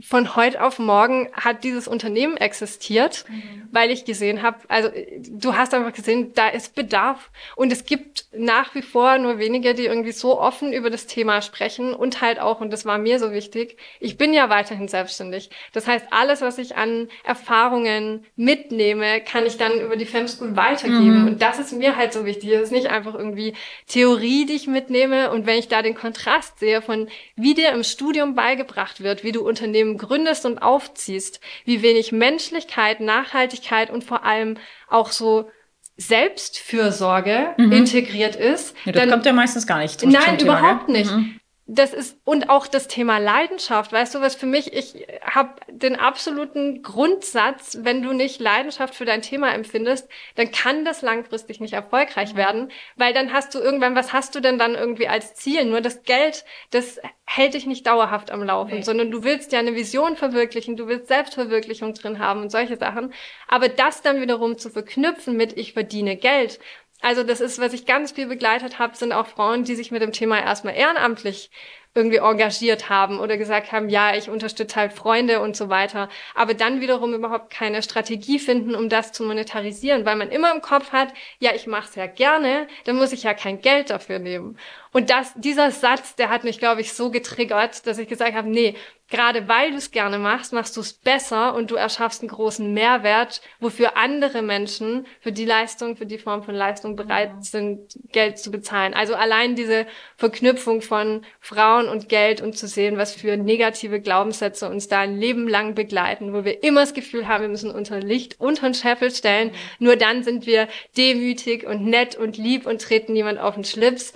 von 0.00 0.36
heute 0.36 0.62
auf 0.62 0.78
morgen 0.78 1.28
hat 1.32 1.64
dieses 1.64 1.88
Unternehmen 1.88 2.36
existiert, 2.36 3.24
mhm. 3.28 3.68
weil 3.70 3.90
ich 3.90 4.04
gesehen 4.04 4.42
habe, 4.42 4.58
also 4.68 4.88
du 5.28 5.56
hast 5.56 5.74
einfach 5.74 5.92
gesehen, 5.92 6.32
da 6.34 6.48
ist 6.48 6.74
Bedarf 6.74 7.30
und 7.56 7.72
es 7.72 7.84
gibt 7.84 8.26
nach 8.32 8.74
wie 8.74 8.82
vor 8.82 9.18
nur 9.18 9.38
wenige, 9.38 9.74
die 9.74 9.86
irgendwie 9.86 10.12
so 10.12 10.40
offen 10.40 10.72
über 10.72 10.90
das 10.90 11.06
Thema 11.06 11.42
sprechen 11.42 11.94
und 11.94 12.20
halt 12.20 12.40
auch, 12.40 12.60
und 12.60 12.72
das 12.72 12.84
war 12.84 12.98
mir 12.98 13.18
so 13.18 13.32
wichtig, 13.32 13.76
ich 14.00 14.16
bin 14.16 14.32
ja 14.32 14.48
weiterhin 14.50 14.88
selbstständig. 14.88 15.50
Das 15.72 15.86
heißt, 15.86 16.06
alles, 16.10 16.40
was 16.40 16.58
ich 16.58 16.76
an 16.76 17.08
Erfahrungen 17.24 18.24
mitnehme, 18.36 19.20
kann 19.20 19.46
ich 19.46 19.56
dann 19.56 19.80
über 19.80 19.96
die 19.96 20.06
Femschool 20.06 20.56
weitergeben 20.56 21.22
mhm. 21.22 21.26
und 21.26 21.42
das 21.42 21.58
ist 21.58 21.72
mir 21.72 21.96
halt 21.96 22.12
so 22.12 22.24
wichtig. 22.24 22.50
Es 22.50 22.62
ist 22.62 22.72
nicht 22.72 22.88
einfach 22.88 23.14
irgendwie 23.14 23.54
Theorie, 23.86 24.46
die 24.46 24.54
ich 24.54 24.66
mitnehme 24.66 25.30
und 25.30 25.46
wenn 25.46 25.58
ich 25.58 25.68
da 25.68 25.82
den 25.82 25.94
Kontrast 25.94 26.58
sehe 26.58 26.82
von 26.82 27.08
wie 27.36 27.54
dir 27.54 27.70
im 27.70 27.84
Studium 27.84 28.34
beigebracht 28.34 29.02
wird, 29.02 29.24
wie 29.24 29.32
du 29.32 29.46
Unternehmen 29.46 29.71
Unternehmen 29.72 29.96
gründest 29.96 30.44
und 30.44 30.58
aufziehst, 30.58 31.40
wie 31.64 31.82
wenig 31.82 32.12
Menschlichkeit, 32.12 33.00
Nachhaltigkeit 33.00 33.90
und 33.90 34.04
vor 34.04 34.24
allem 34.24 34.58
auch 34.88 35.10
so 35.10 35.50
Selbstfürsorge 35.96 37.54
mhm. 37.56 37.72
integriert 37.72 38.36
ist. 38.36 38.76
Ja, 38.84 38.92
das 38.92 39.02
dann, 39.02 39.10
kommt 39.10 39.26
ja 39.26 39.32
meistens 39.32 39.66
gar 39.66 39.78
nicht. 39.78 40.04
Nein, 40.04 40.38
überhaupt 40.38 40.88
nicht. 40.88 41.10
Mhm 41.10 41.38
das 41.74 41.94
ist 41.94 42.18
und 42.24 42.50
auch 42.50 42.66
das 42.66 42.86
Thema 42.86 43.16
Leidenschaft, 43.16 43.92
weißt 43.92 44.14
du, 44.14 44.20
was 44.20 44.34
für 44.34 44.44
mich, 44.44 44.74
ich 44.74 45.06
habe 45.22 45.54
den 45.68 45.96
absoluten 45.96 46.82
Grundsatz, 46.82 47.78
wenn 47.80 48.02
du 48.02 48.12
nicht 48.12 48.40
Leidenschaft 48.40 48.94
für 48.94 49.06
dein 49.06 49.22
Thema 49.22 49.54
empfindest, 49.54 50.06
dann 50.34 50.50
kann 50.50 50.84
das 50.84 51.00
langfristig 51.00 51.60
nicht 51.60 51.72
erfolgreich 51.72 52.34
werden, 52.34 52.70
weil 52.96 53.14
dann 53.14 53.32
hast 53.32 53.54
du 53.54 53.58
irgendwann, 53.58 53.94
was 53.94 54.12
hast 54.12 54.34
du 54.34 54.40
denn 54.40 54.58
dann 54.58 54.74
irgendwie 54.74 55.08
als 55.08 55.34
Ziel? 55.34 55.64
Nur 55.64 55.80
das 55.80 56.02
Geld, 56.02 56.44
das 56.70 57.00
hält 57.24 57.54
dich 57.54 57.66
nicht 57.66 57.86
dauerhaft 57.86 58.30
am 58.30 58.42
Laufen, 58.42 58.76
nee. 58.76 58.82
sondern 58.82 59.10
du 59.10 59.24
willst 59.24 59.52
ja 59.52 59.58
eine 59.58 59.74
Vision 59.74 60.16
verwirklichen, 60.16 60.76
du 60.76 60.88
willst 60.88 61.08
Selbstverwirklichung 61.08 61.94
drin 61.94 62.18
haben 62.18 62.42
und 62.42 62.50
solche 62.50 62.76
Sachen. 62.76 63.14
Aber 63.48 63.70
das 63.70 64.02
dann 64.02 64.20
wiederum 64.20 64.58
zu 64.58 64.68
verknüpfen 64.68 65.38
mit 65.38 65.56
ich 65.56 65.72
verdiene 65.72 66.16
Geld 66.16 66.60
also 67.02 67.24
das 67.24 67.40
ist, 67.40 67.58
was 67.58 67.72
ich 67.72 67.84
ganz 67.84 68.12
viel 68.12 68.26
begleitet 68.26 68.78
habe, 68.78 68.96
sind 68.96 69.12
auch 69.12 69.26
Frauen, 69.26 69.64
die 69.64 69.74
sich 69.74 69.90
mit 69.90 70.02
dem 70.02 70.12
Thema 70.12 70.40
erstmal 70.40 70.74
ehrenamtlich 70.74 71.50
irgendwie 71.94 72.18
engagiert 72.18 72.88
haben 72.88 73.20
oder 73.20 73.36
gesagt 73.36 73.72
haben, 73.72 73.88
ja, 73.88 74.14
ich 74.16 74.30
unterstütze 74.30 74.76
halt 74.76 74.92
Freunde 74.92 75.40
und 75.40 75.56
so 75.56 75.68
weiter, 75.68 76.08
aber 76.34 76.54
dann 76.54 76.80
wiederum 76.80 77.12
überhaupt 77.12 77.50
keine 77.50 77.82
Strategie 77.82 78.38
finden, 78.38 78.74
um 78.74 78.88
das 78.88 79.12
zu 79.12 79.24
monetarisieren, 79.24 80.06
weil 80.06 80.16
man 80.16 80.30
immer 80.30 80.52
im 80.54 80.62
Kopf 80.62 80.92
hat, 80.92 81.12
ja, 81.38 81.52
ich 81.54 81.66
mache 81.66 81.88
es 81.88 81.94
ja 81.94 82.06
gerne, 82.06 82.66
dann 82.84 82.96
muss 82.96 83.12
ich 83.12 83.24
ja 83.24 83.34
kein 83.34 83.60
Geld 83.60 83.90
dafür 83.90 84.18
nehmen. 84.18 84.56
Und 84.92 85.08
das, 85.08 85.32
dieser 85.36 85.70
Satz, 85.70 86.16
der 86.16 86.28
hat 86.28 86.44
mich, 86.44 86.58
glaube 86.58 86.82
ich, 86.82 86.92
so 86.92 87.10
getriggert, 87.10 87.86
dass 87.86 87.98
ich 87.98 88.08
gesagt 88.08 88.34
habe, 88.34 88.48
nee, 88.48 88.76
gerade 89.08 89.48
weil 89.48 89.70
du 89.70 89.76
es 89.76 89.90
gerne 89.90 90.18
machst, 90.18 90.52
machst 90.52 90.76
du 90.76 90.80
es 90.80 90.92
besser 90.92 91.54
und 91.54 91.70
du 91.70 91.76
erschaffst 91.76 92.20
einen 92.20 92.30
großen 92.30 92.72
Mehrwert, 92.72 93.40
wofür 93.58 93.96
andere 93.96 94.42
Menschen 94.42 95.06
für 95.20 95.32
die 95.32 95.46
Leistung, 95.46 95.96
für 95.96 96.06
die 96.06 96.18
Form 96.18 96.42
von 96.42 96.54
Leistung 96.54 96.96
bereit 96.96 97.42
sind, 97.44 97.98
Geld 98.12 98.38
zu 98.38 98.50
bezahlen. 98.50 98.92
Also 98.92 99.14
allein 99.14 99.54
diese 99.54 99.86
Verknüpfung 100.16 100.82
von 100.82 101.24
Frauen 101.40 101.81
und 101.88 102.08
Geld 102.08 102.40
und 102.40 102.56
zu 102.56 102.66
sehen, 102.66 102.98
was 102.98 103.14
für 103.14 103.36
negative 103.36 104.00
Glaubenssätze 104.00 104.68
uns 104.68 104.88
da 104.88 105.00
ein 105.00 105.18
Leben 105.18 105.48
lang 105.48 105.74
begleiten, 105.74 106.32
wo 106.32 106.44
wir 106.44 106.62
immer 106.62 106.80
das 106.80 106.94
Gefühl 106.94 107.28
haben, 107.28 107.42
wir 107.42 107.48
müssen 107.48 107.70
unter 107.70 108.00
Licht, 108.00 108.36
unter 108.38 108.68
den 108.68 108.74
Scheffel 108.74 109.10
stellen. 109.10 109.52
Nur 109.78 109.96
dann 109.96 110.22
sind 110.22 110.46
wir 110.46 110.68
demütig 110.96 111.66
und 111.66 111.84
nett 111.84 112.16
und 112.16 112.36
lieb 112.36 112.66
und 112.66 112.82
treten 112.82 113.12
niemand 113.12 113.38
auf 113.38 113.54
den 113.54 113.64
Schlips. 113.64 114.12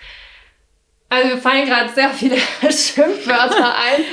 Also 1.08 1.28
wir 1.30 1.38
fallen 1.38 1.66
gerade 1.66 1.90
sehr 1.90 2.10
viele 2.10 2.36
Schimpfwörter 2.60 3.74
ein. 3.76 4.04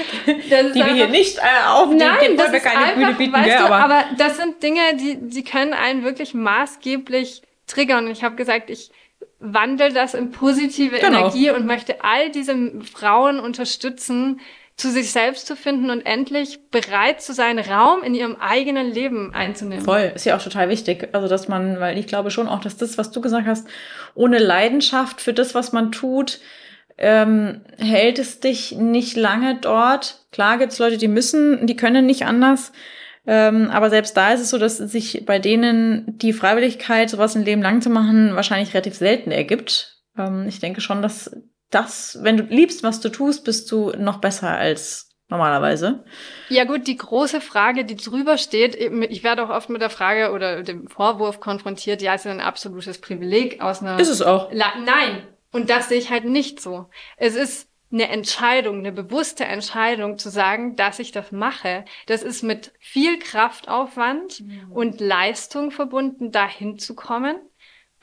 die 0.73 0.75
wir 0.75 0.93
hier 0.93 1.07
nicht 1.07 1.39
äh, 1.39 1.67
aufnehmen, 1.67 2.15
Nein, 2.19 2.37
das 2.37 2.53
ist 2.53 2.63
keine 2.63 2.85
einfach, 2.85 3.17
bieten, 3.17 3.33
weißt 3.33 3.59
du, 3.59 3.65
aber, 3.65 3.75
aber 3.77 4.03
das 4.17 4.37
sind 4.37 4.61
Dinge, 4.61 4.81
die, 4.95 5.17
die 5.19 5.43
können 5.43 5.73
einen 5.73 6.03
wirklich 6.03 6.35
maßgeblich 6.35 7.41
triggern. 7.65 8.07
Ich 8.11 8.23
habe 8.23 8.35
gesagt, 8.35 8.69
ich 8.69 8.91
wandle 9.43 9.91
das 9.91 10.13
in 10.13 10.31
positive 10.31 10.97
genau. 10.97 11.19
Energie 11.19 11.51
und 11.51 11.65
möchte 11.65 12.03
all 12.03 12.31
diese 12.31 12.55
Frauen 12.81 13.39
unterstützen, 13.39 14.39
zu 14.75 14.89
sich 14.89 15.11
selbst 15.11 15.45
zu 15.45 15.55
finden 15.55 15.91
und 15.91 16.01
endlich 16.01 16.59
bereit 16.71 17.21
zu 17.21 17.33
sein, 17.33 17.59
Raum 17.59 18.01
in 18.03 18.15
ihrem 18.15 18.37
eigenen 18.37 18.91
Leben 18.91 19.33
einzunehmen. 19.33 19.85
Voll, 19.85 20.11
ist 20.15 20.25
ja 20.25 20.35
auch 20.35 20.41
total 20.41 20.69
wichtig. 20.69 21.09
Also, 21.11 21.27
dass 21.27 21.47
man, 21.47 21.79
weil 21.79 21.97
ich 21.99 22.07
glaube 22.07 22.31
schon 22.31 22.47
auch, 22.47 22.59
dass 22.59 22.77
das, 22.77 22.97
was 22.97 23.11
du 23.11 23.21
gesagt 23.21 23.45
hast, 23.45 23.67
ohne 24.15 24.39
Leidenschaft 24.39 25.21
für 25.21 25.33
das, 25.33 25.53
was 25.53 25.73
man 25.73 25.91
tut, 25.91 26.39
ähm, 26.97 27.61
hält 27.77 28.17
es 28.17 28.39
dich 28.39 28.71
nicht 28.71 29.15
lange 29.15 29.57
dort. 29.61 30.25
Klar 30.31 30.57
gibt's 30.57 30.79
Leute, 30.79 30.97
die 30.97 31.07
müssen, 31.07 31.67
die 31.67 31.75
können 31.75 32.05
nicht 32.05 32.25
anders. 32.25 32.71
Ähm, 33.25 33.69
aber 33.69 33.89
selbst 33.89 34.17
da 34.17 34.33
ist 34.33 34.41
es 34.41 34.49
so, 34.49 34.57
dass 34.57 34.77
sich 34.77 35.25
bei 35.25 35.39
denen 35.39 36.17
die 36.17 36.33
Freiwilligkeit, 36.33 37.09
sowas 37.09 37.35
ein 37.35 37.45
Leben 37.45 37.61
lang 37.61 37.81
zu 37.81 37.89
machen, 37.89 38.35
wahrscheinlich 38.35 38.73
relativ 38.73 38.95
selten 38.95 39.31
ergibt. 39.31 40.01
Ähm, 40.17 40.45
ich 40.47 40.59
denke 40.59 40.81
schon, 40.81 41.01
dass 41.01 41.31
das, 41.69 42.19
wenn 42.21 42.37
du 42.37 42.43
liebst, 42.43 42.83
was 42.83 42.99
du 42.99 43.09
tust, 43.09 43.45
bist 43.45 43.71
du 43.71 43.91
noch 43.97 44.19
besser 44.19 44.49
als 44.49 45.09
normalerweise. 45.29 46.03
Ja 46.49 46.65
gut, 46.65 46.85
die 46.85 46.97
große 46.97 47.41
Frage, 47.41 47.85
die 47.85 47.95
drüber 47.95 48.37
steht, 48.37 48.75
ich 48.75 49.23
werde 49.23 49.43
auch 49.43 49.49
oft 49.49 49.69
mit 49.69 49.81
der 49.81 49.89
Frage 49.89 50.31
oder 50.31 50.61
dem 50.61 50.87
Vorwurf 50.87 51.39
konfrontiert, 51.39 52.01
ja, 52.01 52.13
es 52.13 52.25
ist 52.25 52.31
ein 52.31 52.41
absolutes 52.41 52.99
Privileg 52.99 53.61
aus 53.61 53.81
einer... 53.81 53.99
Ist 53.99 54.09
es 54.09 54.21
auch? 54.21 54.51
La 54.51 54.73
Nein, 54.85 55.27
und 55.51 55.69
das 55.69 55.89
sehe 55.89 55.97
ich 55.97 56.11
halt 56.11 56.25
nicht 56.25 56.59
so. 56.59 56.89
Es 57.17 57.35
ist 57.35 57.69
eine 57.93 58.09
Entscheidung, 58.09 58.79
eine 58.79 58.91
bewusste 58.91 59.45
Entscheidung 59.45 60.17
zu 60.17 60.29
sagen, 60.29 60.75
dass 60.75 60.99
ich 60.99 61.11
das 61.11 61.31
mache. 61.31 61.85
Das 62.07 62.23
ist 62.23 62.41
mit 62.41 62.73
viel 62.79 63.19
Kraftaufwand 63.19 64.41
mhm. 64.41 64.71
und 64.71 64.99
Leistung 64.99 65.71
verbunden, 65.71 66.31
dahin 66.31 66.79
zu 66.79 66.95
kommen. 66.95 67.35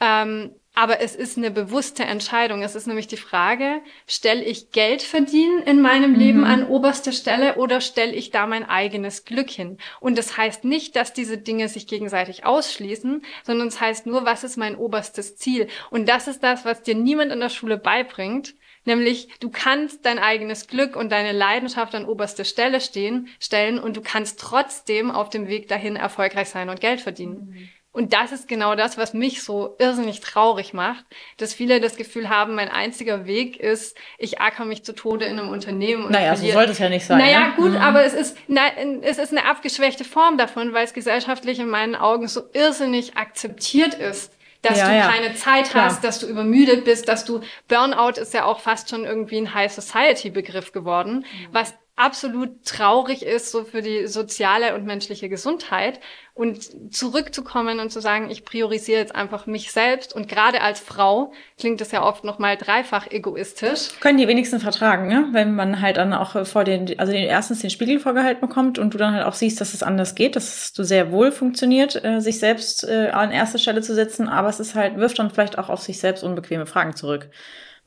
Ähm, 0.01 0.55
aber 0.73 1.01
es 1.01 1.17
ist 1.17 1.37
eine 1.37 1.51
bewusste 1.51 2.05
Entscheidung. 2.05 2.63
Es 2.63 2.77
ist 2.77 2.87
nämlich 2.87 3.09
die 3.09 3.17
Frage, 3.17 3.83
stelle 4.07 4.45
ich 4.45 4.71
Geld 4.71 5.03
verdienen 5.03 5.63
in 5.65 5.83
meinem 5.83 6.13
mhm. 6.13 6.19
Leben 6.19 6.45
an 6.45 6.67
oberste 6.67 7.13
Stelle 7.13 7.57
oder 7.57 7.81
stelle 7.81 8.13
ich 8.13 8.31
da 8.31 8.47
mein 8.47 8.67
eigenes 8.67 9.25
Glück 9.25 9.51
hin? 9.51 9.79
Und 9.99 10.17
das 10.17 10.37
heißt 10.37 10.65
nicht, 10.65 10.95
dass 10.95 11.13
diese 11.13 11.39
Dinge 11.39 11.69
sich 11.69 11.89
gegenseitig 11.89 12.47
ausschließen, 12.47 13.23
sondern 13.43 13.69
es 13.69 13.81
heißt 13.81 14.07
nur, 14.07 14.25
was 14.25 14.45
ist 14.45 14.57
mein 14.57 14.77
oberstes 14.77 15.37
Ziel? 15.37 15.67
Und 15.91 16.09
das 16.09 16.29
ist 16.29 16.43
das, 16.43 16.65
was 16.65 16.83
dir 16.83 16.95
niemand 16.95 17.33
in 17.33 17.41
der 17.41 17.49
Schule 17.49 17.77
beibringt. 17.77 18.55
Nämlich, 18.85 19.29
du 19.41 19.51
kannst 19.51 20.07
dein 20.07 20.19
eigenes 20.19 20.67
Glück 20.67 20.97
und 20.97 21.13
deine 21.13 21.33
Leidenschaft 21.33 21.95
an 21.95 22.07
oberste 22.07 22.45
Stelle 22.45 22.81
stehen, 22.81 23.29
stellen 23.39 23.79
und 23.79 23.97
du 23.97 24.01
kannst 24.01 24.41
trotzdem 24.41 25.11
auf 25.11 25.29
dem 25.29 25.49
Weg 25.49 25.69
dahin 25.69 25.97
erfolgreich 25.97 26.49
sein 26.49 26.71
und 26.71 26.81
Geld 26.81 27.01
verdienen. 27.01 27.51
Mhm. 27.51 27.69
Und 27.93 28.13
das 28.13 28.31
ist 28.31 28.47
genau 28.47 28.77
das, 28.77 28.99
was 28.99 29.15
mich 29.15 29.43
so 29.43 29.75
irrsinnig 29.81 30.21
traurig 30.21 30.73
macht, 30.73 31.05
dass 31.39 31.53
viele 31.53 31.81
das 31.81 31.97
Gefühl 31.97 32.29
haben, 32.29 32.55
mein 32.55 32.69
einziger 32.69 33.27
Weg 33.27 33.59
ist, 33.59 33.97
ich 34.17 34.41
acker 34.41 34.65
mich 34.65 34.85
zu 34.85 34.95
Tode 34.95 35.25
in 35.25 35.41
einem 35.41 35.49
Unternehmen. 35.49 36.05
Und 36.05 36.13
naja, 36.13 36.37
so 36.37 36.47
sollte 36.47 36.71
es 36.71 36.79
ja 36.79 36.89
nicht 36.89 37.05
sein. 37.05 37.19
Naja, 37.19 37.49
ne? 37.49 37.55
gut, 37.57 37.73
mhm. 37.73 37.79
aber 37.79 38.05
es 38.05 38.15
ist, 38.15 38.37
na, 38.47 38.63
es 39.03 39.19
ist 39.19 39.33
eine 39.33 39.45
abgeschwächte 39.45 40.05
Form 40.05 40.39
davon, 40.39 40.73
weil 40.73 40.85
es 40.85 40.95
gesellschaftlich 40.95 41.59
in 41.59 41.69
meinen 41.69 41.97
Augen 41.97 42.29
so 42.29 42.43
irrsinnig 42.53 43.17
akzeptiert 43.17 43.95
ist 43.95 44.33
dass 44.63 44.79
ja, 44.79 44.89
du 44.89 44.97
ja. 44.97 45.09
keine 45.09 45.35
Zeit 45.35 45.71
Klar. 45.71 45.87
hast, 45.87 46.05
dass 46.05 46.19
du 46.19 46.27
übermüdet 46.27 46.85
bist, 46.85 47.09
dass 47.09 47.25
du 47.25 47.41
Burnout 47.69 48.21
ist 48.21 48.35
ja 48.35 48.45
auch 48.45 48.61
fast 48.61 48.91
schon 48.91 49.05
irgendwie 49.05 49.39
ein 49.39 49.55
High 49.55 49.73
Society 49.73 50.31
Begriff 50.31 50.73
geworden, 50.73 51.19
mhm. 51.19 51.49
was 51.53 51.75
absolut 52.01 52.65
traurig 52.65 53.23
ist, 53.23 53.53
so 53.53 53.65
für 53.65 53.83
die 53.83 54.07
soziale 54.07 54.75
und 54.75 54.87
menschliche 54.87 55.29
Gesundheit. 55.29 56.01
Und 56.33 56.95
zurückzukommen 56.95 57.81
und 57.81 57.91
zu 57.91 58.01
sagen, 58.01 58.31
ich 58.31 58.47
priorisiere 58.47 59.01
jetzt 59.01 59.15
einfach 59.15 59.47
mich 59.47 59.73
selbst. 59.73 60.15
Und 60.15 60.27
gerade 60.27 60.63
als 60.63 60.81
Frau 60.81 61.33
klingt 61.59 61.83
das 61.83 61.93
ja 61.93 62.03
oft 62.03 62.25
nochmal 62.25 62.57
dreifach 62.57 63.11
egoistisch. 63.11 64.01
Können 64.01 64.17
die 64.17 64.27
wenigsten 64.27 64.59
vertragen, 64.59 65.09
ne? 65.09 65.29
wenn 65.33 65.55
man 65.55 65.83
halt 65.83 65.99
dann 65.99 66.15
auch 66.15 66.47
vor 66.47 66.65
den, 66.65 66.99
also 66.99 67.13
den 67.13 67.25
erstens 67.25 67.61
den 67.61 67.69
Spiegel 67.69 67.99
vorgehalten 67.99 68.41
bekommt 68.41 68.79
und 68.79 68.95
du 68.95 68.99
dann 68.99 69.13
halt 69.13 69.27
auch 69.27 69.35
siehst, 69.35 69.61
dass 69.61 69.75
es 69.75 69.83
anders 69.83 70.15
geht, 70.15 70.35
dass 70.35 70.73
du 70.73 70.83
sehr 70.83 71.13
wohl 71.13 71.31
funktioniert, 71.31 72.03
äh, 72.03 72.21
sich 72.21 72.39
selbst 72.39 72.85
äh, 72.85 73.11
an 73.13 73.33
erste 73.33 73.59
Stelle 73.59 73.83
zu 73.83 73.95
setzen. 73.95 74.27
Aber 74.27 74.49
es 74.49 74.61
ist 74.61 74.75
halt, 74.75 74.97
wirft 74.97 75.19
dann 75.19 75.31
vielleicht 75.31 75.59
auch 75.59 75.69
auf 75.69 75.83
sich 75.83 75.99
selbst 75.99 76.25
unbequeme 76.25 76.65
Fragen 76.65 76.97
zurück. 76.97 77.29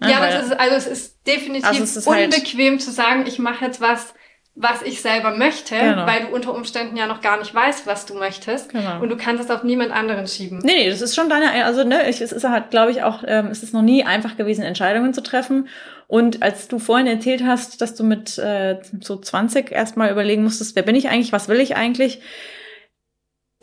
Ne? 0.04 0.12
Ja, 0.12 0.20
das 0.20 0.46
ist, 0.46 0.60
also 0.60 0.76
es 0.76 0.88
ist 0.88 1.28
definitiv 1.28 1.68
also 1.68 1.84
es 1.84 1.96
ist 1.96 2.08
halt 2.08 2.34
unbequem 2.34 2.74
halt 2.74 2.82
zu 2.82 2.92
sagen, 2.92 3.26
ich 3.26 3.40
mache 3.40 3.66
jetzt 3.66 3.82
was, 3.82 4.14
was 4.56 4.84
ich 4.84 5.02
selber 5.02 5.36
möchte, 5.36 5.76
genau. 5.76 6.06
weil 6.06 6.26
du 6.26 6.28
unter 6.28 6.54
Umständen 6.54 6.96
ja 6.96 7.08
noch 7.08 7.22
gar 7.22 7.40
nicht 7.40 7.56
weißt, 7.56 7.88
was 7.88 8.06
du 8.06 8.14
möchtest. 8.14 8.72
Genau. 8.72 9.02
Und 9.02 9.10
du 9.10 9.18
kannst 9.18 9.44
es 9.44 9.50
auf 9.50 9.64
niemand 9.64 9.92
anderen 9.92 10.28
schieben. 10.28 10.60
Nee, 10.64 10.76
nee, 10.76 10.90
das 10.90 11.02
ist 11.02 11.16
schon 11.16 11.28
deine, 11.28 11.66
also 11.66 11.84
ne, 11.84 12.08
ich, 12.08 12.22
es 12.22 12.32
ist 12.32 12.44
halt, 12.44 12.70
glaube 12.70 12.92
ich, 12.92 13.02
auch, 13.02 13.24
ähm, 13.26 13.48
es 13.48 13.64
ist 13.64 13.74
noch 13.74 13.82
nie 13.82 14.04
einfach 14.04 14.38
gewesen, 14.38 14.64
Entscheidungen 14.64 15.14
zu 15.14 15.24
treffen. 15.24 15.68
Und 16.08 16.44
als 16.44 16.68
du 16.68 16.78
vorhin 16.78 17.08
erzählt 17.08 17.44
hast, 17.44 17.82
dass 17.82 17.96
du 17.96 18.04
mit 18.04 18.38
äh, 18.38 18.80
so 19.02 19.18
20 19.18 19.72
erstmal 19.72 20.12
überlegen 20.12 20.44
musstest, 20.44 20.76
wer 20.76 20.84
bin 20.84 20.96
ich 20.96 21.10
eigentlich, 21.10 21.32
was 21.32 21.48
will 21.48 21.60
ich 21.60 21.76
eigentlich, 21.76 22.22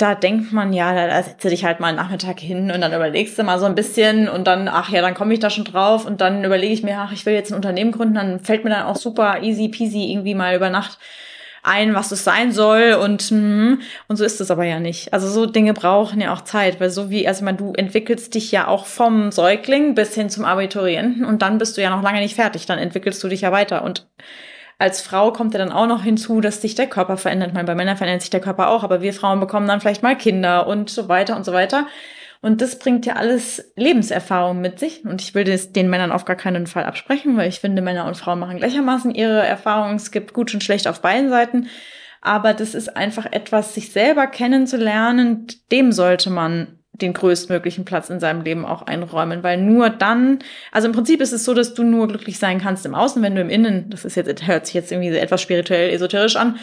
da 0.01 0.15
denkt 0.15 0.53
man, 0.53 0.73
ja, 0.73 0.95
da 0.95 1.23
setze 1.23 1.51
dich 1.51 1.65
halt 1.65 1.81
mal 1.81 1.89
einen 1.89 1.97
Nachmittag 1.97 2.41
hin 2.41 2.71
und 2.71 2.81
dann 2.81 2.95
überlegst 2.95 3.39
du 3.39 3.43
mal 3.43 3.59
so 3.59 3.67
ein 3.67 3.75
bisschen 3.75 4.29
und 4.29 4.47
dann, 4.47 4.69
ach 4.69 4.91
ja, 4.91 5.03
dann 5.03 5.15
komme 5.15 5.35
ich 5.35 5.41
da 5.41 5.51
schon 5.51 5.65
drauf 5.65 6.07
und 6.07 6.21
dann 6.21 6.45
überlege 6.45 6.73
ich 6.73 6.83
mir, 6.83 6.99
ach, 6.99 7.13
ich 7.13 7.27
will 7.27 7.35
jetzt 7.35 7.53
ein 7.53 7.57
Unternehmen 7.57 7.93
gründen, 7.93 8.15
dann 8.15 8.41
fällt 8.41 8.65
mir 8.65 8.71
dann 8.71 8.87
auch 8.87 8.97
super 8.97 9.43
easy 9.43 9.69
peasy 9.69 10.11
irgendwie 10.11 10.35
mal 10.35 10.57
über 10.57 10.71
Nacht 10.71 10.99
ein, 11.63 11.95
was 11.95 12.11
es 12.11 12.25
sein 12.25 12.53
soll 12.53 12.95
und 12.95 13.23
hm, 13.23 13.83
und 14.09 14.17
so 14.17 14.25
ist 14.25 14.41
es 14.41 14.51
aber 14.51 14.65
ja 14.65 14.81
nicht. 14.81 15.13
Also 15.13 15.29
so 15.29 15.45
Dinge 15.45 15.75
brauchen 15.75 16.21
ja 16.21 16.33
auch 16.33 16.43
Zeit, 16.43 16.81
weil 16.81 16.91
so 16.91 17.11
wie 17.11 17.29
also 17.29 17.45
man 17.45 17.57
du 17.59 17.73
entwickelst 17.75 18.35
dich 18.35 18.51
ja 18.51 18.67
auch 18.67 18.87
vom 18.87 19.31
Säugling 19.31 19.95
bis 19.95 20.15
hin 20.15 20.31
zum 20.31 20.47
Abiturienten 20.47 21.25
und 21.25 21.43
dann 21.43 21.59
bist 21.59 21.77
du 21.77 21.83
ja 21.83 21.91
noch 21.91 22.03
lange 22.03 22.21
nicht 22.21 22.37
fertig, 22.37 22.67
dann 22.67 22.79
entwickelst 22.79 23.23
du 23.23 23.29
dich 23.29 23.43
ja 23.43 23.53
weiter 23.53 23.85
und 23.85 24.07
als 24.81 25.03
Frau 25.03 25.31
kommt 25.31 25.53
ja 25.53 25.59
dann 25.59 25.73
auch 25.73 25.87
noch 25.87 26.03
hinzu, 26.03 26.41
dass 26.41 26.63
sich 26.63 26.75
der 26.75 26.87
Körper 26.87 27.19
verändert. 27.19 27.53
Meine, 27.53 27.67
bei 27.67 27.75
Männern 27.75 27.99
verändert 27.99 28.23
sich 28.23 28.31
der 28.31 28.41
Körper 28.41 28.71
auch, 28.71 28.83
aber 28.83 29.03
wir 29.03 29.13
Frauen 29.13 29.39
bekommen 29.39 29.69
dann 29.69 29.81
vielleicht 29.81 30.03
mal 30.03 30.17
Kinder 30.17 30.67
und 30.67 30.89
so 30.89 31.07
weiter 31.07 31.37
und 31.37 31.45
so 31.45 31.53
weiter. 31.53 31.87
Und 32.41 32.63
das 32.63 32.79
bringt 32.79 33.05
ja 33.05 33.17
alles 33.17 33.73
Lebenserfahrung 33.77 34.63
mit 34.63 34.79
sich. 34.79 35.05
Und 35.05 35.21
ich 35.21 35.35
will 35.35 35.45
das 35.45 35.73
den 35.73 35.91
Männern 35.91 36.11
auf 36.11 36.25
gar 36.25 36.37
keinen 36.37 36.67
Fall 36.67 36.85
absprechen, 36.85 37.37
weil 37.37 37.51
ich 37.51 37.61
finde, 37.61 37.83
Männer 37.83 38.07
und 38.07 38.17
Frauen 38.17 38.39
machen 38.39 38.57
gleichermaßen 38.57 39.15
ihre 39.15 39.47
Erfahrungen. 39.47 39.97
Es 39.97 40.11
gibt 40.11 40.33
gut 40.33 40.55
und 40.55 40.65
schlecht 40.65 40.89
auf 40.89 41.03
beiden 41.03 41.29
Seiten. 41.29 41.69
Aber 42.23 42.55
das 42.55 42.75
ist 42.75 42.97
einfach 42.97 43.27
etwas, 43.31 43.75
sich 43.75 43.93
selber 43.93 44.27
kennenzulernen. 44.29 45.47
Dem 45.71 45.93
sollte 45.93 46.31
man 46.31 46.80
den 47.03 47.13
größtmöglichen 47.13 47.85
Platz 47.85 48.11
in 48.11 48.21
seinem 48.21 48.43
Leben 48.43 48.65
auch 48.65 48.83
einräumen, 48.83 49.43
weil 49.43 49.59
nur 49.59 49.91
dann, 49.91 50.41
also 50.73 50.89
im 50.89 50.95
Prinzip 50.95 51.21
ist 51.21 51.33
es 51.33 51.45
so, 51.45 51.55
dass 51.55 51.75
du 51.75 51.83
nur 51.83 52.09
glücklich 52.09 52.39
sein 52.39 52.61
kannst 52.61 52.87
im 52.87 52.95
Außen, 52.95 53.23
wenn 53.23 53.35
du 53.35 53.41
im 53.41 53.51
Innen, 53.51 53.91
das 53.91 54.05
ist 54.05 54.17
jetzt, 54.17 54.47
hört 54.47 54.67
sich 54.67 54.75
jetzt 54.75 54.93
irgendwie 54.93 55.17
etwas 55.17 55.41
spirituell, 55.41 55.91
esoterisch 55.91 56.37
an, 56.37 56.59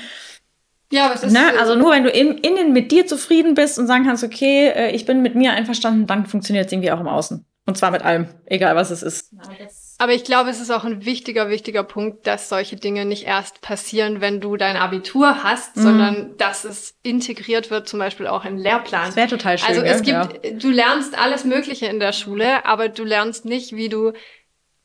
ja, 0.91 1.09
was 1.09 1.23
ist 1.23 1.33
ne? 1.33 1.51
Also 1.59 1.75
nur 1.75 1.91
wenn 1.91 2.03
du 2.03 2.09
im 2.09 2.38
Innen 2.38 2.71
mit 2.71 2.91
dir 2.91 3.05
zufrieden 3.05 3.55
bist 3.55 3.77
und 3.77 3.88
sagen 3.88 4.05
kannst, 4.05 4.23
okay, 4.23 4.69
äh, 4.69 4.91
ich 4.91 5.05
bin 5.05 5.21
mit 5.21 5.35
mir 5.35 5.51
einverstanden, 5.51 6.07
dann 6.07 6.25
funktioniert 6.25 6.67
es 6.67 6.71
irgendwie 6.71 6.91
auch 6.91 7.01
im 7.01 7.09
Außen. 7.09 7.45
Und 7.65 7.77
zwar 7.77 7.91
mit 7.91 8.03
allem, 8.03 8.27
egal 8.45 8.75
was 8.77 8.91
es 8.91 9.03
ist. 9.03 9.33
Aber 9.99 10.13
ich 10.13 10.23
glaube, 10.23 10.49
es 10.49 10.61
ist 10.61 10.69
auch 10.69 10.83
ein 10.83 11.05
wichtiger, 11.05 11.49
wichtiger 11.49 11.83
Punkt, 11.83 12.27
dass 12.27 12.49
solche 12.49 12.75
Dinge 12.75 13.05
nicht 13.05 13.25
erst 13.25 13.61
passieren, 13.61 14.21
wenn 14.21 14.39
du 14.39 14.55
dein 14.55 14.77
Abitur 14.77 15.43
hast, 15.43 15.75
mhm. 15.75 15.81
sondern 15.81 16.37
dass 16.37 16.65
es 16.65 16.95
integriert 17.01 17.71
wird, 17.71 17.87
zum 17.87 17.99
Beispiel 17.99 18.27
auch 18.27 18.45
im 18.45 18.57
Lehrplan. 18.57 19.07
Das 19.07 19.15
wäre 19.15 19.27
total 19.27 19.57
schön. 19.57 19.69
Also 19.69 19.81
es 19.81 20.03
gibt, 20.03 20.45
ja. 20.45 20.51
du 20.51 20.69
lernst 20.69 21.17
alles 21.17 21.45
Mögliche 21.45 21.87
in 21.87 21.99
der 21.99 22.13
Schule, 22.13 22.65
aber 22.65 22.89
du 22.89 23.03
lernst 23.03 23.45
nicht, 23.45 23.75
wie 23.75 23.89
du 23.89 24.13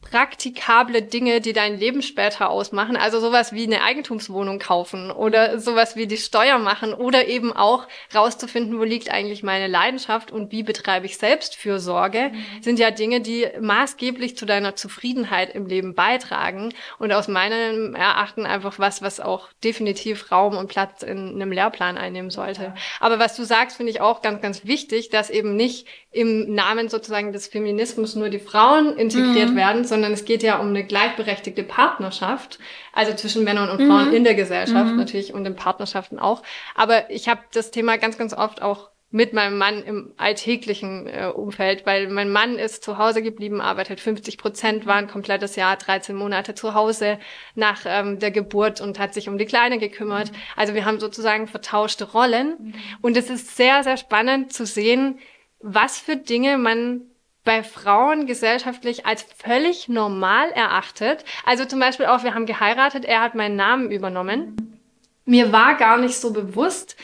praktikable 0.03 1.01
Dinge, 1.01 1.41
die 1.41 1.53
dein 1.53 1.79
Leben 1.79 2.03
später 2.03 2.51
ausmachen. 2.51 2.97
Also 2.97 3.21
sowas 3.21 3.53
wie 3.53 3.65
eine 3.65 3.83
Eigentumswohnung 3.83 4.59
kaufen 4.59 5.11
oder 5.11 5.59
sowas 5.59 5.97
wie 5.97 6.07
die 6.07 6.19
Steuer 6.19 6.59
machen 6.59 6.93
oder 6.93 7.29
eben 7.29 7.53
auch 7.53 7.89
rauszufinden, 8.15 8.79
wo 8.79 8.85
liegt 8.85 9.11
eigentlich 9.11 9.43
meine 9.43 9.69
Leidenschaft 9.69 10.31
und 10.31 10.53
wie 10.53 10.63
betreibe 10.63 11.07
ich 11.07 11.17
Selbstfürsorge, 11.17 12.31
mhm. 12.33 12.63
sind 12.63 12.79
ja 12.79 12.91
Dinge, 12.91 13.21
die 13.21 13.47
maßgeblich 13.61 14.37
zu 14.37 14.45
deiner 14.45 14.77
Zufriedenheit 14.77 15.55
im 15.55 15.67
Leben 15.67 15.95
beitragen 15.95 16.75
und 16.99 17.13
aus 17.13 17.29
meinem 17.29 17.95
Erachten 17.95 18.45
einfach 18.45 18.79
was, 18.79 19.01
was 19.03 19.21
auch 19.21 19.49
definitiv 19.65 20.31
Raum 20.31 20.57
und 20.57 20.69
Platz 20.69 21.03
in 21.03 21.35
einem 21.35 21.53
Lehrplan 21.53 21.97
einnehmen 21.97 22.31
sollte. 22.31 22.75
Aber 23.01 23.19
was 23.19 23.37
du 23.37 23.45
sagst, 23.45 23.77
finde 23.77 23.91
ich 23.91 24.01
auch 24.01 24.21
ganz, 24.21 24.43
ganz 24.43 24.67
wichtig, 24.67 25.09
dass 25.09 25.31
eben 25.31 25.57
nicht 25.57 25.87
im 26.11 26.55
Namen 26.55 26.89
sozusagen 26.91 27.33
des 27.33 27.47
Feminismus 27.47 28.15
nur 28.15 28.29
die 28.29 28.39
Frauen 28.39 28.99
integriert 28.99 29.51
mhm. 29.51 29.57
werden, 29.57 29.85
sondern 29.93 30.15
es 30.15 30.25
geht 30.25 30.43
ja 30.43 30.57
um 30.59 30.69
eine 30.69 30.85
gleichberechtigte 30.85 31.63
Partnerschaft, 31.63 32.59
also 32.95 33.13
zwischen 33.13 33.45
Männern 33.45 33.69
und 33.69 33.87
Frauen 33.87 34.09
mhm. 34.09 34.15
in 34.15 34.25
der 34.25 34.35
Gesellschaft 34.35 34.93
mhm. 34.93 34.97
natürlich 34.97 35.35
und 35.35 35.45
in 35.45 35.55
Partnerschaften 35.55 36.19
auch. 36.19 36.43
Aber 36.75 37.11
ich 37.11 37.29
habe 37.29 37.43
das 37.53 37.71
Thema 37.71 37.99
ganz, 37.99 38.17
ganz 38.17 38.33
oft 38.33 38.63
auch 38.63 38.89
mit 39.11 39.35
meinem 39.35 39.59
Mann 39.59 39.83
im 39.83 40.15
alltäglichen 40.17 41.07
äh, 41.07 41.27
Umfeld, 41.27 41.85
weil 41.85 42.09
mein 42.09 42.31
Mann 42.31 42.59
ist 42.59 42.83
zu 42.83 42.97
Hause 42.97 43.21
geblieben, 43.21 43.61
arbeitet 43.61 44.01
50 44.01 44.39
Prozent, 44.39 44.87
war 44.87 44.95
ein 44.95 45.09
komplettes 45.09 45.57
Jahr, 45.57 45.77
13 45.77 46.17
Monate 46.17 46.55
zu 46.55 46.73
Hause 46.73 47.19
nach 47.55 47.83
ähm, 47.85 48.19
der 48.19 48.31
Geburt 48.31 48.81
und 48.81 48.99
hat 48.99 49.13
sich 49.13 49.29
um 49.29 49.37
die 49.37 49.45
Kleine 49.45 49.77
gekümmert. 49.77 50.33
Mhm. 50.33 50.37
Also 50.57 50.73
wir 50.73 50.87
haben 50.87 51.01
sozusagen 51.01 51.49
vertauschte 51.49 52.13
Rollen. 52.13 52.57
Mhm. 52.59 52.75
Und 53.03 53.19
es 53.19 53.29
ist 53.29 53.59
sehr, 53.59 53.85
sehr 53.85 53.99
spannend 53.99 54.55
zu 54.55 54.65
sehen, 54.65 55.19
was 55.61 55.99
für 55.99 56.17
Dinge 56.17 56.57
man 56.57 57.03
bei 57.45 57.63
Frauen 57.63 58.27
gesellschaftlich 58.27 59.07
als 59.07 59.23
völlig 59.23 59.89
normal 59.89 60.51
erachtet. 60.53 61.25
Also 61.45 61.65
zum 61.65 61.81
Beispiel 61.81 62.07
auch, 62.07 62.23
wir 62.25 62.35
haben 62.35 62.47
geheiratet, 62.47 63.05
er 63.05 63.21
hat 63.21 63.35
meinen 63.35 63.57
Namen 63.57 63.91
übernommen. 63.91 64.81
Mir 65.25 65.53
war 65.53 65.75
gar 65.77 65.99
nicht 65.99 66.17
so 66.17 66.33
bewusst, 66.33 66.97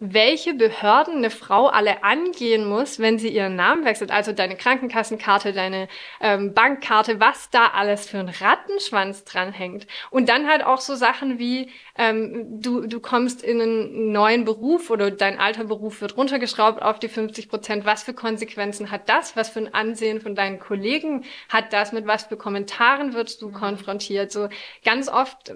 welche 0.00 0.54
Behörden 0.54 1.16
eine 1.18 1.30
Frau 1.30 1.68
alle 1.68 2.02
angehen 2.02 2.66
muss, 2.66 2.98
wenn 2.98 3.18
sie 3.18 3.28
ihren 3.28 3.54
Namen 3.54 3.84
wechselt. 3.84 4.10
Also 4.10 4.32
deine 4.32 4.56
Krankenkassenkarte, 4.56 5.52
deine 5.52 5.88
ähm, 6.22 6.54
Bankkarte, 6.54 7.20
was 7.20 7.50
da 7.50 7.66
alles 7.68 8.08
für 8.08 8.18
ein 8.18 8.30
Rattenschwanz 8.30 9.24
dranhängt. 9.24 9.86
Und 10.10 10.30
dann 10.30 10.48
halt 10.48 10.64
auch 10.64 10.80
so 10.80 10.94
Sachen 10.94 11.38
wie, 11.38 11.70
ähm, 12.00 12.62
du, 12.62 12.86
du 12.86 12.98
kommst 12.98 13.42
in 13.42 13.60
einen 13.60 14.10
neuen 14.10 14.46
Beruf 14.46 14.88
oder 14.88 15.10
dein 15.10 15.38
alter 15.38 15.64
Beruf 15.64 16.00
wird 16.00 16.16
runtergeschraubt 16.16 16.80
auf 16.80 16.98
die 16.98 17.08
50 17.08 17.50
Prozent. 17.50 17.84
Was 17.84 18.04
für 18.04 18.14
Konsequenzen 18.14 18.90
hat 18.90 19.10
das? 19.10 19.36
Was 19.36 19.50
für 19.50 19.58
ein 19.58 19.74
Ansehen 19.74 20.22
von 20.22 20.34
deinen 20.34 20.58
Kollegen 20.58 21.24
hat 21.50 21.74
das? 21.74 21.92
Mit 21.92 22.06
was 22.06 22.24
für 22.24 22.38
Kommentaren 22.38 23.12
wirst 23.12 23.42
du 23.42 23.52
konfrontiert? 23.52 24.32
So 24.32 24.48
ganz 24.82 25.10
oft, 25.10 25.54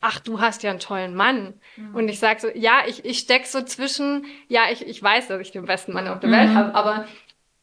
ach, 0.00 0.18
du 0.18 0.40
hast 0.40 0.64
ja 0.64 0.70
einen 0.70 0.80
tollen 0.80 1.14
Mann. 1.14 1.54
Mhm. 1.76 1.94
Und 1.94 2.08
ich 2.08 2.18
sage 2.18 2.40
so, 2.40 2.48
ja, 2.52 2.82
ich, 2.88 3.04
ich 3.04 3.20
steck 3.20 3.46
so 3.46 3.62
zwischen 3.62 4.26
ja, 4.48 4.62
ich, 4.72 4.86
ich 4.86 5.00
weiß, 5.00 5.28
dass 5.28 5.40
ich 5.40 5.52
den 5.52 5.64
besten 5.64 5.92
Mann 5.92 6.08
auf 6.08 6.18
der 6.18 6.28
mhm. 6.28 6.34
Welt 6.34 6.54
habe, 6.54 6.74
aber 6.74 7.06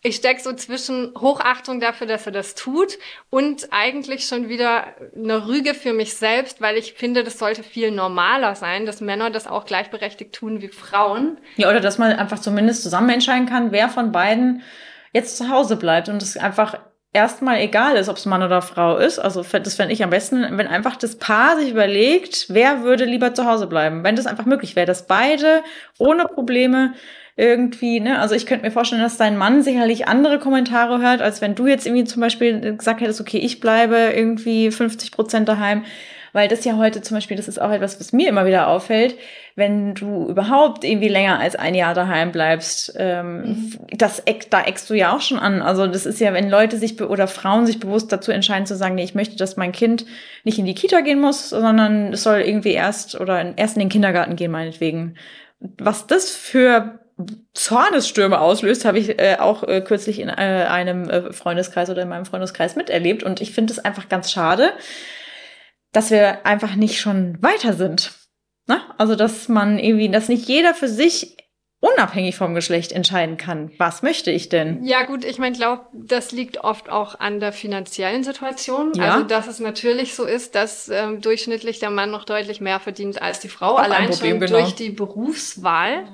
ich 0.04 0.16
steck 0.16 0.40
so 0.40 0.54
zwischen 0.54 1.14
Hochachtung 1.20 1.80
dafür, 1.80 2.08
dass 2.08 2.26
er 2.26 2.32
das 2.32 2.56
tut 2.56 2.98
und 3.30 3.68
eigentlich 3.72 4.26
schon 4.26 4.50
wieder 4.50 4.86
eine 5.16 5.48
Rüge 5.48 5.74
für 5.76 5.94
mich 5.94 6.16
selbst, 6.16 6.60
weil 6.60 6.78
ich 6.78 6.94
finde, 6.94 7.24
das 7.24 7.38
sollte 7.38 7.62
viel 7.62 7.92
normaler 7.92 8.56
sein, 8.56 8.86
dass 8.86 9.00
Männer 9.00 9.30
das 9.30 9.46
auch 9.46 9.66
gleichberechtigt 9.66 10.34
tun 10.34 10.62
wie 10.62 10.70
Frauen. 10.70 11.38
Ja, 11.58 11.70
oder 11.70 11.80
dass 11.80 12.00
man 12.00 12.14
einfach 12.14 12.40
zumindest 12.40 12.82
zusammen 12.82 13.10
entscheiden 13.10 13.46
kann, 13.46 13.72
wer 13.72 13.90
von 13.90 14.12
beiden 14.12 14.64
jetzt 15.14 15.38
zu 15.38 15.50
Hause 15.50 15.76
bleibt 15.76 16.10
und 16.10 16.24
es 16.24 16.36
einfach 16.36 16.80
erstmal 17.14 17.60
egal 17.60 17.96
ist, 17.98 18.10
ob 18.10 18.18
es 18.18 18.26
Mann 18.26 18.42
oder 18.42 18.62
Frau 18.62 18.98
ist. 18.98 19.20
Also 19.20 19.44
das 19.44 19.76
fände 19.76 19.94
ich 19.94 20.04
am 20.04 20.10
besten, 20.10 20.58
wenn 20.58 20.68
einfach 20.68 20.96
das 20.96 21.18
Paar 21.18 21.58
sich 21.58 21.70
überlegt, 21.70 22.48
wer 22.50 22.84
würde 22.84 23.06
lieber 23.06 23.34
zu 23.34 23.46
Hause 23.46 23.68
bleiben. 23.68 24.04
Wenn 24.04 24.16
das 24.16 24.26
einfach 24.26 24.46
möglich 24.46 24.76
wäre, 24.76 24.88
dass 24.88 25.08
beide 25.08 25.64
ohne 25.98 26.26
Probleme 26.26 26.94
irgendwie, 27.42 28.00
ne, 28.00 28.20
also 28.20 28.36
ich 28.36 28.46
könnte 28.46 28.66
mir 28.66 28.72
vorstellen, 28.72 29.02
dass 29.02 29.18
dein 29.18 29.38
Mann 29.38 29.64
sicherlich 29.64 30.08
andere 30.08 30.40
Kommentare 30.40 31.02
hört, 31.02 31.22
als 31.22 31.42
wenn 31.42 31.56
du 31.56 31.68
jetzt 31.68 31.86
irgendwie 31.86 32.06
zum 32.06 32.22
Beispiel 32.22 32.78
gesagt 32.78 33.02
hättest, 33.02 33.20
okay, 33.20 33.40
ich 33.40 33.60
bleibe 33.60 33.96
irgendwie 34.16 34.72
50 34.72 35.12
Prozent 35.12 35.50
daheim 35.50 35.84
weil 36.34 36.48
das 36.48 36.64
ja 36.64 36.78
heute 36.78 37.02
zum 37.02 37.18
Beispiel, 37.18 37.38
das 37.38 37.48
ist 37.48 37.62
auch 37.62 37.72
etwas, 37.72 38.00
was 38.00 38.14
mir 38.14 38.30
immer 38.30 38.46
wieder 38.46 38.68
auffällt, 38.68 39.16
wenn 39.56 39.94
du 39.94 40.30
überhaupt 40.30 40.84
irgendwie 40.84 41.10
länger 41.10 41.40
als 41.40 41.56
ein 41.56 41.76
Jahr 41.76 41.94
daheim 41.94 42.32
bleibst, 42.32 42.94
ähm, 42.98 43.42
mhm. 43.42 43.74
das 43.98 44.24
da 44.50 44.62
eckst 44.64 44.90
du 44.90 44.94
ja 44.94 45.14
auch 45.14 45.22
schon 45.22 45.40
an. 45.40 45.62
Also 45.62 45.88
das 45.88 46.06
ist 46.06 46.20
ja, 46.20 46.34
wenn 46.34 46.50
Leute 46.50 46.78
sich 46.78 47.02
oder 47.02 47.28
Frauen 47.28 47.66
sich 47.66 47.80
bewusst 47.80 48.12
dazu 48.12 48.32
entscheiden 48.32 48.66
zu 48.66 48.76
sagen, 48.76 48.96
nee, 48.96 49.04
ich 49.04 49.16
möchte, 49.16 49.36
dass 49.36 49.58
mein 49.58 49.74
Kind 49.74 50.06
nicht 50.44 50.58
in 50.58 50.66
die 50.66 50.76
Kita 50.76 51.02
gehen 51.02 51.20
muss, 51.20 51.50
sondern 51.50 52.14
es 52.14 52.24
soll 52.24 52.40
irgendwie 52.40 52.74
erst 52.74 53.20
oder 53.20 53.58
erst 53.58 53.76
in 53.76 53.82
den 53.82 53.90
Kindergarten 53.90 54.36
gehen, 54.38 54.52
meinetwegen. 54.52 55.16
Was 55.78 56.08
das 56.08 56.32
für 56.32 57.01
Zornesstürme 57.54 58.40
auslöst, 58.40 58.86
habe 58.86 59.00
ich 59.00 59.20
äh, 59.20 59.38
auch 59.40 59.64
äh, 59.64 59.82
kürzlich 59.82 60.20
in 60.20 60.30
äh, 60.30 60.32
einem 60.32 61.10
äh, 61.10 61.34
Freundeskreis 61.34 61.90
oder 61.90 62.02
in 62.02 62.10
meinem 62.10 62.26
Freundeskreis 62.26 62.76
miterlebt. 62.76 63.24
Und 63.24 63.42
ich 63.42 63.52
finde 63.52 63.74
es 63.74 63.80
einfach 63.80 64.10
ganz 64.10 64.32
schade, 64.32 64.74
dass 65.92 66.12
wir 66.12 66.46
einfach 66.46 66.76
nicht 66.76 67.00
schon 67.00 67.42
weiter 67.42 67.74
sind. 67.74 68.14
Ne? 68.68 68.82
Also, 68.98 69.16
dass 69.16 69.50
man 69.50 69.80
irgendwie, 69.80 70.10
dass 70.10 70.30
nicht 70.30 70.48
jeder 70.48 70.74
für 70.74 70.88
sich 70.88 71.38
unabhängig 71.82 72.36
vom 72.36 72.54
Geschlecht 72.54 72.92
entscheiden 72.92 73.38
kann. 73.38 73.72
Was 73.80 74.04
möchte 74.04 74.30
ich 74.30 74.50
denn? 74.50 74.86
Ja, 74.86 75.04
gut, 75.04 75.26
ich 75.26 75.40
meine, 75.40 75.56
glaube, 75.58 75.88
das 75.94 76.32
liegt 76.32 76.64
oft 76.64 76.90
auch 76.90 77.20
an 77.20 77.40
der 77.40 77.52
finanziellen 77.52 78.24
Situation. 78.24 78.94
Ja. 78.94 79.16
Also, 79.16 79.26
dass 79.26 79.48
es 79.48 79.60
natürlich 79.60 80.14
so 80.16 80.26
ist, 80.26 80.54
dass 80.54 80.90
ähm, 80.90 81.22
durchschnittlich 81.22 81.80
der 81.80 81.90
Mann 81.90 82.12
noch 82.12 82.24
deutlich 82.24 82.62
mehr 82.62 82.80
verdient 82.80 83.20
als 83.20 83.40
die 83.40 83.50
Frau, 83.50 83.74
auch 83.74 83.80
allein 83.80 84.12
Problem, 84.12 84.34
schon 84.34 84.40
genau. 84.40 84.60
durch 84.60 84.76
die 84.76 84.92
Berufswahl. 84.92 86.08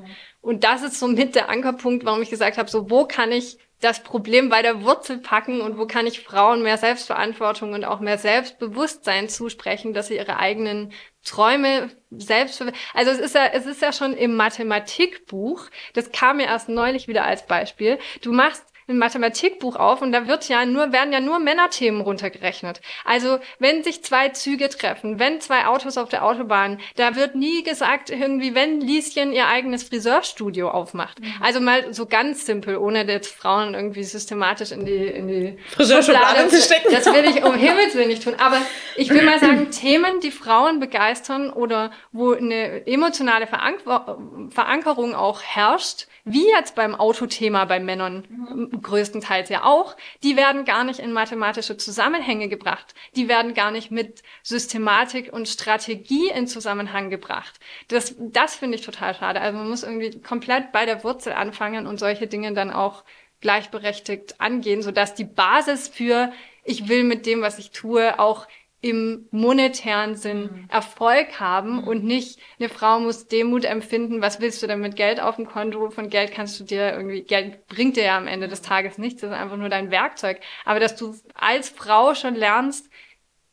Und 0.47 0.63
das 0.63 0.81
ist 0.81 0.97
so 0.97 1.09
mit 1.09 1.35
der 1.35 1.49
Ankerpunkt, 1.49 2.05
warum 2.05 2.21
ich 2.21 2.29
gesagt 2.29 2.57
habe, 2.57 2.69
so 2.69 2.89
wo 2.89 3.03
kann 3.03 3.33
ich 3.33 3.57
das 3.81 4.01
Problem 4.01 4.47
bei 4.47 4.61
der 4.61 4.81
Wurzel 4.81 5.17
packen 5.17 5.59
und 5.59 5.77
wo 5.77 5.87
kann 5.87 6.07
ich 6.07 6.21
Frauen 6.21 6.63
mehr 6.63 6.77
Selbstverantwortung 6.77 7.73
und 7.73 7.83
auch 7.83 7.99
mehr 7.99 8.17
Selbstbewusstsein 8.17 9.27
zusprechen, 9.27 9.93
dass 9.93 10.07
sie 10.07 10.15
ihre 10.15 10.37
eigenen 10.37 10.93
Träume 11.25 11.89
selbst, 12.11 12.63
also 12.93 13.11
es 13.11 13.19
ist 13.19 13.35
ja, 13.35 13.47
es 13.47 13.65
ist 13.65 13.81
ja 13.81 13.91
schon 13.91 14.13
im 14.13 14.37
Mathematikbuch, 14.37 15.65
das 15.91 16.13
kam 16.13 16.37
mir 16.37 16.45
erst 16.45 16.69
neulich 16.69 17.09
wieder 17.09 17.25
als 17.25 17.45
Beispiel. 17.45 17.99
Du 18.21 18.31
machst 18.31 18.63
ein 18.87 18.97
Mathematikbuch 18.97 19.75
auf 19.75 20.01
und 20.01 20.11
da 20.11 20.27
wird 20.27 20.47
ja 20.47 20.65
nur, 20.65 20.91
werden 20.91 21.11
ja 21.11 21.19
nur 21.19 21.39
Männerthemen 21.39 22.01
runtergerechnet. 22.01 22.81
Also, 23.03 23.39
wenn 23.59 23.83
sich 23.83 24.03
zwei 24.03 24.29
Züge 24.29 24.69
treffen, 24.69 25.19
wenn 25.19 25.41
zwei 25.41 25.65
Autos 25.65 25.97
auf 25.97 26.09
der 26.09 26.23
Autobahn, 26.23 26.79
da 26.95 27.15
wird 27.15 27.35
nie 27.35 27.63
gesagt, 27.63 28.09
irgendwie, 28.09 28.55
wenn 28.55 28.79
Lieschen 28.79 29.33
ihr 29.33 29.47
eigenes 29.47 29.83
Friseurstudio 29.83 30.69
aufmacht. 30.69 31.19
Mhm. 31.19 31.33
Also 31.41 31.59
mal 31.59 31.93
so 31.93 32.05
ganz 32.05 32.45
simpel, 32.45 32.77
ohne 32.77 33.03
jetzt 33.03 33.33
Frauen 33.35 33.73
irgendwie 33.73 34.03
systematisch 34.03 34.71
in 34.71 34.85
die, 34.85 35.05
in 35.05 35.27
die 35.27 35.57
Friseurschublade 35.71 36.47
zu 36.47 36.61
stecken. 36.61 36.87
Das 36.91 37.05
will 37.05 37.25
ich 37.25 37.43
um 37.43 37.53
Himmels 37.57 37.95
Willen 37.95 38.07
nicht 38.07 38.23
tun. 38.23 38.35
Aber 38.37 38.61
ich 38.95 39.09
will 39.09 39.23
mal 39.23 39.39
sagen, 39.39 39.71
Themen, 39.71 40.19
die 40.21 40.31
Frauen 40.31 40.79
begeistern 40.79 41.49
oder 41.49 41.91
wo 42.11 42.31
eine 42.31 42.87
emotionale 42.87 43.47
Veranker 43.47 44.17
Verankerung 44.49 45.15
auch 45.15 45.41
herrscht, 45.41 46.07
wie 46.27 46.47
jetzt 46.49 46.75
beim 46.75 46.93
Autothema 46.93 47.65
bei 47.65 47.79
Männern 47.79 48.25
mhm. 48.29 48.81
größtenteils 48.81 49.49
ja 49.49 49.63
auch, 49.63 49.95
die 50.23 50.35
werden 50.35 50.65
gar 50.65 50.83
nicht 50.83 50.99
in 50.99 51.13
mathematische 51.13 51.77
Zusammenhänge 51.77 52.49
gebracht. 52.49 52.93
Die 53.15 53.29
werden 53.29 53.53
gar 53.53 53.71
nicht 53.71 53.91
mit 53.91 54.23
Systematik 54.43 55.31
und 55.31 55.47
Strategie 55.47 56.29
in 56.29 56.47
Zusammenhang 56.47 57.09
gebracht. 57.09 57.59
Das, 57.87 58.15
das 58.19 58.55
finde 58.55 58.77
ich 58.77 58.85
total 58.85 59.15
schade. 59.15 59.39
Also 59.39 59.57
man 59.57 59.69
muss 59.69 59.83
irgendwie 59.83 60.21
komplett 60.21 60.71
bei 60.71 60.85
der 60.85 61.03
Wurzel 61.03 61.33
anfangen 61.33 61.87
und 61.87 61.97
solche 61.97 62.27
Dinge 62.27 62.53
dann 62.53 62.71
auch 62.71 63.03
gleichberechtigt 63.39 64.41
angehen, 64.41 64.81
sodass 64.81 65.15
die 65.15 65.23
Basis 65.23 65.87
für 65.87 66.31
ich 66.63 66.89
will 66.89 67.05
mit 67.05 67.25
dem, 67.25 67.41
was 67.41 67.59
ich 67.59 67.71
tue, 67.71 68.19
auch 68.19 68.45
im 68.79 69.27
monetären 69.31 70.15
Sinn 70.15 70.41
mhm. 70.41 70.65
Erfolg 70.69 71.39
haben 71.39 71.81
mhm. 71.81 71.87
und 71.87 72.03
nicht 72.03 72.39
eine 72.59 72.69
Frau 72.69 72.99
muss 72.99 73.27
Demut 73.27 73.65
empfinden, 73.65 74.21
was 74.21 74.39
willst 74.39 74.61
du 74.61 74.67
denn 74.67 74.81
mit 74.81 74.95
Geld 74.95 75.19
auf 75.19 75.37
dem 75.37 75.47
Konto? 75.47 75.89
Von 75.89 76.09
Geld 76.09 76.31
kannst 76.31 76.59
du 76.59 76.63
dir 76.63 76.93
irgendwie, 76.93 77.23
Geld 77.23 77.67
bringt 77.67 77.97
dir 77.97 78.03
ja 78.03 78.17
am 78.17 78.27
Ende 78.27 78.47
des 78.47 78.61
Tages 78.61 78.97
nichts, 78.97 79.21
das 79.21 79.31
ist 79.31 79.37
einfach 79.37 79.57
nur 79.57 79.69
dein 79.69 79.89
Werkzeug. 79.89 80.39
Aber 80.63 80.79
dass 80.79 80.95
du 80.95 81.15
als 81.33 81.69
Frau 81.69 82.13
schon 82.13 82.35
lernst, 82.35 82.89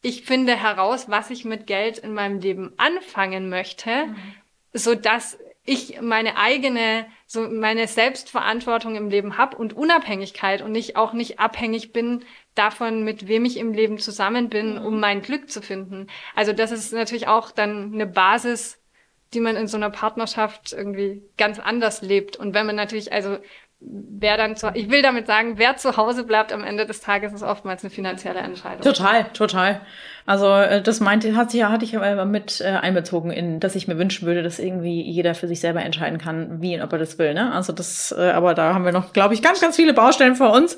ich 0.02 0.22
finde 0.22 0.54
heraus, 0.54 1.08
was 1.08 1.30
ich 1.30 1.46
mit 1.46 1.66
Geld 1.66 1.96
in 1.96 2.12
meinem 2.12 2.40
Leben 2.40 2.74
anfangen 2.76 3.48
möchte, 3.48 4.06
mhm. 4.06 4.16
so 4.74 4.94
dass 4.94 5.38
ich 5.66 6.02
meine 6.02 6.36
eigene, 6.36 7.06
so 7.26 7.48
meine 7.48 7.88
Selbstverantwortung 7.88 8.96
im 8.96 9.08
Leben 9.08 9.38
habe 9.38 9.56
und 9.56 9.72
Unabhängigkeit 9.72 10.60
und 10.60 10.74
ich 10.74 10.98
auch 10.98 11.14
nicht 11.14 11.40
abhängig 11.40 11.94
bin 11.94 12.24
davon, 12.54 13.04
mit 13.04 13.28
wem 13.28 13.44
ich 13.44 13.56
im 13.56 13.72
Leben 13.72 13.98
zusammen 13.98 14.48
bin, 14.48 14.78
um 14.78 15.00
mein 15.00 15.22
Glück 15.22 15.50
zu 15.50 15.60
finden. 15.60 16.06
Also 16.34 16.52
das 16.52 16.70
ist 16.70 16.92
natürlich 16.92 17.26
auch 17.26 17.50
dann 17.50 17.92
eine 17.92 18.06
Basis, 18.06 18.80
die 19.32 19.40
man 19.40 19.56
in 19.56 19.66
so 19.66 19.76
einer 19.76 19.90
Partnerschaft 19.90 20.72
irgendwie 20.72 21.22
ganz 21.36 21.58
anders 21.58 22.02
lebt. 22.02 22.36
Und 22.36 22.54
wenn 22.54 22.66
man 22.66 22.76
natürlich, 22.76 23.12
also 23.12 23.38
wer 23.86 24.36
dann 24.36 24.56
zu, 24.56 24.70
ich 24.74 24.90
will 24.90 25.02
damit 25.02 25.26
sagen, 25.26 25.54
wer 25.56 25.76
zu 25.76 25.96
Hause 25.96 26.24
bleibt 26.24 26.52
am 26.52 26.64
Ende 26.64 26.86
des 26.86 27.00
Tages, 27.00 27.32
ist 27.32 27.42
oftmals 27.42 27.84
eine 27.84 27.90
finanzielle 27.90 28.40
Entscheidung. 28.40 28.80
Total, 28.80 29.24
total. 29.32 29.80
Also 30.26 30.48
äh, 30.48 30.82
das 30.82 31.00
meinte, 31.00 31.36
hat 31.36 31.50
sich 31.50 31.60
ja, 31.60 31.70
hatte 31.70 31.84
ich 31.84 31.96
aber 31.96 32.24
mit 32.24 32.60
äh, 32.60 32.64
einbezogen, 32.64 33.30
in, 33.30 33.60
dass 33.60 33.74
ich 33.74 33.88
mir 33.88 33.98
wünschen 33.98 34.26
würde, 34.26 34.42
dass 34.42 34.58
irgendwie 34.58 35.02
jeder 35.02 35.34
für 35.34 35.48
sich 35.48 35.60
selber 35.60 35.82
entscheiden 35.82 36.18
kann, 36.18 36.62
wie 36.62 36.74
und 36.74 36.82
ob 36.82 36.92
er 36.92 36.98
das 36.98 37.18
will. 37.18 37.34
Ne? 37.34 37.52
Also 37.52 37.72
das, 37.72 38.14
äh, 38.16 38.30
aber 38.30 38.54
da 38.54 38.72
haben 38.72 38.84
wir 38.84 38.92
noch, 38.92 39.12
glaube 39.12 39.34
ich, 39.34 39.42
ganz, 39.42 39.60
ganz 39.60 39.76
viele 39.76 39.92
Baustellen 39.92 40.36
vor 40.36 40.52
uns. 40.52 40.76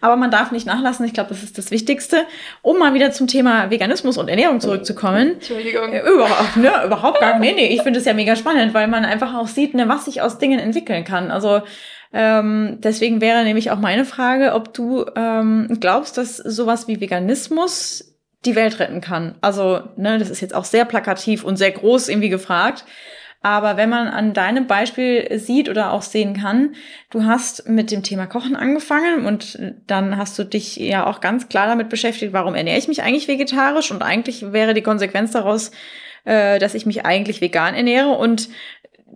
Aber 0.00 0.16
man 0.16 0.30
darf 0.30 0.52
nicht 0.52 0.66
nachlassen. 0.66 1.06
Ich 1.06 1.14
glaube, 1.14 1.30
das 1.30 1.42
ist 1.42 1.56
das 1.56 1.70
Wichtigste. 1.70 2.26
Um 2.60 2.78
mal 2.78 2.92
wieder 2.92 3.10
zum 3.12 3.26
Thema 3.26 3.70
Veganismus 3.70 4.18
und 4.18 4.28
Ernährung 4.28 4.60
zurückzukommen. 4.60 5.34
Entschuldigung. 5.34 5.92
Äh, 5.92 6.02
überhaupt, 6.02 6.56
ne, 6.56 6.72
überhaupt 6.84 7.20
gar 7.20 7.38
nicht. 7.38 7.54
Nee, 7.54 7.68
nee, 7.68 7.74
ich 7.74 7.82
finde 7.82 8.00
es 8.00 8.04
ja 8.04 8.12
mega 8.12 8.36
spannend, 8.36 8.74
weil 8.74 8.86
man 8.86 9.06
einfach 9.06 9.34
auch 9.34 9.48
sieht, 9.48 9.72
ne, 9.72 9.88
was 9.88 10.04
sich 10.04 10.20
aus 10.20 10.36
Dingen 10.36 10.58
entwickeln 10.58 11.04
kann. 11.04 11.30
Also 11.30 11.62
ähm, 12.14 12.78
deswegen 12.78 13.20
wäre 13.20 13.42
nämlich 13.42 13.72
auch 13.72 13.80
meine 13.80 14.04
Frage, 14.04 14.54
ob 14.54 14.72
du 14.72 15.04
ähm, 15.16 15.66
glaubst, 15.80 16.16
dass 16.16 16.36
sowas 16.36 16.86
wie 16.86 17.00
Veganismus 17.00 18.14
die 18.44 18.54
Welt 18.54 18.78
retten 18.78 19.00
kann. 19.00 19.34
Also, 19.40 19.80
ne, 19.96 20.18
das 20.18 20.30
ist 20.30 20.40
jetzt 20.40 20.54
auch 20.54 20.64
sehr 20.64 20.84
plakativ 20.84 21.42
und 21.42 21.56
sehr 21.56 21.72
groß 21.72 22.08
irgendwie 22.08 22.28
gefragt. 22.28 22.84
Aber 23.42 23.76
wenn 23.76 23.90
man 23.90 24.06
an 24.06 24.32
deinem 24.32 24.68
Beispiel 24.68 25.38
sieht 25.38 25.68
oder 25.68 25.92
auch 25.92 26.02
sehen 26.02 26.34
kann, 26.34 26.76
du 27.10 27.24
hast 27.24 27.68
mit 27.68 27.90
dem 27.90 28.02
Thema 28.02 28.26
Kochen 28.26 28.54
angefangen 28.54 29.26
und 29.26 29.58
dann 29.86 30.16
hast 30.16 30.38
du 30.38 30.44
dich 30.44 30.76
ja 30.76 31.06
auch 31.06 31.20
ganz 31.20 31.48
klar 31.48 31.66
damit 31.66 31.88
beschäftigt, 31.88 32.32
warum 32.32 32.54
ernähre 32.54 32.78
ich 32.78 32.88
mich 32.88 33.02
eigentlich 33.02 33.28
vegetarisch 33.28 33.90
und 33.90 34.02
eigentlich 34.02 34.52
wäre 34.52 34.72
die 34.72 34.82
Konsequenz 34.82 35.32
daraus, 35.32 35.72
äh, 36.24 36.58
dass 36.58 36.74
ich 36.74 36.86
mich 36.86 37.04
eigentlich 37.04 37.42
vegan 37.42 37.74
ernähre 37.74 38.10
und 38.10 38.48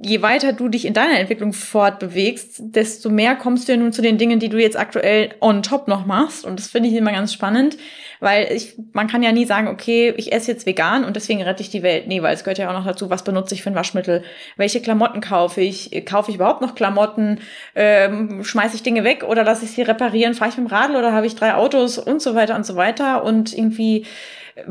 je 0.01 0.23
weiter 0.23 0.53
du 0.53 0.69
dich 0.69 0.85
in 0.85 0.95
deiner 0.95 1.19
Entwicklung 1.19 1.53
fortbewegst, 1.53 2.57
desto 2.59 3.11
mehr 3.11 3.35
kommst 3.35 3.69
du 3.69 3.73
ja 3.73 3.79
nun 3.79 3.93
zu 3.93 4.03
den 4.03 4.19
Dingen, 4.19 4.39
die 4.39 4.49
du 4.49 4.59
jetzt 4.59 4.79
aktuell 4.79 5.31
on 5.41 5.63
top 5.63 5.89
noch 5.89 6.07
machst. 6.07 6.45
Und 6.45 6.59
das 6.59 6.69
finde 6.69 6.89
ich 6.89 6.95
immer 6.95 7.13
ganz 7.13 7.33
spannend, 7.33 7.77
weil 8.21 8.53
ich, 8.53 8.77
man 8.93 9.09
kann 9.09 9.23
ja 9.23 9.33
nie 9.33 9.45
sagen, 9.45 9.69
okay, 9.69 10.15
ich 10.17 10.33
esse 10.33 10.53
jetzt 10.53 10.67
vegan 10.67 11.05
und 11.05 11.17
deswegen 11.17 11.43
rette 11.43 11.63
ich 11.63 11.71
die 11.71 11.83
Welt. 11.83 12.07
Nee, 12.07 12.23
weil 12.23 12.35
es 12.35 12.45
gehört 12.45 12.59
ja 12.59 12.69
auch 12.69 12.79
noch 12.79 12.87
dazu, 12.87 13.11
was 13.11 13.25
benutze 13.25 13.55
ich 13.55 13.63
für 13.63 13.71
ein 13.71 13.77
Waschmittel, 13.77 14.23
welche 14.57 14.81
Klamotten 14.81 15.21
kaufe 15.21 15.61
ich, 15.61 16.05
kaufe 16.05 16.31
ich 16.31 16.37
überhaupt 16.37 16.61
noch 16.61 16.75
Klamotten, 16.75 17.41
ähm, 17.75 18.45
schmeiße 18.45 18.77
ich 18.77 18.83
Dinge 18.83 19.05
weg 19.05 19.25
oder 19.25 19.43
lasse 19.43 19.65
ich 19.65 19.73
sie 19.73 19.83
reparieren, 19.83 20.35
fahre 20.35 20.51
ich 20.51 20.57
mit 20.57 20.69
dem 20.69 20.73
Radl 20.73 20.97
oder 20.97 21.13
habe 21.13 21.27
ich 21.27 21.35
drei 21.35 21.55
Autos? 21.55 21.99
Und 21.99 22.23
so 22.23 22.35
weiter 22.35 22.55
und 22.55 22.65
so 22.65 22.77
weiter. 22.77 23.25
Und 23.25 23.57
irgendwie 23.57 24.05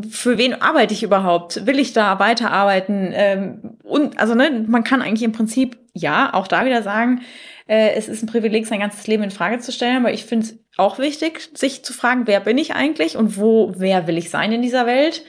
für 0.10 0.38
wen 0.38 0.62
arbeite 0.62 0.94
ich 0.94 1.04
überhaupt? 1.04 1.66
Will 1.66 1.80
ich 1.80 1.94
da 1.94 2.20
weiterarbeiten? 2.20 3.12
Ähm, 3.14 3.78
und 3.84 4.20
also 4.20 4.36
ne, 4.36 4.66
man 4.68 4.84
kann 4.84 5.02
eigentlich 5.02 5.24
im 5.24 5.32
Prinzip 5.32 5.78
ja 5.94 6.34
auch 6.34 6.48
da 6.48 6.66
wieder 6.66 6.84
sagen, 6.84 7.22
äh, 7.68 7.92
es 7.96 8.08
ist 8.08 8.24
ein 8.24 8.28
Privileg, 8.28 8.68
sein 8.68 8.80
ganzes 8.80 9.08
Leben 9.08 9.24
in 9.24 9.32
Frage 9.32 9.60
zu 9.60 9.72
stellen, 9.72 9.98
aber 9.98 10.14
ich 10.14 10.26
finde 10.26 10.46
es 10.46 10.60
auch 10.78 11.00
wichtig, 11.00 11.50
sich 11.54 11.84
zu 11.84 11.94
fragen, 11.94 12.28
wer 12.28 12.40
bin 12.40 12.58
ich 12.58 12.76
eigentlich 12.76 13.18
und 13.18 13.38
wo, 13.38 13.74
wer 13.78 14.08
will 14.08 14.18
ich 14.18 14.30
sein 14.30 14.52
in 14.52 14.62
dieser 14.62 14.86
Welt? 14.86 15.24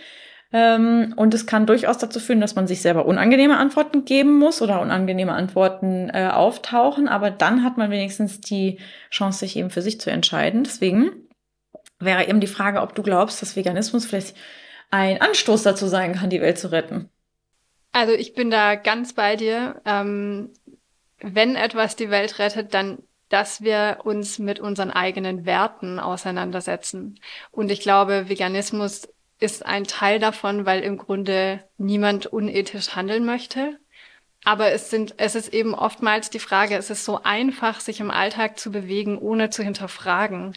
Ähm, 0.53 1.13
und 1.17 1.35
es 1.35 1.47
kann 1.47 1.67
durchaus 1.67 1.99
dazu 1.99 2.21
führen, 2.21 2.41
dass 2.41 2.55
man 2.55 2.67
sich 2.67 2.81
selber 2.81 3.05
unangenehme 3.05 3.59
Antworten 3.59 4.05
geben 4.05 4.39
muss 4.39 4.63
oder 4.63 4.81
unangenehme 4.81 5.33
Antworten 5.33 6.11
äh, 6.13 6.29
auftauchen, 6.33 7.07
aber 7.07 7.31
dann 7.31 7.65
hat 7.65 7.77
man 7.77 7.91
wenigstens 7.91 8.41
die 8.41 8.79
Chance, 9.11 9.41
sich 9.41 9.57
eben 9.57 9.71
für 9.71 9.83
sich 9.83 10.01
zu 10.01 10.11
entscheiden. 10.11 10.65
Deswegen 10.65 11.28
wäre 11.99 12.29
eben 12.29 12.41
die 12.41 12.47
Frage, 12.47 12.81
ob 12.81 12.95
du 12.95 13.03
glaubst, 13.03 13.43
dass 13.43 13.57
Veganismus 13.57 14.07
vielleicht 14.07 14.37
ein 14.91 15.21
Anstoß 15.21 15.63
dazu 15.63 15.87
sein 15.87 16.15
kann, 16.15 16.31
die 16.31 16.41
Welt 16.41 16.59
zu 16.59 16.73
retten. 16.73 17.11
Also 17.93 18.13
ich 18.13 18.35
bin 18.35 18.51
da 18.51 18.75
ganz 18.75 19.13
bei 19.13 19.37
dir. 19.37 19.81
Ähm, 19.85 20.51
wenn 21.21 21.57
etwas 21.57 21.97
die 21.97 22.11
Welt 22.11 22.39
rettet, 22.39 22.75
dann 22.75 22.99
dass 23.29 23.63
wir 23.63 23.99
uns 24.05 24.39
mit 24.39 24.61
unseren 24.61 24.91
eigenen 24.91 25.45
Werten 25.45 25.99
auseinandersetzen. 25.99 27.21
Und 27.51 27.71
ich 27.71 27.81
glaube, 27.81 28.29
Veganismus 28.29 29.09
ist 29.41 29.65
ein 29.65 29.85
Teil 29.85 30.19
davon, 30.19 30.67
weil 30.67 30.83
im 30.83 30.97
Grunde 30.97 31.65
niemand 31.77 32.27
unethisch 32.27 32.97
handeln 32.97 33.25
möchte. 33.25 33.79
Aber 34.45 34.73
es 34.73 34.91
sind, 34.91 35.15
es 35.19 35.35
ist 35.35 35.53
eben 35.53 35.75
oftmals 35.75 36.31
die 36.31 36.39
Frage, 36.39 36.77
es 36.77 36.91
ist 36.91 37.05
so 37.05 37.23
einfach, 37.23 37.81
sich 37.81 38.01
im 38.01 38.11
Alltag 38.11 38.59
zu 38.59 38.71
bewegen, 38.71 39.19
ohne 39.19 39.51
zu 39.51 39.63
hinterfragen. 39.63 40.55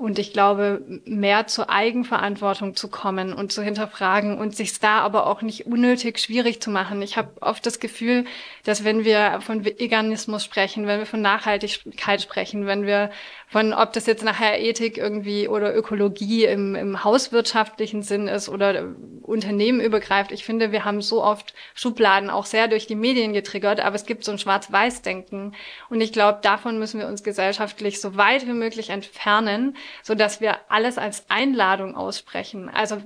Und 0.00 0.18
ich 0.18 0.32
glaube, 0.32 0.80
mehr 1.04 1.46
zur 1.46 1.68
Eigenverantwortung 1.68 2.74
zu 2.74 2.88
kommen 2.88 3.34
und 3.34 3.52
zu 3.52 3.60
hinterfragen 3.62 4.38
und 4.38 4.56
sich 4.56 4.80
da 4.80 5.00
aber 5.00 5.26
auch 5.26 5.42
nicht 5.42 5.66
unnötig 5.66 6.18
schwierig 6.18 6.62
zu 6.62 6.70
machen. 6.70 7.02
Ich 7.02 7.18
habe 7.18 7.32
oft 7.42 7.66
das 7.66 7.80
Gefühl, 7.80 8.24
dass 8.64 8.82
wenn 8.82 9.04
wir 9.04 9.40
von 9.42 9.62
Veganismus 9.62 10.42
sprechen, 10.42 10.86
wenn 10.86 11.00
wir 11.00 11.06
von 11.06 11.20
Nachhaltigkeit 11.20 12.22
sprechen, 12.22 12.66
wenn 12.66 12.86
wir 12.86 13.10
von 13.46 13.74
ob 13.74 13.92
das 13.92 14.06
jetzt 14.06 14.24
nachher 14.24 14.60
Ethik 14.60 14.96
irgendwie 14.96 15.48
oder 15.48 15.76
Ökologie 15.76 16.44
im, 16.44 16.76
im 16.76 17.04
hauswirtschaftlichen 17.04 18.02
Sinn 18.02 18.26
ist 18.26 18.48
oder 18.48 18.94
Unternehmen 19.22 19.80
übergreift. 19.80 20.30
Ich 20.30 20.44
finde, 20.44 20.72
wir 20.72 20.84
haben 20.84 21.02
so 21.02 21.22
oft 21.22 21.52
Schubladen 21.74 22.30
auch 22.30 22.46
sehr 22.46 22.68
durch 22.68 22.86
die 22.86 22.94
Medien 22.94 23.32
getriggert, 23.32 23.80
aber 23.80 23.96
es 23.96 24.06
gibt 24.06 24.24
so 24.24 24.30
ein 24.30 24.38
Schwarz-Weiß-Denken. 24.38 25.54
Und 25.88 26.00
ich 26.00 26.12
glaube, 26.12 26.38
davon 26.42 26.78
müssen 26.78 27.00
wir 27.00 27.08
uns 27.08 27.24
gesellschaftlich 27.24 28.00
so 28.00 28.16
weit 28.16 28.46
wie 28.46 28.52
möglich 28.52 28.90
entfernen, 28.90 29.76
so 30.02 30.14
dass 30.14 30.40
wir 30.40 30.58
alles 30.68 30.98
als 30.98 31.28
Einladung 31.28 31.96
aussprechen. 31.96 32.68
Also 32.68 33.02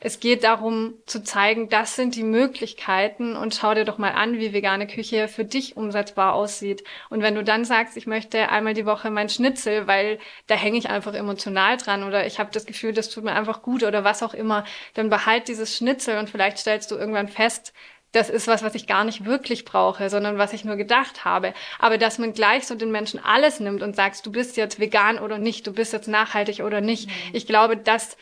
es 0.00 0.20
geht 0.20 0.44
darum 0.44 0.94
zu 1.06 1.22
zeigen, 1.22 1.68
das 1.68 1.96
sind 1.96 2.16
die 2.16 2.22
Möglichkeiten 2.22 3.36
und 3.36 3.54
schau 3.54 3.74
dir 3.74 3.84
doch 3.84 3.98
mal 3.98 4.12
an, 4.12 4.38
wie 4.38 4.52
vegane 4.52 4.86
Küche 4.86 5.28
für 5.28 5.44
dich 5.44 5.76
umsetzbar 5.76 6.34
aussieht. 6.34 6.84
Und 7.08 7.22
wenn 7.22 7.34
du 7.34 7.44
dann 7.44 7.64
sagst, 7.64 7.96
ich 7.96 8.06
möchte 8.06 8.50
einmal 8.50 8.74
die 8.74 8.86
Woche 8.86 9.10
mein 9.10 9.28
Schnitzel 9.28 9.86
weil 9.86 10.18
da 10.46 10.54
hänge 10.54 10.78
ich 10.78 10.88
einfach 10.88 11.14
emotional 11.14 11.76
dran 11.76 12.04
oder 12.04 12.26
ich 12.26 12.38
habe 12.38 12.50
das 12.52 12.66
Gefühl, 12.66 12.92
das 12.92 13.10
tut 13.10 13.24
mir 13.24 13.34
einfach 13.34 13.62
gut 13.62 13.82
oder 13.82 14.04
was 14.04 14.22
auch 14.22 14.34
immer, 14.34 14.64
dann 14.94 15.10
behalt 15.10 15.48
dieses 15.48 15.76
Schnitzel 15.76 16.18
und 16.18 16.30
vielleicht 16.30 16.58
stellst 16.58 16.90
du 16.90 16.96
irgendwann 16.96 17.28
fest, 17.28 17.72
das 18.12 18.30
ist 18.30 18.48
was, 18.48 18.62
was 18.62 18.74
ich 18.74 18.86
gar 18.86 19.04
nicht 19.04 19.24
wirklich 19.24 19.64
brauche, 19.64 20.08
sondern 20.08 20.38
was 20.38 20.52
ich 20.52 20.64
nur 20.64 20.76
gedacht 20.76 21.24
habe. 21.24 21.52
Aber 21.78 21.98
dass 21.98 22.18
man 22.18 22.32
gleich 22.32 22.66
so 22.66 22.74
den 22.74 22.90
Menschen 22.90 23.22
alles 23.22 23.60
nimmt 23.60 23.82
und 23.82 23.94
sagst, 23.94 24.24
du 24.24 24.32
bist 24.32 24.56
jetzt 24.56 24.80
vegan 24.80 25.18
oder 25.18 25.38
nicht, 25.38 25.66
du 25.66 25.72
bist 25.72 25.92
jetzt 25.92 26.08
nachhaltig 26.08 26.60
oder 26.60 26.80
nicht. 26.80 27.08
Mhm. 27.08 27.12
Ich 27.34 27.46
glaube, 27.46 27.76
das 27.76 28.16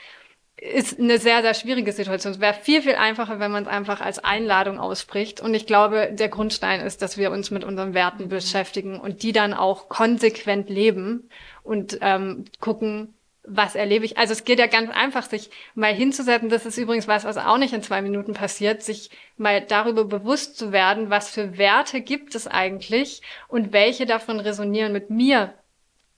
ist 0.57 0.99
eine 0.99 1.19
sehr, 1.19 1.43
sehr 1.43 1.55
schwierige 1.55 1.93
Situation. 1.93 2.33
Es 2.33 2.41
wäre 2.41 2.55
viel, 2.55 2.83
viel 2.83 2.95
einfacher, 2.95 3.39
wenn 3.39 3.51
man 3.51 3.65
es 3.65 3.69
einfach 3.69 4.01
als 4.01 4.19
Einladung 4.19 4.79
ausspricht. 4.79 5.41
Und 5.41 5.53
ich 5.55 5.67
glaube, 5.67 6.11
der 6.13 6.29
Grundstein 6.29 6.81
ist, 6.81 7.03
dass 7.03 7.19
wir 7.19 7.31
uns 7.31 7.51
mit 7.51 7.65
unseren 7.65 7.93
Werten 7.93 8.29
beschäftigen 8.29 8.99
und 8.99 9.23
die 9.23 9.33
dann 9.33 9.53
auch 9.53 9.89
konsequent 9.89 10.71
leben 10.71 11.29
und 11.63 11.99
ähm, 12.01 12.45
gucken, 12.61 13.15
was 13.47 13.75
erlebe 13.75 14.05
ich. 14.05 14.17
Also 14.17 14.33
es 14.33 14.45
geht 14.45 14.59
ja 14.59 14.67
ganz 14.67 14.91
einfach, 14.91 15.25
sich 15.25 15.51
mal 15.75 15.95
hinzusetzen. 15.95 16.49
Das 16.49 16.67
ist 16.67 16.79
übrigens 16.79 17.07
was, 17.07 17.25
was 17.25 17.37
auch 17.37 17.59
nicht 17.59 17.75
in 17.75 17.83
zwei 17.83 18.03
Minuten 18.03 18.33
passiert, 18.33 18.83
sich 18.83 19.11
mal 19.37 19.61
darüber 19.61 20.05
bewusst 20.05 20.57
zu 20.57 20.73
werden, 20.73 21.11
was 21.11 21.31
für 21.31 21.59
Werte 21.59 22.01
gibt 22.01 22.35
es 22.35 22.47
eigentlich 22.47 23.23
und 23.49 23.73
welche 23.73 24.07
davon 24.07 24.41
resonieren 24.41 24.93
mit 24.93 25.11
mir. 25.11 25.55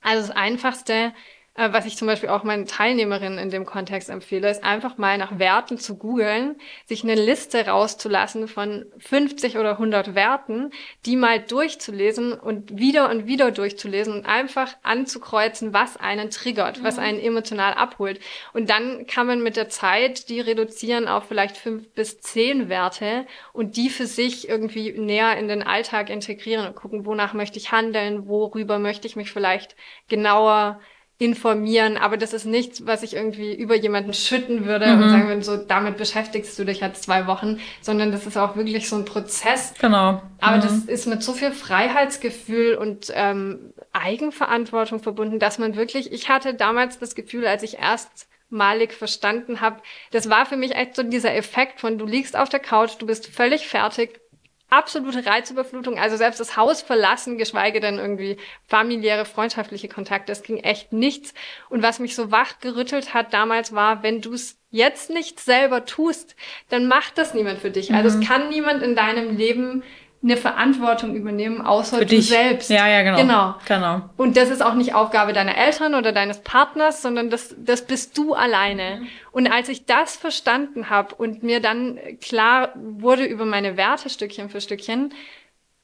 Also 0.01 0.27
das 0.27 0.35
Einfachste 0.35 1.13
äh, 1.57 1.73
was 1.73 1.85
ich 1.85 1.97
zum 1.97 2.07
Beispiel 2.07 2.29
auch 2.29 2.43
meinen 2.43 2.67
Teilnehmerinnen 2.67 3.39
in 3.39 3.49
dem 3.49 3.65
Kontext 3.65 4.09
empfehle, 4.09 4.49
ist 4.49 4.63
einfach 4.63 4.97
mal 4.97 5.17
nach 5.17 5.39
Werten 5.39 5.77
zu 5.79 5.97
googeln, 5.97 6.55
sich 6.85 7.03
eine 7.03 7.15
Liste 7.15 7.65
rauszulassen 7.65 8.47
von 8.47 8.85
50 8.99 9.57
oder 9.57 9.71
100 9.71 10.13
Werten, 10.15 10.71
die 11.05 11.15
mal 11.15 11.39
durchzulesen 11.39 12.33
und 12.33 12.77
wieder 12.77 13.09
und 13.09 13.25
wieder 13.25 13.51
durchzulesen 13.51 14.13
und 14.13 14.25
einfach 14.25 14.75
anzukreuzen, 14.83 15.73
was 15.73 15.97
einen 15.97 16.29
triggert, 16.29 16.83
was 16.83 16.97
mhm. 16.97 17.03
einen 17.03 17.19
emotional 17.19 17.73
abholt. 17.73 18.19
Und 18.53 18.69
dann 18.69 19.07
kann 19.07 19.25
man 19.25 19.41
mit 19.41 19.55
der 19.55 19.67
Zeit 19.67 20.29
die 20.29 20.39
reduzieren 20.39 21.07
auf 21.07 21.27
vielleicht 21.27 21.57
fünf 21.57 21.89
bis 21.89 22.21
zehn 22.21 22.69
Werte 22.69 23.25
und 23.51 23.77
die 23.77 23.89
für 23.89 24.05
sich 24.05 24.47
irgendwie 24.47 24.91
näher 24.91 25.35
in 25.37 25.47
den 25.47 25.63
Alltag 25.63 26.11
integrieren 26.11 26.67
und 26.67 26.75
gucken, 26.75 27.07
wonach 27.07 27.33
möchte 27.33 27.57
ich 27.57 27.71
handeln, 27.71 28.27
worüber 28.27 28.77
möchte 28.77 29.07
ich 29.07 29.15
mich 29.15 29.31
vielleicht 29.31 29.75
genauer 30.07 30.79
informieren, 31.19 31.97
aber 31.97 32.15
das 32.15 32.31
ist 32.31 32.45
nichts, 32.45 32.85
was 32.85 33.01
ich 33.01 33.15
irgendwie 33.15 33.55
über 33.55 33.75
jemanden 33.75 34.13
schütten 34.13 34.65
würde 34.65 34.85
mhm. 34.85 35.01
und 35.01 35.09
sagen 35.09 35.27
würde, 35.27 35.41
so 35.41 35.57
damit 35.57 35.97
beschäftigst 35.97 36.57
du 36.59 36.63
dich 36.63 36.81
jetzt 36.81 37.03
zwei 37.03 37.25
Wochen, 37.25 37.59
sondern 37.81 38.11
das 38.11 38.27
ist 38.27 38.37
auch 38.37 38.55
wirklich 38.55 38.87
so 38.87 38.97
ein 38.97 39.05
Prozess. 39.05 39.73
Genau. 39.79 40.21
Aber 40.39 40.57
mhm. 40.57 40.61
das 40.61 40.73
ist 40.85 41.07
mit 41.07 41.23
so 41.23 41.33
viel 41.33 41.51
Freiheitsgefühl 41.51 42.75
und 42.75 43.11
ähm, 43.15 43.73
Eigenverantwortung 43.93 44.99
verbunden, 44.99 45.39
dass 45.39 45.57
man 45.57 45.75
wirklich, 45.75 46.11
ich 46.11 46.29
hatte 46.29 46.53
damals 46.53 46.99
das 46.99 47.15
Gefühl, 47.15 47.47
als 47.47 47.63
ich 47.63 47.79
erst 47.79 48.27
malig 48.49 48.93
verstanden 48.93 49.59
habe, 49.59 49.81
das 50.11 50.29
war 50.29 50.45
für 50.45 50.55
mich 50.55 50.75
echt 50.75 50.95
so 50.95 51.03
dieser 51.03 51.35
Effekt 51.35 51.81
von, 51.81 51.97
du 51.97 52.05
liegst 52.05 52.37
auf 52.37 52.49
der 52.49 52.59
Couch, 52.59 52.91
du 52.99 53.07
bist 53.07 53.27
völlig 53.27 53.67
fertig, 53.67 54.21
absolute 54.69 55.25
Reizüberflutung, 55.25 55.97
also 55.97 56.17
selbst 56.17 56.39
das 56.39 56.57
Haus 56.57 56.81
verlassen, 56.81 57.37
geschweige 57.37 57.79
denn 57.79 57.97
irgendwie 57.97 58.37
familiäre, 58.67 59.25
freundschaftliche 59.25 59.87
Kontakte, 59.87 60.31
das 60.31 60.43
ging 60.43 60.57
echt 60.57 60.91
nichts. 60.91 61.33
Und 61.69 61.83
was 61.83 61.99
mich 61.99 62.15
so 62.15 62.31
wach 62.31 62.59
gerüttelt 62.59 63.13
hat 63.13 63.33
damals 63.33 63.73
war, 63.73 64.03
wenn 64.03 64.21
du 64.21 64.33
es 64.33 64.59
jetzt 64.69 65.09
nicht 65.09 65.39
selber 65.39 65.85
tust, 65.85 66.35
dann 66.69 66.87
macht 66.87 67.17
das 67.17 67.33
niemand 67.33 67.59
für 67.59 67.71
dich. 67.71 67.93
Also 67.93 68.09
es 68.09 68.15
mhm. 68.15 68.23
kann 68.23 68.49
niemand 68.49 68.83
in 68.83 68.95
deinem 68.95 69.37
Leben 69.37 69.83
eine 70.23 70.35
Verantwortung 70.35 71.15
übernehmen, 71.15 71.61
außer 71.61 71.99
Für 71.99 72.05
du 72.05 72.15
dich. 72.15 72.27
selbst. 72.27 72.69
Ja, 72.69 72.87
ja, 72.87 73.03
genau. 73.03 73.17
Genau. 73.17 73.55
genau. 73.67 74.09
Und 74.17 74.35
das 74.35 74.49
ist 74.49 74.63
auch 74.63 74.73
nicht 74.73 74.95
Aufgabe 74.95 75.31
deiner 75.31 75.55
Eltern 75.55 75.93
oder 75.93 76.11
deines 76.11 76.39
Partners, 76.39 77.01
sondern 77.01 77.29
das, 77.29 77.55
das 77.57 77.85
bist 77.85 78.17
du 78.17 78.33
alleine. 78.33 79.01
Mhm. 79.01 79.07
Und 79.31 79.47
als 79.47 79.69
ich 79.69 79.85
das 79.85 80.15
verstanden 80.15 80.89
habe 80.89 81.13
und 81.15 81.43
mir 81.43 81.59
dann 81.59 81.99
klar 82.19 82.73
wurde 82.75 83.25
über 83.25 83.45
meine 83.45 83.77
Werte 83.77 84.09
Stückchen 84.09 84.49
für 84.49 84.59
Stückchen, 84.59 85.13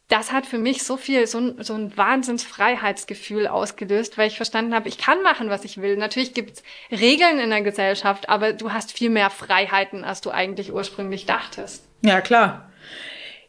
das 0.09 0.31
hat 0.31 0.45
für 0.45 0.57
mich 0.57 0.84
so 0.84 0.97
viel, 0.97 1.25
so 1.27 1.39
ein, 1.39 1.63
so 1.63 1.73
ein 1.73 1.95
Wahnsinnsfreiheitsgefühl 1.95 3.47
ausgelöst, 3.47 4.17
weil 4.17 4.27
ich 4.27 4.36
verstanden 4.36 4.73
habe, 4.75 4.89
ich 4.89 4.97
kann 4.97 5.21
machen, 5.23 5.49
was 5.49 5.63
ich 5.63 5.81
will. 5.81 5.95
Natürlich 5.95 6.34
gibt's 6.34 6.61
Regeln 6.91 7.39
in 7.39 7.49
der 7.49 7.61
Gesellschaft, 7.61 8.29
aber 8.29 8.53
du 8.53 8.73
hast 8.73 8.91
viel 8.91 9.09
mehr 9.09 9.29
Freiheiten, 9.29 10.03
als 10.03 10.21
du 10.21 10.31
eigentlich 10.31 10.73
ursprünglich 10.73 11.25
dachtest. 11.25 11.88
Ja, 12.01 12.21
klar. 12.21 12.69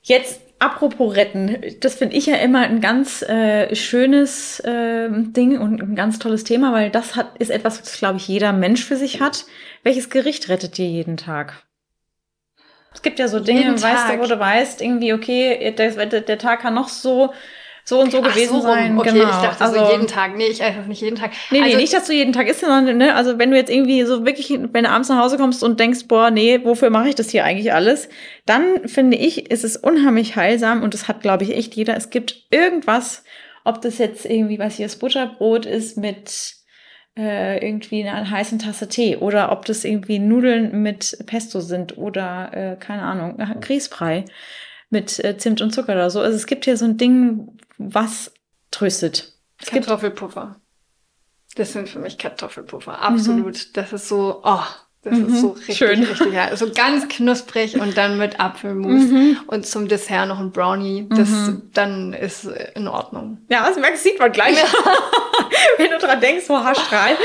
Jetzt 0.03 0.41
Apropos 0.65 1.15
retten, 1.15 1.59
das 1.81 1.97
finde 1.97 2.17
ich 2.17 2.25
ja 2.25 2.37
immer 2.37 2.61
ein 2.61 2.81
ganz 2.81 3.21
äh, 3.21 3.77
schönes 3.77 4.61
äh, 4.61 5.11
Ding 5.11 5.59
und 5.59 5.83
ein 5.83 5.95
ganz 5.95 6.19
tolles 6.19 6.43
Thema, 6.43 6.73
weil 6.73 6.89
das 6.89 7.17
hat, 7.17 7.37
ist 7.39 7.51
etwas, 7.51 7.83
was, 7.83 7.99
glaube 7.99 8.17
ich, 8.17 8.27
jeder 8.29 8.55
Mensch 8.55 8.83
für 8.83 8.97
sich 8.97 9.21
hat. 9.21 9.45
Welches 9.83 10.09
Gericht 10.09 10.49
rettet 10.49 10.79
dir 10.79 10.89
jeden 10.89 11.19
Tag? 11.19 11.67
Es 12.95 13.03
gibt 13.03 13.19
ja 13.19 13.29
so 13.29 13.41
Dinge, 13.41 13.73
weißt 13.73 14.09
du, 14.09 14.19
wo 14.21 14.27
du 14.27 14.39
weißt, 14.39 14.81
irgendwie, 14.81 15.12
okay, 15.12 15.75
der, 15.77 16.07
der 16.07 16.39
Tag 16.39 16.61
kann 16.61 16.73
noch 16.73 16.89
so 16.89 17.35
so 17.85 18.01
und 18.01 18.11
so 18.11 18.22
Ach, 18.22 18.28
gewesen 18.28 18.57
so 18.57 18.62
sein. 18.62 18.99
Okay, 18.99 19.12
genau. 19.12 19.24
ich 19.24 19.37
dachte 19.37 19.62
also, 19.62 19.85
so 19.85 19.93
jeden 19.93 20.07
Tag. 20.07 20.37
Nee, 20.37 20.47
ich 20.47 20.62
einfach 20.62 20.87
nicht 20.87 21.03
jeden 21.03 21.16
Tag. 21.16 21.32
Nee, 21.51 21.61
also, 21.61 21.70
nee, 21.70 21.82
nicht, 21.82 21.93
dass 21.93 22.07
du 22.07 22.14
jeden 22.14 22.32
Tag 22.32 22.49
isst, 22.49 22.61
sondern, 22.61 22.97
ne, 22.97 23.14
also 23.14 23.39
wenn 23.39 23.51
du 23.51 23.57
jetzt 23.57 23.70
irgendwie 23.70 24.03
so 24.05 24.24
wirklich, 24.24 24.51
wenn 24.51 24.85
du 24.85 24.91
abends 24.91 25.11
nach 25.11 25.18
Hause 25.18 25.37
kommst 25.37 25.62
und 25.62 25.78
denkst, 25.78 26.09
boah, 26.09 26.30
nee, 26.30 26.61
wofür 26.64 26.89
mache 26.89 27.11
ich 27.11 27.14
das 27.14 27.28
hier 27.30 27.45
eigentlich 27.45 27.74
alles? 27.74 28.09
Dann 28.47 28.89
finde 28.89 29.18
ich, 29.18 29.51
ist 29.51 29.64
es 29.64 29.76
unheimlich 29.76 30.35
heilsam 30.35 30.82
und 30.82 30.95
das 30.95 31.09
hat, 31.09 31.20
glaube 31.20 31.45
ich, 31.45 31.55
echt 31.55 31.74
jeder. 31.74 31.95
Es 31.95 32.09
gibt 32.09 32.47
irgendwas, 32.51 33.22
ob 33.64 33.82
das 33.82 33.99
jetzt 33.99 34.24
irgendwie, 34.24 34.59
was 34.59 34.76
hier 34.76 34.87
das 34.87 34.97
Butterbrot 34.97 35.66
ist 35.66 35.99
mit 35.99 36.55
äh, 37.18 37.64
irgendwie 37.64 38.03
einer 38.03 38.28
heißen 38.30 38.59
Tasse 38.59 38.89
Tee 38.89 39.16
oder 39.16 39.53
ob 39.53 39.66
das 39.66 39.85
irgendwie 39.85 40.18
Nudeln 40.18 40.82
mit 40.82 41.18
Pesto 41.26 41.61
sind 41.61 41.99
oder 41.99 42.51
äh, 42.53 42.76
keine 42.76 43.03
Ahnung, 43.03 43.37
Grießbrei 43.61 44.24
mit 44.91 45.22
äh, 45.24 45.37
Zimt 45.37 45.61
und 45.61 45.72
Zucker 45.72 45.93
oder 45.93 46.11
so. 46.11 46.20
Also 46.20 46.37
es 46.37 46.47
gibt 46.47 46.64
hier 46.64 46.76
so 46.76 46.85
ein 46.85 46.97
Ding, 46.97 47.59
was 47.78 48.32
tröstet. 48.70 49.32
Es 49.61 49.70
Kartoffelpuffer. 49.70 50.61
Das 51.57 51.72
sind 51.72 51.89
für 51.89 52.01
mich 52.01 52.18
Kartoffelpuffer. 52.18 53.01
Absolut. 53.01 53.55
Mhm. 53.55 53.72
Das 53.74 53.93
ist 53.93 54.09
so, 54.09 54.41
oh, 54.43 54.64
das 55.05 55.18
mhm. 55.18 55.26
ist 55.28 55.41
so 55.41 55.49
richtig, 55.51 55.76
Schön. 55.76 56.03
richtig, 56.03 56.32
ja. 56.32 56.57
So 56.57 56.70
ganz 56.70 57.09
knusprig 57.09 57.78
und 57.78 57.97
dann 57.97 58.16
mit 58.16 58.41
Apfelmus 58.41 59.03
mhm. 59.03 59.39
und 59.47 59.66
zum 59.66 59.87
Dessert 59.87 60.28
noch 60.28 60.41
ein 60.41 60.51
Brownie. 60.51 61.07
Das, 61.11 61.28
mhm. 61.28 61.70
dann 61.74 62.12
ist 62.14 62.49
in 62.74 62.89
Ordnung. 62.89 63.39
Ja, 63.51 63.68
das 63.68 63.78
merkst, 63.78 64.03
sieht 64.03 64.18
man 64.18 64.32
gleich. 64.32 64.57
Wenn 65.78 65.91
du 65.91 65.99
dran 65.99 66.20
denkst, 66.20 66.47
so 66.47 66.57
haarstrahl. 66.57 67.16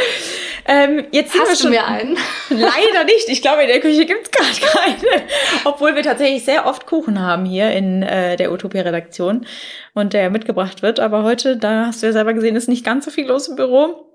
Ähm, 0.66 1.06
jetzt 1.12 1.34
Hast 1.34 1.50
wir 1.50 1.56
schon, 1.56 1.72
du 1.72 1.78
mir 1.78 1.86
einen? 1.86 2.18
Leider 2.50 3.04
nicht. 3.06 3.30
Ich 3.30 3.42
glaube, 3.42 3.64
in 3.64 3.68
der 3.68 3.80
Küche 3.80 4.06
gibt's 4.06 4.32
gar 4.32 4.46
keine. 4.46 5.24
Obwohl 5.66 5.96
wir 5.96 6.04
tatsächlich 6.04 6.46
sehr 6.46 6.66
oft 6.66 6.86
Kuchen 6.86 7.20
haben 7.20 7.46
hier 7.46 7.72
in 7.72 8.04
äh, 8.04 8.36
der 8.36 8.52
Utopia-Redaktion 8.52 9.46
und 9.94 10.14
der 10.14 10.30
mitgebracht 10.30 10.82
wird. 10.82 11.00
Aber 11.00 11.24
heute, 11.24 11.58
da 11.58 11.88
hast 11.88 12.02
du 12.02 12.08
ja 12.08 12.14
selber 12.14 12.34
gesehen, 12.34 12.56
ist 12.56 12.70
nicht 12.70 12.86
ganz 12.86 13.06
so 13.06 13.12
viel 13.12 13.28
los 13.28 13.48
im 13.48 13.56
Büro. 13.56 14.06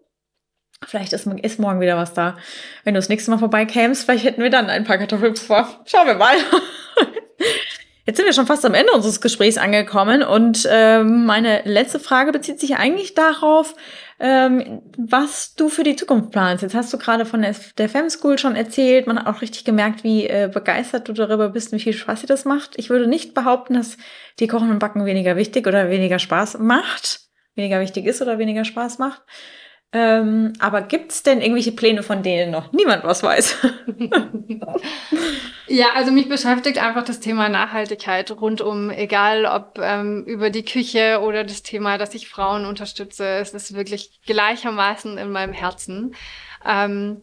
Vielleicht 0.86 1.12
ist, 1.12 1.26
ist 1.26 1.58
morgen 1.58 1.80
wieder 1.80 1.96
was 1.96 2.14
da. 2.14 2.36
Wenn 2.84 2.94
du 2.94 2.98
das 2.98 3.08
nächste 3.08 3.30
Mal 3.30 3.38
vorbeikämst, 3.38 4.04
vielleicht 4.04 4.24
hätten 4.24 4.42
wir 4.42 4.50
dann 4.50 4.70
ein 4.70 4.84
paar 4.84 4.98
Kartoffelpuffer. 4.98 5.80
Schauen 5.86 6.06
wir 6.06 6.14
mal. 6.14 6.36
Jetzt 8.06 8.18
sind 8.18 8.26
wir 8.26 8.34
schon 8.34 8.46
fast 8.46 8.66
am 8.66 8.74
Ende 8.74 8.92
unseres 8.92 9.22
Gesprächs 9.22 9.56
angekommen 9.56 10.22
und 10.22 10.68
ähm, 10.70 11.24
meine 11.24 11.62
letzte 11.64 11.98
Frage 11.98 12.32
bezieht 12.32 12.60
sich 12.60 12.76
eigentlich 12.76 13.14
darauf, 13.14 13.74
ähm, 14.20 14.82
was 14.96 15.54
du 15.54 15.68
für 15.68 15.82
die 15.82 15.96
Zukunft 15.96 16.30
planst. 16.30 16.62
Jetzt 16.62 16.74
hast 16.74 16.92
du 16.92 16.98
gerade 16.98 17.26
von 17.26 17.42
der, 17.42 17.54
der 17.78 17.88
Fem 17.88 18.08
School 18.08 18.38
schon 18.38 18.56
erzählt. 18.56 19.06
Man 19.06 19.18
hat 19.18 19.26
auch 19.26 19.42
richtig 19.42 19.64
gemerkt, 19.64 20.04
wie 20.04 20.26
äh, 20.26 20.50
begeistert 20.52 21.08
du 21.08 21.12
darüber 21.12 21.48
bist 21.48 21.72
und 21.72 21.78
wie 21.78 21.82
viel 21.82 21.92
Spaß 21.92 22.22
dir 22.22 22.26
das 22.26 22.44
macht. 22.44 22.78
Ich 22.78 22.90
würde 22.90 23.06
nicht 23.06 23.34
behaupten, 23.34 23.74
dass 23.74 23.96
die 24.38 24.46
Kochen 24.46 24.70
und 24.70 24.78
Backen 24.78 25.04
weniger 25.04 25.36
wichtig 25.36 25.66
oder 25.66 25.90
weniger 25.90 26.18
Spaß 26.18 26.58
macht, 26.58 27.20
weniger 27.54 27.80
wichtig 27.80 28.06
ist 28.06 28.22
oder 28.22 28.38
weniger 28.38 28.64
Spaß 28.64 28.98
macht. 28.98 29.22
Ähm, 29.96 30.54
aber 30.58 30.82
gibt's 30.82 31.22
denn 31.22 31.40
irgendwelche 31.40 31.70
Pläne, 31.70 32.02
von 32.02 32.24
denen 32.24 32.50
noch 32.50 32.72
niemand 32.72 33.04
was 33.04 33.22
weiß? 33.22 33.58
ja, 35.68 35.86
also 35.94 36.10
mich 36.10 36.28
beschäftigt 36.28 36.78
einfach 36.78 37.04
das 37.04 37.20
Thema 37.20 37.48
Nachhaltigkeit 37.48 38.28
rundum, 38.32 38.90
egal 38.90 39.46
ob 39.46 39.78
ähm, 39.80 40.24
über 40.24 40.50
die 40.50 40.64
Küche 40.64 41.20
oder 41.22 41.44
das 41.44 41.62
Thema, 41.62 41.96
dass 41.96 42.12
ich 42.16 42.28
Frauen 42.28 42.66
unterstütze. 42.66 43.24
Es 43.24 43.54
ist 43.54 43.76
wirklich 43.76 44.20
gleichermaßen 44.26 45.16
in 45.16 45.30
meinem 45.30 45.52
Herzen. 45.52 46.16
Ähm, 46.66 47.22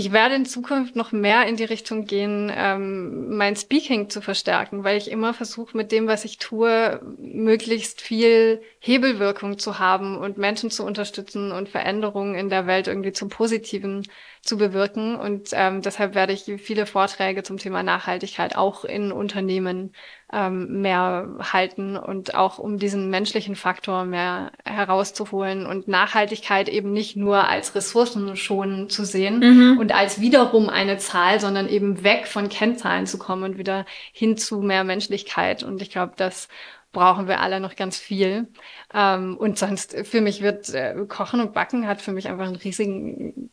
ich 0.00 0.12
werde 0.12 0.34
in 0.34 0.46
Zukunft 0.46 0.96
noch 0.96 1.12
mehr 1.12 1.46
in 1.46 1.56
die 1.56 1.64
Richtung 1.64 2.06
gehen, 2.06 2.50
ähm, 2.56 3.36
mein 3.36 3.54
Speaking 3.54 4.08
zu 4.08 4.22
verstärken, 4.22 4.82
weil 4.82 4.96
ich 4.96 5.10
immer 5.10 5.34
versuche, 5.34 5.76
mit 5.76 5.92
dem, 5.92 6.06
was 6.06 6.24
ich 6.24 6.38
tue, 6.38 7.02
möglichst 7.18 8.00
viel 8.00 8.62
Hebelwirkung 8.78 9.58
zu 9.58 9.78
haben 9.78 10.16
und 10.16 10.38
Menschen 10.38 10.70
zu 10.70 10.86
unterstützen 10.86 11.52
und 11.52 11.68
Veränderungen 11.68 12.34
in 12.34 12.48
der 12.48 12.66
Welt 12.66 12.88
irgendwie 12.88 13.12
zum 13.12 13.28
Positiven 13.28 14.06
zu 14.42 14.56
bewirken. 14.56 15.16
Und 15.16 15.50
ähm, 15.52 15.82
deshalb 15.82 16.14
werde 16.14 16.32
ich 16.32 16.44
viele 16.58 16.86
Vorträge 16.86 17.42
zum 17.42 17.58
Thema 17.58 17.82
Nachhaltigkeit 17.82 18.56
auch 18.56 18.84
in 18.84 19.12
Unternehmen 19.12 19.92
ähm, 20.32 20.80
mehr 20.80 21.28
halten 21.52 21.96
und 21.96 22.34
auch 22.34 22.58
um 22.58 22.78
diesen 22.78 23.10
menschlichen 23.10 23.54
Faktor 23.54 24.04
mehr 24.04 24.52
herauszuholen 24.64 25.66
und 25.66 25.88
Nachhaltigkeit 25.88 26.68
eben 26.68 26.92
nicht 26.92 27.16
nur 27.16 27.48
als 27.48 27.74
Ressourcenschonen 27.74 28.88
zu 28.88 29.04
sehen 29.04 29.40
mhm. 29.40 29.78
und 29.78 29.94
als 29.94 30.20
wiederum 30.20 30.70
eine 30.70 30.96
Zahl, 30.96 31.38
sondern 31.38 31.68
eben 31.68 32.02
weg 32.02 32.26
von 32.26 32.48
Kennzahlen 32.48 33.06
zu 33.06 33.18
kommen 33.18 33.42
und 33.42 33.58
wieder 33.58 33.84
hin 34.12 34.38
zu 34.38 34.62
mehr 34.62 34.84
Menschlichkeit. 34.84 35.62
Und 35.62 35.82
ich 35.82 35.90
glaube, 35.90 36.14
das 36.16 36.48
brauchen 36.92 37.28
wir 37.28 37.40
alle 37.40 37.60
noch 37.60 37.76
ganz 37.76 37.98
viel. 37.98 38.48
Ähm, 38.94 39.36
und 39.36 39.58
sonst 39.58 39.96
für 40.04 40.22
mich 40.22 40.42
wird 40.42 40.72
äh, 40.72 40.94
Kochen 41.08 41.40
und 41.40 41.52
Backen 41.52 41.86
hat 41.86 42.00
für 42.00 42.12
mich 42.12 42.28
einfach 42.28 42.46
einen 42.46 42.56
riesigen 42.56 43.50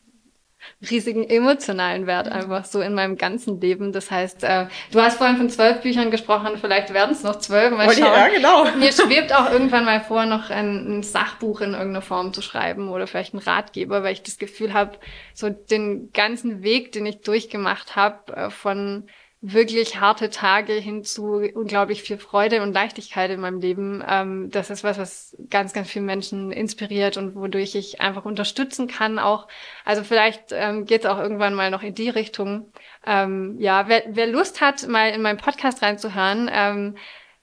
riesigen 0.89 1.27
emotionalen 1.29 2.07
Wert 2.07 2.27
einfach 2.27 2.65
so 2.65 2.81
in 2.81 2.93
meinem 2.93 3.17
ganzen 3.17 3.59
Leben. 3.59 3.91
Das 3.91 4.11
heißt, 4.11 4.43
äh, 4.43 4.67
du 4.91 5.01
hast 5.01 5.17
vorhin 5.17 5.37
von 5.37 5.49
zwölf 5.49 5.81
Büchern 5.81 6.11
gesprochen, 6.11 6.57
vielleicht 6.59 6.93
werden 6.93 7.11
es 7.11 7.23
noch 7.23 7.37
zwölf. 7.39 7.71
Mal 7.71 7.91
schauen. 7.91 8.03
Ja, 8.03 8.27
genau. 8.27 8.65
Mir 8.77 8.91
schwebt 8.91 9.33
auch 9.33 9.51
irgendwann 9.51 9.85
mal 9.85 10.01
vor, 10.01 10.25
noch 10.25 10.49
ein, 10.49 10.99
ein 10.99 11.03
Sachbuch 11.03 11.61
in 11.61 11.71
irgendeiner 11.71 12.01
Form 12.01 12.33
zu 12.33 12.41
schreiben 12.41 12.89
oder 12.89 13.07
vielleicht 13.07 13.33
ein 13.33 13.39
Ratgeber, 13.39 14.03
weil 14.03 14.13
ich 14.13 14.23
das 14.23 14.37
Gefühl 14.37 14.73
habe, 14.73 14.97
so 15.33 15.49
den 15.49 16.11
ganzen 16.11 16.63
Weg, 16.63 16.91
den 16.91 17.05
ich 17.05 17.21
durchgemacht 17.21 17.95
habe, 17.95 18.35
äh, 18.35 18.49
von 18.49 19.07
wirklich 19.39 19.99
harte 19.99 20.31
Tage 20.31 20.73
hin 20.73 21.03
zu 21.03 21.35
unglaublich 21.53 22.01
viel 22.01 22.17
Freude 22.17 22.63
und 22.63 22.73
Leichtigkeit 22.73 23.29
in 23.29 23.39
meinem 23.39 23.59
Leben. 23.59 24.03
Ähm, 24.07 24.49
das 24.49 24.71
ist 24.71 24.83
was, 24.83 24.97
was 24.97 25.37
ganz, 25.49 25.73
ganz 25.73 25.89
viele 25.89 26.05
Menschen 26.05 26.51
inspiriert 26.51 27.17
und 27.17 27.35
wodurch 27.35 27.75
ich 27.75 28.01
einfach 28.01 28.25
unterstützen 28.25 28.87
kann 28.87 29.19
auch. 29.19 29.47
Also 29.85 30.03
vielleicht 30.03 30.45
ähm, 30.51 30.85
geht 30.85 31.01
es 31.01 31.05
auch 31.05 31.19
irgendwann 31.19 31.53
mal 31.53 31.69
noch 31.69 31.83
in 31.83 31.93
die 31.93 32.09
Richtung. 32.09 32.71
Ähm, 33.05 33.57
ja, 33.59 33.87
wer, 33.87 34.03
wer 34.09 34.27
Lust 34.27 34.59
hat, 34.59 34.87
mal 34.87 35.11
in 35.11 35.21
meinen 35.21 35.37
Podcast 35.37 35.83
reinzuhören, 35.83 36.49
ähm, 36.51 36.97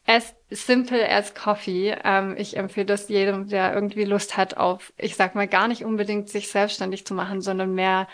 as 0.04 0.34
simple 0.50 1.08
as 1.08 1.32
coffee. 1.34 1.96
Ähm, 2.02 2.34
ich 2.36 2.56
empfehle 2.56 2.86
das 2.86 3.08
jedem, 3.08 3.48
der 3.48 3.72
irgendwie 3.72 4.04
Lust 4.04 4.36
hat 4.36 4.56
auf, 4.56 4.92
ich 4.96 5.14
sag 5.14 5.36
mal, 5.36 5.46
gar 5.46 5.68
nicht 5.68 5.84
unbedingt 5.84 6.28
sich 6.28 6.48
selbstständig 6.50 7.06
zu 7.06 7.14
machen, 7.14 7.40
sondern 7.40 7.72
mehr 7.72 8.08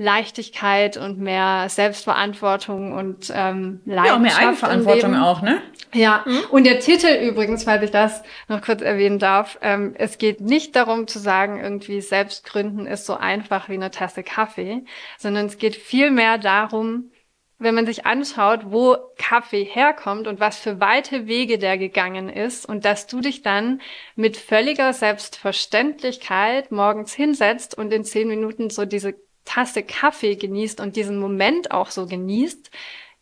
Leichtigkeit 0.00 0.96
und 0.96 1.18
mehr 1.18 1.66
Selbstverantwortung 1.68 2.92
und 2.92 3.32
ähm, 3.34 3.80
Leidenschaft. 3.84 4.06
Ja, 4.06 4.18
mehr 4.20 4.38
Eigenverantwortung 4.38 5.16
auch, 5.16 5.42
ne? 5.42 5.60
Ja, 5.92 6.22
mhm. 6.24 6.38
und 6.50 6.64
der 6.64 6.78
Titel 6.78 7.08
übrigens, 7.08 7.64
falls 7.64 7.82
ich 7.82 7.90
das 7.90 8.22
noch 8.46 8.62
kurz 8.62 8.80
erwähnen 8.80 9.18
darf, 9.18 9.58
ähm, 9.60 9.96
es 9.98 10.18
geht 10.18 10.40
nicht 10.40 10.76
darum 10.76 11.08
zu 11.08 11.18
sagen, 11.18 11.58
irgendwie 11.60 12.00
Selbstgründen 12.00 12.86
ist 12.86 13.06
so 13.06 13.16
einfach 13.16 13.68
wie 13.68 13.74
eine 13.74 13.90
Tasse 13.90 14.22
Kaffee, 14.22 14.84
sondern 15.18 15.46
es 15.46 15.58
geht 15.58 15.74
vielmehr 15.74 16.38
darum, 16.38 17.10
wenn 17.58 17.74
man 17.74 17.86
sich 17.86 18.06
anschaut, 18.06 18.66
wo 18.66 18.96
Kaffee 19.16 19.64
herkommt 19.64 20.28
und 20.28 20.38
was 20.38 20.60
für 20.60 20.78
weite 20.78 21.26
Wege 21.26 21.58
der 21.58 21.76
gegangen 21.76 22.28
ist 22.28 22.66
und 22.66 22.84
dass 22.84 23.08
du 23.08 23.20
dich 23.20 23.42
dann 23.42 23.80
mit 24.14 24.36
völliger 24.36 24.92
Selbstverständlichkeit 24.92 26.70
morgens 26.70 27.14
hinsetzt 27.14 27.76
und 27.76 27.92
in 27.92 28.04
zehn 28.04 28.28
Minuten 28.28 28.70
so 28.70 28.84
diese 28.84 29.16
Tasse 29.48 29.82
Kaffee 29.82 30.36
genießt 30.36 30.78
und 30.80 30.94
diesen 30.94 31.18
Moment 31.18 31.70
auch 31.70 31.90
so 31.90 32.06
genießt, 32.06 32.70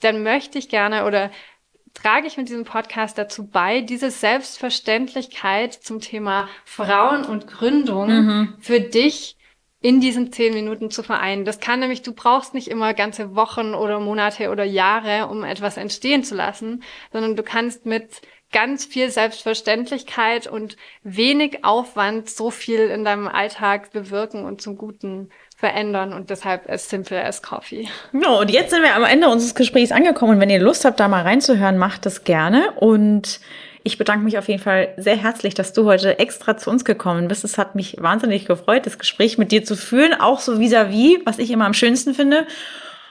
dann 0.01 0.25
möchte 0.25 0.59
ich 0.59 0.69
gerne 0.69 1.07
oder 1.07 1.31
trage 1.95 2.27
ich 2.27 2.37
mit 2.37 2.49
diesem 2.49 2.65
Podcast 2.65 3.17
dazu 3.17 3.47
bei, 3.47 3.81
diese 3.81 4.11
Selbstverständlichkeit 4.11 5.73
zum 5.73 6.01
Thema 6.01 6.49
Frauen 6.65 7.25
und 7.25 7.47
Gründung 7.47 8.09
mhm. 8.09 8.55
für 8.59 8.81
dich 8.81 9.37
in 9.81 10.01
diesen 10.01 10.33
zehn 10.33 10.53
Minuten 10.53 10.91
zu 10.91 11.05
vereinen. 11.05 11.45
Das 11.45 11.61
kann 11.61 11.79
nämlich, 11.79 12.03
du 12.03 12.13
brauchst 12.13 12.55
nicht 12.55 12.69
immer 12.69 12.93
ganze 12.93 13.37
Wochen 13.37 13.75
oder 13.75 14.01
Monate 14.01 14.51
oder 14.51 14.65
Jahre, 14.65 15.29
um 15.29 15.45
etwas 15.45 15.77
entstehen 15.77 16.25
zu 16.25 16.35
lassen, 16.35 16.83
sondern 17.13 17.37
du 17.37 17.45
kannst 17.45 17.87
mit 17.87 18.21
ganz 18.53 18.85
viel 18.85 19.11
Selbstverständlichkeit 19.11 20.49
und 20.49 20.77
wenig 21.03 21.65
Aufwand 21.65 22.29
so 22.31 22.51
viel 22.51 22.81
in 22.81 23.05
deinem 23.05 23.29
Alltag 23.29 23.93
bewirken 23.93 24.45
und 24.45 24.61
zum 24.61 24.77
Guten 24.77 25.31
verändern 25.57 26.13
und 26.13 26.29
deshalb 26.29 26.69
as 26.69 26.89
simple 26.89 27.23
as 27.23 27.43
coffee. 27.43 27.89
No, 28.13 28.41
und 28.41 28.51
jetzt 28.51 28.71
sind 28.71 28.83
wir 28.83 28.95
am 28.95 29.05
Ende 29.05 29.29
unseres 29.29 29.55
Gesprächs 29.55 29.91
angekommen 29.91 30.35
und 30.35 30.41
wenn 30.41 30.51
ihr 30.51 30.61
Lust 30.61 30.85
habt, 30.85 31.01
da 31.01 31.09
mal 31.09 31.23
reinzuhören, 31.23 31.79
macht 31.79 32.05
das 32.05 32.25
gerne 32.25 32.73
und 32.73 33.41
ich 33.83 33.97
bedanke 33.99 34.25
mich 34.25 34.37
auf 34.37 34.49
jeden 34.49 34.63
Fall 34.63 34.93
sehr 34.97 35.17
herzlich, 35.17 35.55
dass 35.55 35.73
du 35.73 35.87
heute 35.87 36.19
extra 36.19 36.57
zu 36.57 36.71
uns 36.71 36.85
gekommen 36.85 37.29
bist. 37.29 37.45
Es 37.45 37.57
hat 37.57 37.75
mich 37.75 37.97
wahnsinnig 38.01 38.45
gefreut, 38.45 38.85
das 38.85 38.99
Gespräch 38.99 39.39
mit 39.39 39.51
dir 39.51 39.65
zu 39.65 39.77
führen, 39.77 40.13
auch 40.13 40.41
so 40.41 40.59
vis-à-vis, 40.59 41.19
-vis, 41.19 41.21
was 41.25 41.39
ich 41.39 41.51
immer 41.51 41.65
am 41.67 41.73
schönsten 41.73 42.13
finde. 42.13 42.47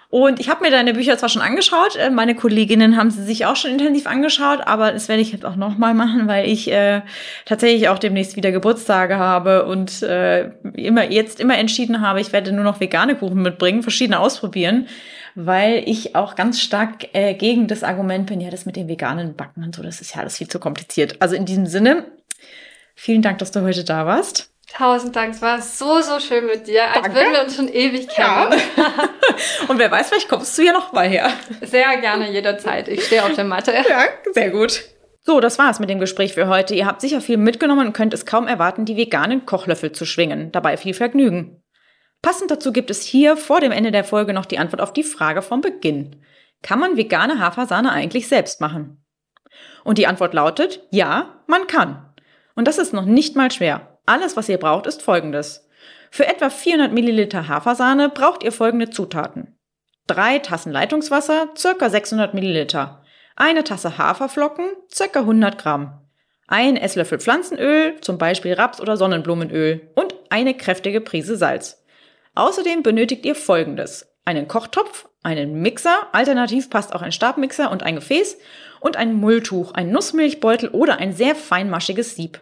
Und 0.09 0.39
ich 0.39 0.49
habe 0.49 0.63
mir 0.63 0.71
deine 0.71 0.93
Bücher 0.93 1.17
zwar 1.17 1.29
schon 1.29 1.41
angeschaut, 1.41 1.95
äh, 1.95 2.09
meine 2.09 2.35
Kolleginnen 2.35 2.95
haben 2.95 3.09
sie 3.09 3.23
sich 3.23 3.45
auch 3.45 3.55
schon 3.55 3.71
intensiv 3.71 4.07
angeschaut, 4.07 4.61
aber 4.65 4.91
das 4.91 5.09
werde 5.09 5.21
ich 5.21 5.31
jetzt 5.31 5.45
auch 5.45 5.55
nochmal 5.55 5.93
machen, 5.93 6.27
weil 6.27 6.47
ich 6.47 6.71
äh, 6.71 7.01
tatsächlich 7.45 7.89
auch 7.89 7.99
demnächst 7.99 8.35
wieder 8.35 8.51
Geburtstage 8.51 9.17
habe 9.17 9.65
und 9.65 10.03
äh, 10.03 10.51
immer 10.73 11.09
jetzt 11.09 11.39
immer 11.39 11.57
entschieden 11.57 12.01
habe, 12.01 12.21
ich 12.21 12.31
werde 12.33 12.51
nur 12.51 12.63
noch 12.63 12.79
vegane 12.79 13.15
Kuchen 13.15 13.41
mitbringen, 13.41 13.81
verschiedene 13.81 14.19
ausprobieren, 14.19 14.87
weil 15.33 15.83
ich 15.85 16.15
auch 16.15 16.35
ganz 16.35 16.61
stark 16.61 17.13
äh, 17.13 17.33
gegen 17.33 17.67
das 17.67 17.83
Argument 17.83 18.27
bin, 18.27 18.39
ja, 18.39 18.51
das 18.51 18.65
mit 18.65 18.75
dem 18.75 18.87
veganen 18.87 19.35
Backen 19.35 19.63
und 19.63 19.75
so, 19.75 19.83
das 19.83 20.01
ist 20.01 20.15
ja 20.15 20.21
alles 20.21 20.37
viel 20.37 20.47
zu 20.47 20.59
kompliziert. 20.59 21.21
Also 21.21 21.35
in 21.35 21.45
diesem 21.45 21.65
Sinne, 21.65 22.05
vielen 22.93 23.21
Dank, 23.21 23.39
dass 23.39 23.51
du 23.51 23.61
heute 23.61 23.83
da 23.83 24.05
warst. 24.05 24.54
Tausend 24.77 25.15
Dank, 25.15 25.33
es 25.33 25.41
war 25.41 25.61
so, 25.61 26.01
so 26.01 26.19
schön 26.19 26.47
mit 26.47 26.67
dir, 26.67 26.83
als 26.83 27.03
Danke. 27.03 27.15
würden 27.15 27.31
wir 27.31 27.43
uns 27.43 27.55
schon 27.55 27.69
ewig 27.69 28.09
kennen. 28.09 28.59
Ja. 28.75 29.09
Und 29.69 29.79
wer 29.79 29.89
weiß, 29.89 30.09
vielleicht 30.09 30.27
kommst 30.27 30.57
du 30.57 30.63
ja 30.63 30.73
noch 30.73 30.91
mal 30.91 31.07
her. 31.07 31.29
Sehr 31.61 31.95
gerne, 31.97 32.29
jederzeit. 32.29 32.89
Ich 32.89 33.05
stehe 33.05 33.23
auf 33.23 33.33
der 33.33 33.45
Matte. 33.45 33.73
Ja, 33.89 34.05
sehr 34.33 34.49
gut. 34.49 34.83
So, 35.21 35.39
das 35.39 35.57
war's 35.59 35.79
mit 35.79 35.89
dem 35.89 35.99
Gespräch 35.99 36.33
für 36.33 36.47
heute. 36.47 36.75
Ihr 36.75 36.85
habt 36.85 36.99
sicher 36.99 37.21
viel 37.21 37.37
mitgenommen 37.37 37.87
und 37.87 37.93
könnt 37.93 38.13
es 38.13 38.25
kaum 38.25 38.47
erwarten, 38.47 38.85
die 38.85 38.97
veganen 38.97 39.45
Kochlöffel 39.45 39.91
zu 39.91 40.05
schwingen. 40.05 40.51
Dabei 40.51 40.75
viel 40.75 40.93
Vergnügen. 40.93 41.63
Passend 42.21 42.51
dazu 42.51 42.73
gibt 42.73 42.89
es 42.89 43.03
hier 43.03 43.37
vor 43.37 43.61
dem 43.61 43.71
Ende 43.71 43.91
der 43.91 44.03
Folge 44.03 44.33
noch 44.33 44.45
die 44.45 44.59
Antwort 44.59 44.81
auf 44.81 44.91
die 44.91 45.03
Frage 45.03 45.41
vom 45.41 45.61
Beginn. 45.61 46.21
Kann 46.61 46.79
man 46.79 46.97
vegane 46.97 47.39
Hafersahne 47.39 47.91
eigentlich 47.91 48.27
selbst 48.27 48.59
machen? 48.59 49.05
Und 49.83 49.97
die 49.97 50.07
Antwort 50.07 50.33
lautet, 50.33 50.81
ja, 50.89 51.43
man 51.47 51.67
kann. 51.67 52.13
Und 52.55 52.67
das 52.67 52.77
ist 52.77 52.93
noch 52.93 53.05
nicht 53.05 53.35
mal 53.35 53.51
schwer. 53.51 53.94
Alles, 54.05 54.37
was 54.37 54.49
ihr 54.49 54.57
braucht, 54.57 54.87
ist 54.87 55.01
folgendes. 55.01 55.67
Für 56.11 56.27
etwa 56.27 56.49
400 56.49 56.91
Milliliter 56.91 57.47
Hafersahne 57.47 58.09
braucht 58.09 58.43
ihr 58.43 58.51
folgende 58.51 58.89
Zutaten. 58.89 59.57
Drei 60.07 60.39
Tassen 60.39 60.71
Leitungswasser, 60.71 61.49
circa 61.57 61.89
600 61.89 62.33
Milliliter. 62.33 63.03
Eine 63.35 63.63
Tasse 63.63 63.97
Haferflocken, 63.97 64.67
circa 64.93 65.21
100 65.21 65.57
Gramm. 65.57 66.01
Ein 66.47 66.77
Esslöffel 66.77 67.19
Pflanzenöl, 67.19 67.99
zum 68.01 68.17
Beispiel 68.19 68.53
Raps- 68.53 68.79
oder 68.79 68.97
Sonnenblumenöl. 68.97 69.89
Und 69.95 70.13
eine 70.29 70.53
kräftige 70.53 71.01
Prise 71.01 71.35
Salz. 71.35 71.83
Außerdem 72.35 72.83
benötigt 72.83 73.25
ihr 73.25 73.35
folgendes. 73.35 74.07
Einen 74.25 74.47
Kochtopf, 74.47 75.09
einen 75.23 75.61
Mixer, 75.61 76.07
alternativ 76.11 76.69
passt 76.69 76.93
auch 76.93 77.01
ein 77.01 77.11
Stabmixer 77.11 77.71
und 77.71 77.83
ein 77.83 77.95
Gefäß 77.95 78.37
und 78.79 78.95
ein 78.95 79.13
Mulltuch, 79.13 79.73
ein 79.73 79.89
Nussmilchbeutel 79.89 80.69
oder 80.69 80.97
ein 80.97 81.13
sehr 81.13 81.35
feinmaschiges 81.35 82.15
Sieb. 82.15 82.39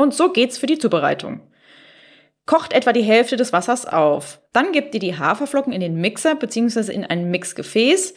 Und 0.00 0.14
so 0.14 0.32
geht's 0.32 0.56
für 0.56 0.66
die 0.66 0.78
Zubereitung. 0.78 1.42
Kocht 2.46 2.72
etwa 2.72 2.94
die 2.94 3.02
Hälfte 3.02 3.36
des 3.36 3.52
Wassers 3.52 3.84
auf. 3.84 4.40
Dann 4.54 4.72
gebt 4.72 4.94
ihr 4.94 5.00
die 5.00 5.18
Haferflocken 5.18 5.74
in 5.74 5.82
den 5.82 5.96
Mixer 5.96 6.36
bzw. 6.36 6.90
in 6.90 7.04
ein 7.04 7.30
Mixgefäß. 7.30 8.14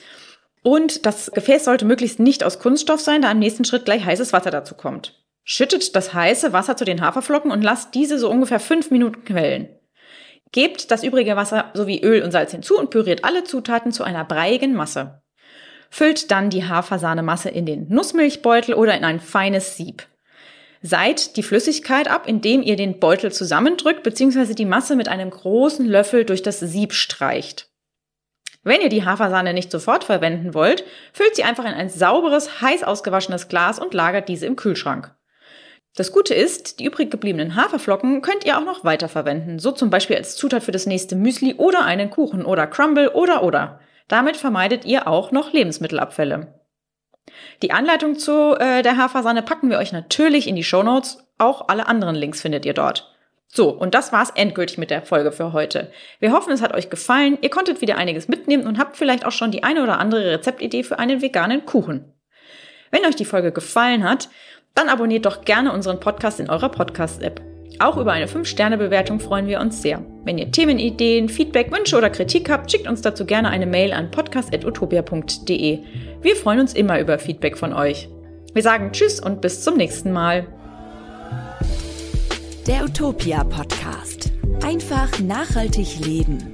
Und 0.63 1.05
das 1.05 1.29
Gefäß 1.33 1.65
sollte 1.65 1.83
möglichst 1.83 2.21
nicht 2.21 2.45
aus 2.45 2.59
Kunststoff 2.59 3.01
sein, 3.01 3.21
da 3.21 3.29
im 3.29 3.39
nächsten 3.39 3.65
Schritt 3.65 3.83
gleich 3.83 4.05
heißes 4.05 4.31
Wasser 4.31 4.49
dazu 4.49 4.75
kommt. 4.75 5.21
Schüttet 5.43 5.93
das 5.93 6.13
heiße 6.13 6.53
Wasser 6.53 6.77
zu 6.77 6.85
den 6.85 7.01
Haferflocken 7.01 7.51
und 7.51 7.61
lasst 7.61 7.93
diese 7.95 8.17
so 8.17 8.29
ungefähr 8.29 8.61
fünf 8.61 8.89
Minuten 8.89 9.25
quellen. 9.25 9.67
Gebt 10.53 10.89
das 10.89 11.03
übrige 11.03 11.35
Wasser 11.35 11.71
sowie 11.73 11.99
Öl 12.01 12.23
und 12.23 12.31
Salz 12.31 12.51
hinzu 12.51 12.79
und 12.79 12.91
püriert 12.91 13.25
alle 13.25 13.43
Zutaten 13.43 13.91
zu 13.91 14.05
einer 14.05 14.23
breiigen 14.23 14.73
Masse. 14.73 15.21
Füllt 15.89 16.31
dann 16.31 16.49
die 16.49 16.63
Hafersahnemasse 16.63 17.49
in 17.49 17.65
den 17.65 17.89
Nussmilchbeutel 17.89 18.73
oder 18.73 18.95
in 18.95 19.03
ein 19.03 19.19
feines 19.19 19.75
Sieb. 19.75 20.07
Seid 20.85 21.37
die 21.37 21.43
Flüssigkeit 21.43 22.09
ab, 22.09 22.27
indem 22.27 22.61
ihr 22.61 22.75
den 22.75 22.99
Beutel 22.99 23.31
zusammendrückt 23.31 24.03
bzw. 24.03 24.53
die 24.53 24.65
Masse 24.65 24.97
mit 24.97 25.07
einem 25.07 25.29
großen 25.29 25.85
Löffel 25.85 26.25
durch 26.25 26.43
das 26.43 26.59
Sieb 26.59 26.91
streicht. 26.91 27.69
Wenn 28.63 28.81
ihr 28.81 28.89
die 28.89 29.05
Hafersahne 29.05 29.53
nicht 29.53 29.71
sofort 29.71 30.03
verwenden 30.03 30.53
wollt, 30.53 30.83
füllt 31.13 31.37
sie 31.37 31.45
einfach 31.45 31.63
in 31.63 31.73
ein 31.73 31.87
sauberes, 31.87 32.61
heiß 32.61 32.83
ausgewaschenes 32.83 33.47
Glas 33.47 33.79
und 33.79 33.93
lagert 33.93 34.27
diese 34.27 34.45
im 34.45 34.57
Kühlschrank. 34.57 35.15
Das 35.95 36.11
Gute 36.11 36.33
ist, 36.33 36.79
die 36.79 36.85
übrig 36.85 37.09
gebliebenen 37.09 37.55
Haferflocken 37.55 38.21
könnt 38.21 38.43
ihr 38.43 38.57
auch 38.57 38.65
noch 38.65 38.83
weiterverwenden, 38.83 39.59
so 39.59 39.71
zum 39.71 39.89
Beispiel 39.89 40.17
als 40.17 40.35
Zutat 40.35 40.63
für 40.63 40.73
das 40.73 40.85
nächste 40.85 41.15
Müsli 41.15 41.53
oder 41.53 41.85
einen 41.85 42.09
Kuchen 42.09 42.43
oder 42.43 42.67
Crumble 42.67 43.11
oder 43.13 43.41
oder. 43.43 43.79
Damit 44.09 44.35
vermeidet 44.35 44.83
ihr 44.83 45.07
auch 45.07 45.31
noch 45.31 45.53
Lebensmittelabfälle. 45.53 46.59
Die 47.61 47.71
Anleitung 47.71 48.17
zu 48.17 48.55
äh, 48.59 48.81
der 48.81 48.97
Hafersahne 48.97 49.41
packen 49.41 49.69
wir 49.69 49.77
euch 49.77 49.91
natürlich 49.91 50.47
in 50.47 50.55
die 50.55 50.63
Show 50.63 50.83
Notes. 50.83 51.19
Auch 51.37 51.67
alle 51.67 51.87
anderen 51.87 52.15
Links 52.15 52.41
findet 52.41 52.65
ihr 52.65 52.73
dort. 52.73 53.13
So, 53.47 53.69
und 53.69 53.93
das 53.93 54.11
war's 54.11 54.31
endgültig 54.31 54.77
mit 54.79 54.89
der 54.89 55.03
Folge 55.03 55.31
für 55.31 55.53
heute. 55.53 55.91
Wir 56.19 56.31
hoffen, 56.31 56.51
es 56.51 56.61
hat 56.61 56.73
euch 56.73 56.89
gefallen. 56.89 57.37
Ihr 57.41 57.51
konntet 57.51 57.81
wieder 57.81 57.97
einiges 57.97 58.27
mitnehmen 58.27 58.65
und 58.65 58.79
habt 58.79 58.97
vielleicht 58.97 59.25
auch 59.25 59.31
schon 59.31 59.51
die 59.51 59.63
eine 59.63 59.83
oder 59.83 59.99
andere 59.99 60.31
Rezeptidee 60.31 60.83
für 60.83 60.97
einen 60.97 61.21
veganen 61.21 61.65
Kuchen. 61.65 62.11
Wenn 62.89 63.05
euch 63.05 63.15
die 63.15 63.25
Folge 63.25 63.51
gefallen 63.51 64.03
hat, 64.03 64.29
dann 64.73 64.89
abonniert 64.89 65.25
doch 65.25 65.45
gerne 65.45 65.71
unseren 65.71 65.99
Podcast 65.99 66.39
in 66.39 66.49
eurer 66.49 66.69
Podcast-App. 66.69 67.52
Auch 67.83 67.97
über 67.97 68.13
eine 68.13 68.27
5-Sterne-Bewertung 68.27 69.19
freuen 69.19 69.47
wir 69.47 69.59
uns 69.59 69.81
sehr. 69.81 70.01
Wenn 70.23 70.37
ihr 70.37 70.49
Themenideen, 70.49 71.27
Feedback, 71.27 71.69
Wünsche 71.69 71.97
oder 71.97 72.09
Kritik 72.09 72.49
habt, 72.49 72.71
schickt 72.71 72.87
uns 72.87 73.01
dazu 73.01 73.25
gerne 73.25 73.49
eine 73.49 73.65
Mail 73.65 73.91
an 73.91 74.09
podcast.utopia.de. 74.09 75.79
Wir 76.21 76.35
freuen 76.37 76.61
uns 76.61 76.73
immer 76.73 77.01
über 77.01 77.19
Feedback 77.19 77.57
von 77.57 77.73
euch. 77.73 78.07
Wir 78.53 78.63
sagen 78.63 78.93
Tschüss 78.93 79.19
und 79.19 79.41
bis 79.41 79.65
zum 79.65 79.75
nächsten 79.75 80.13
Mal. 80.13 80.47
Der 82.67 82.85
Utopia 82.85 83.43
Podcast. 83.43 84.31
Einfach 84.65 85.19
nachhaltig 85.19 85.99
leben. 86.05 86.53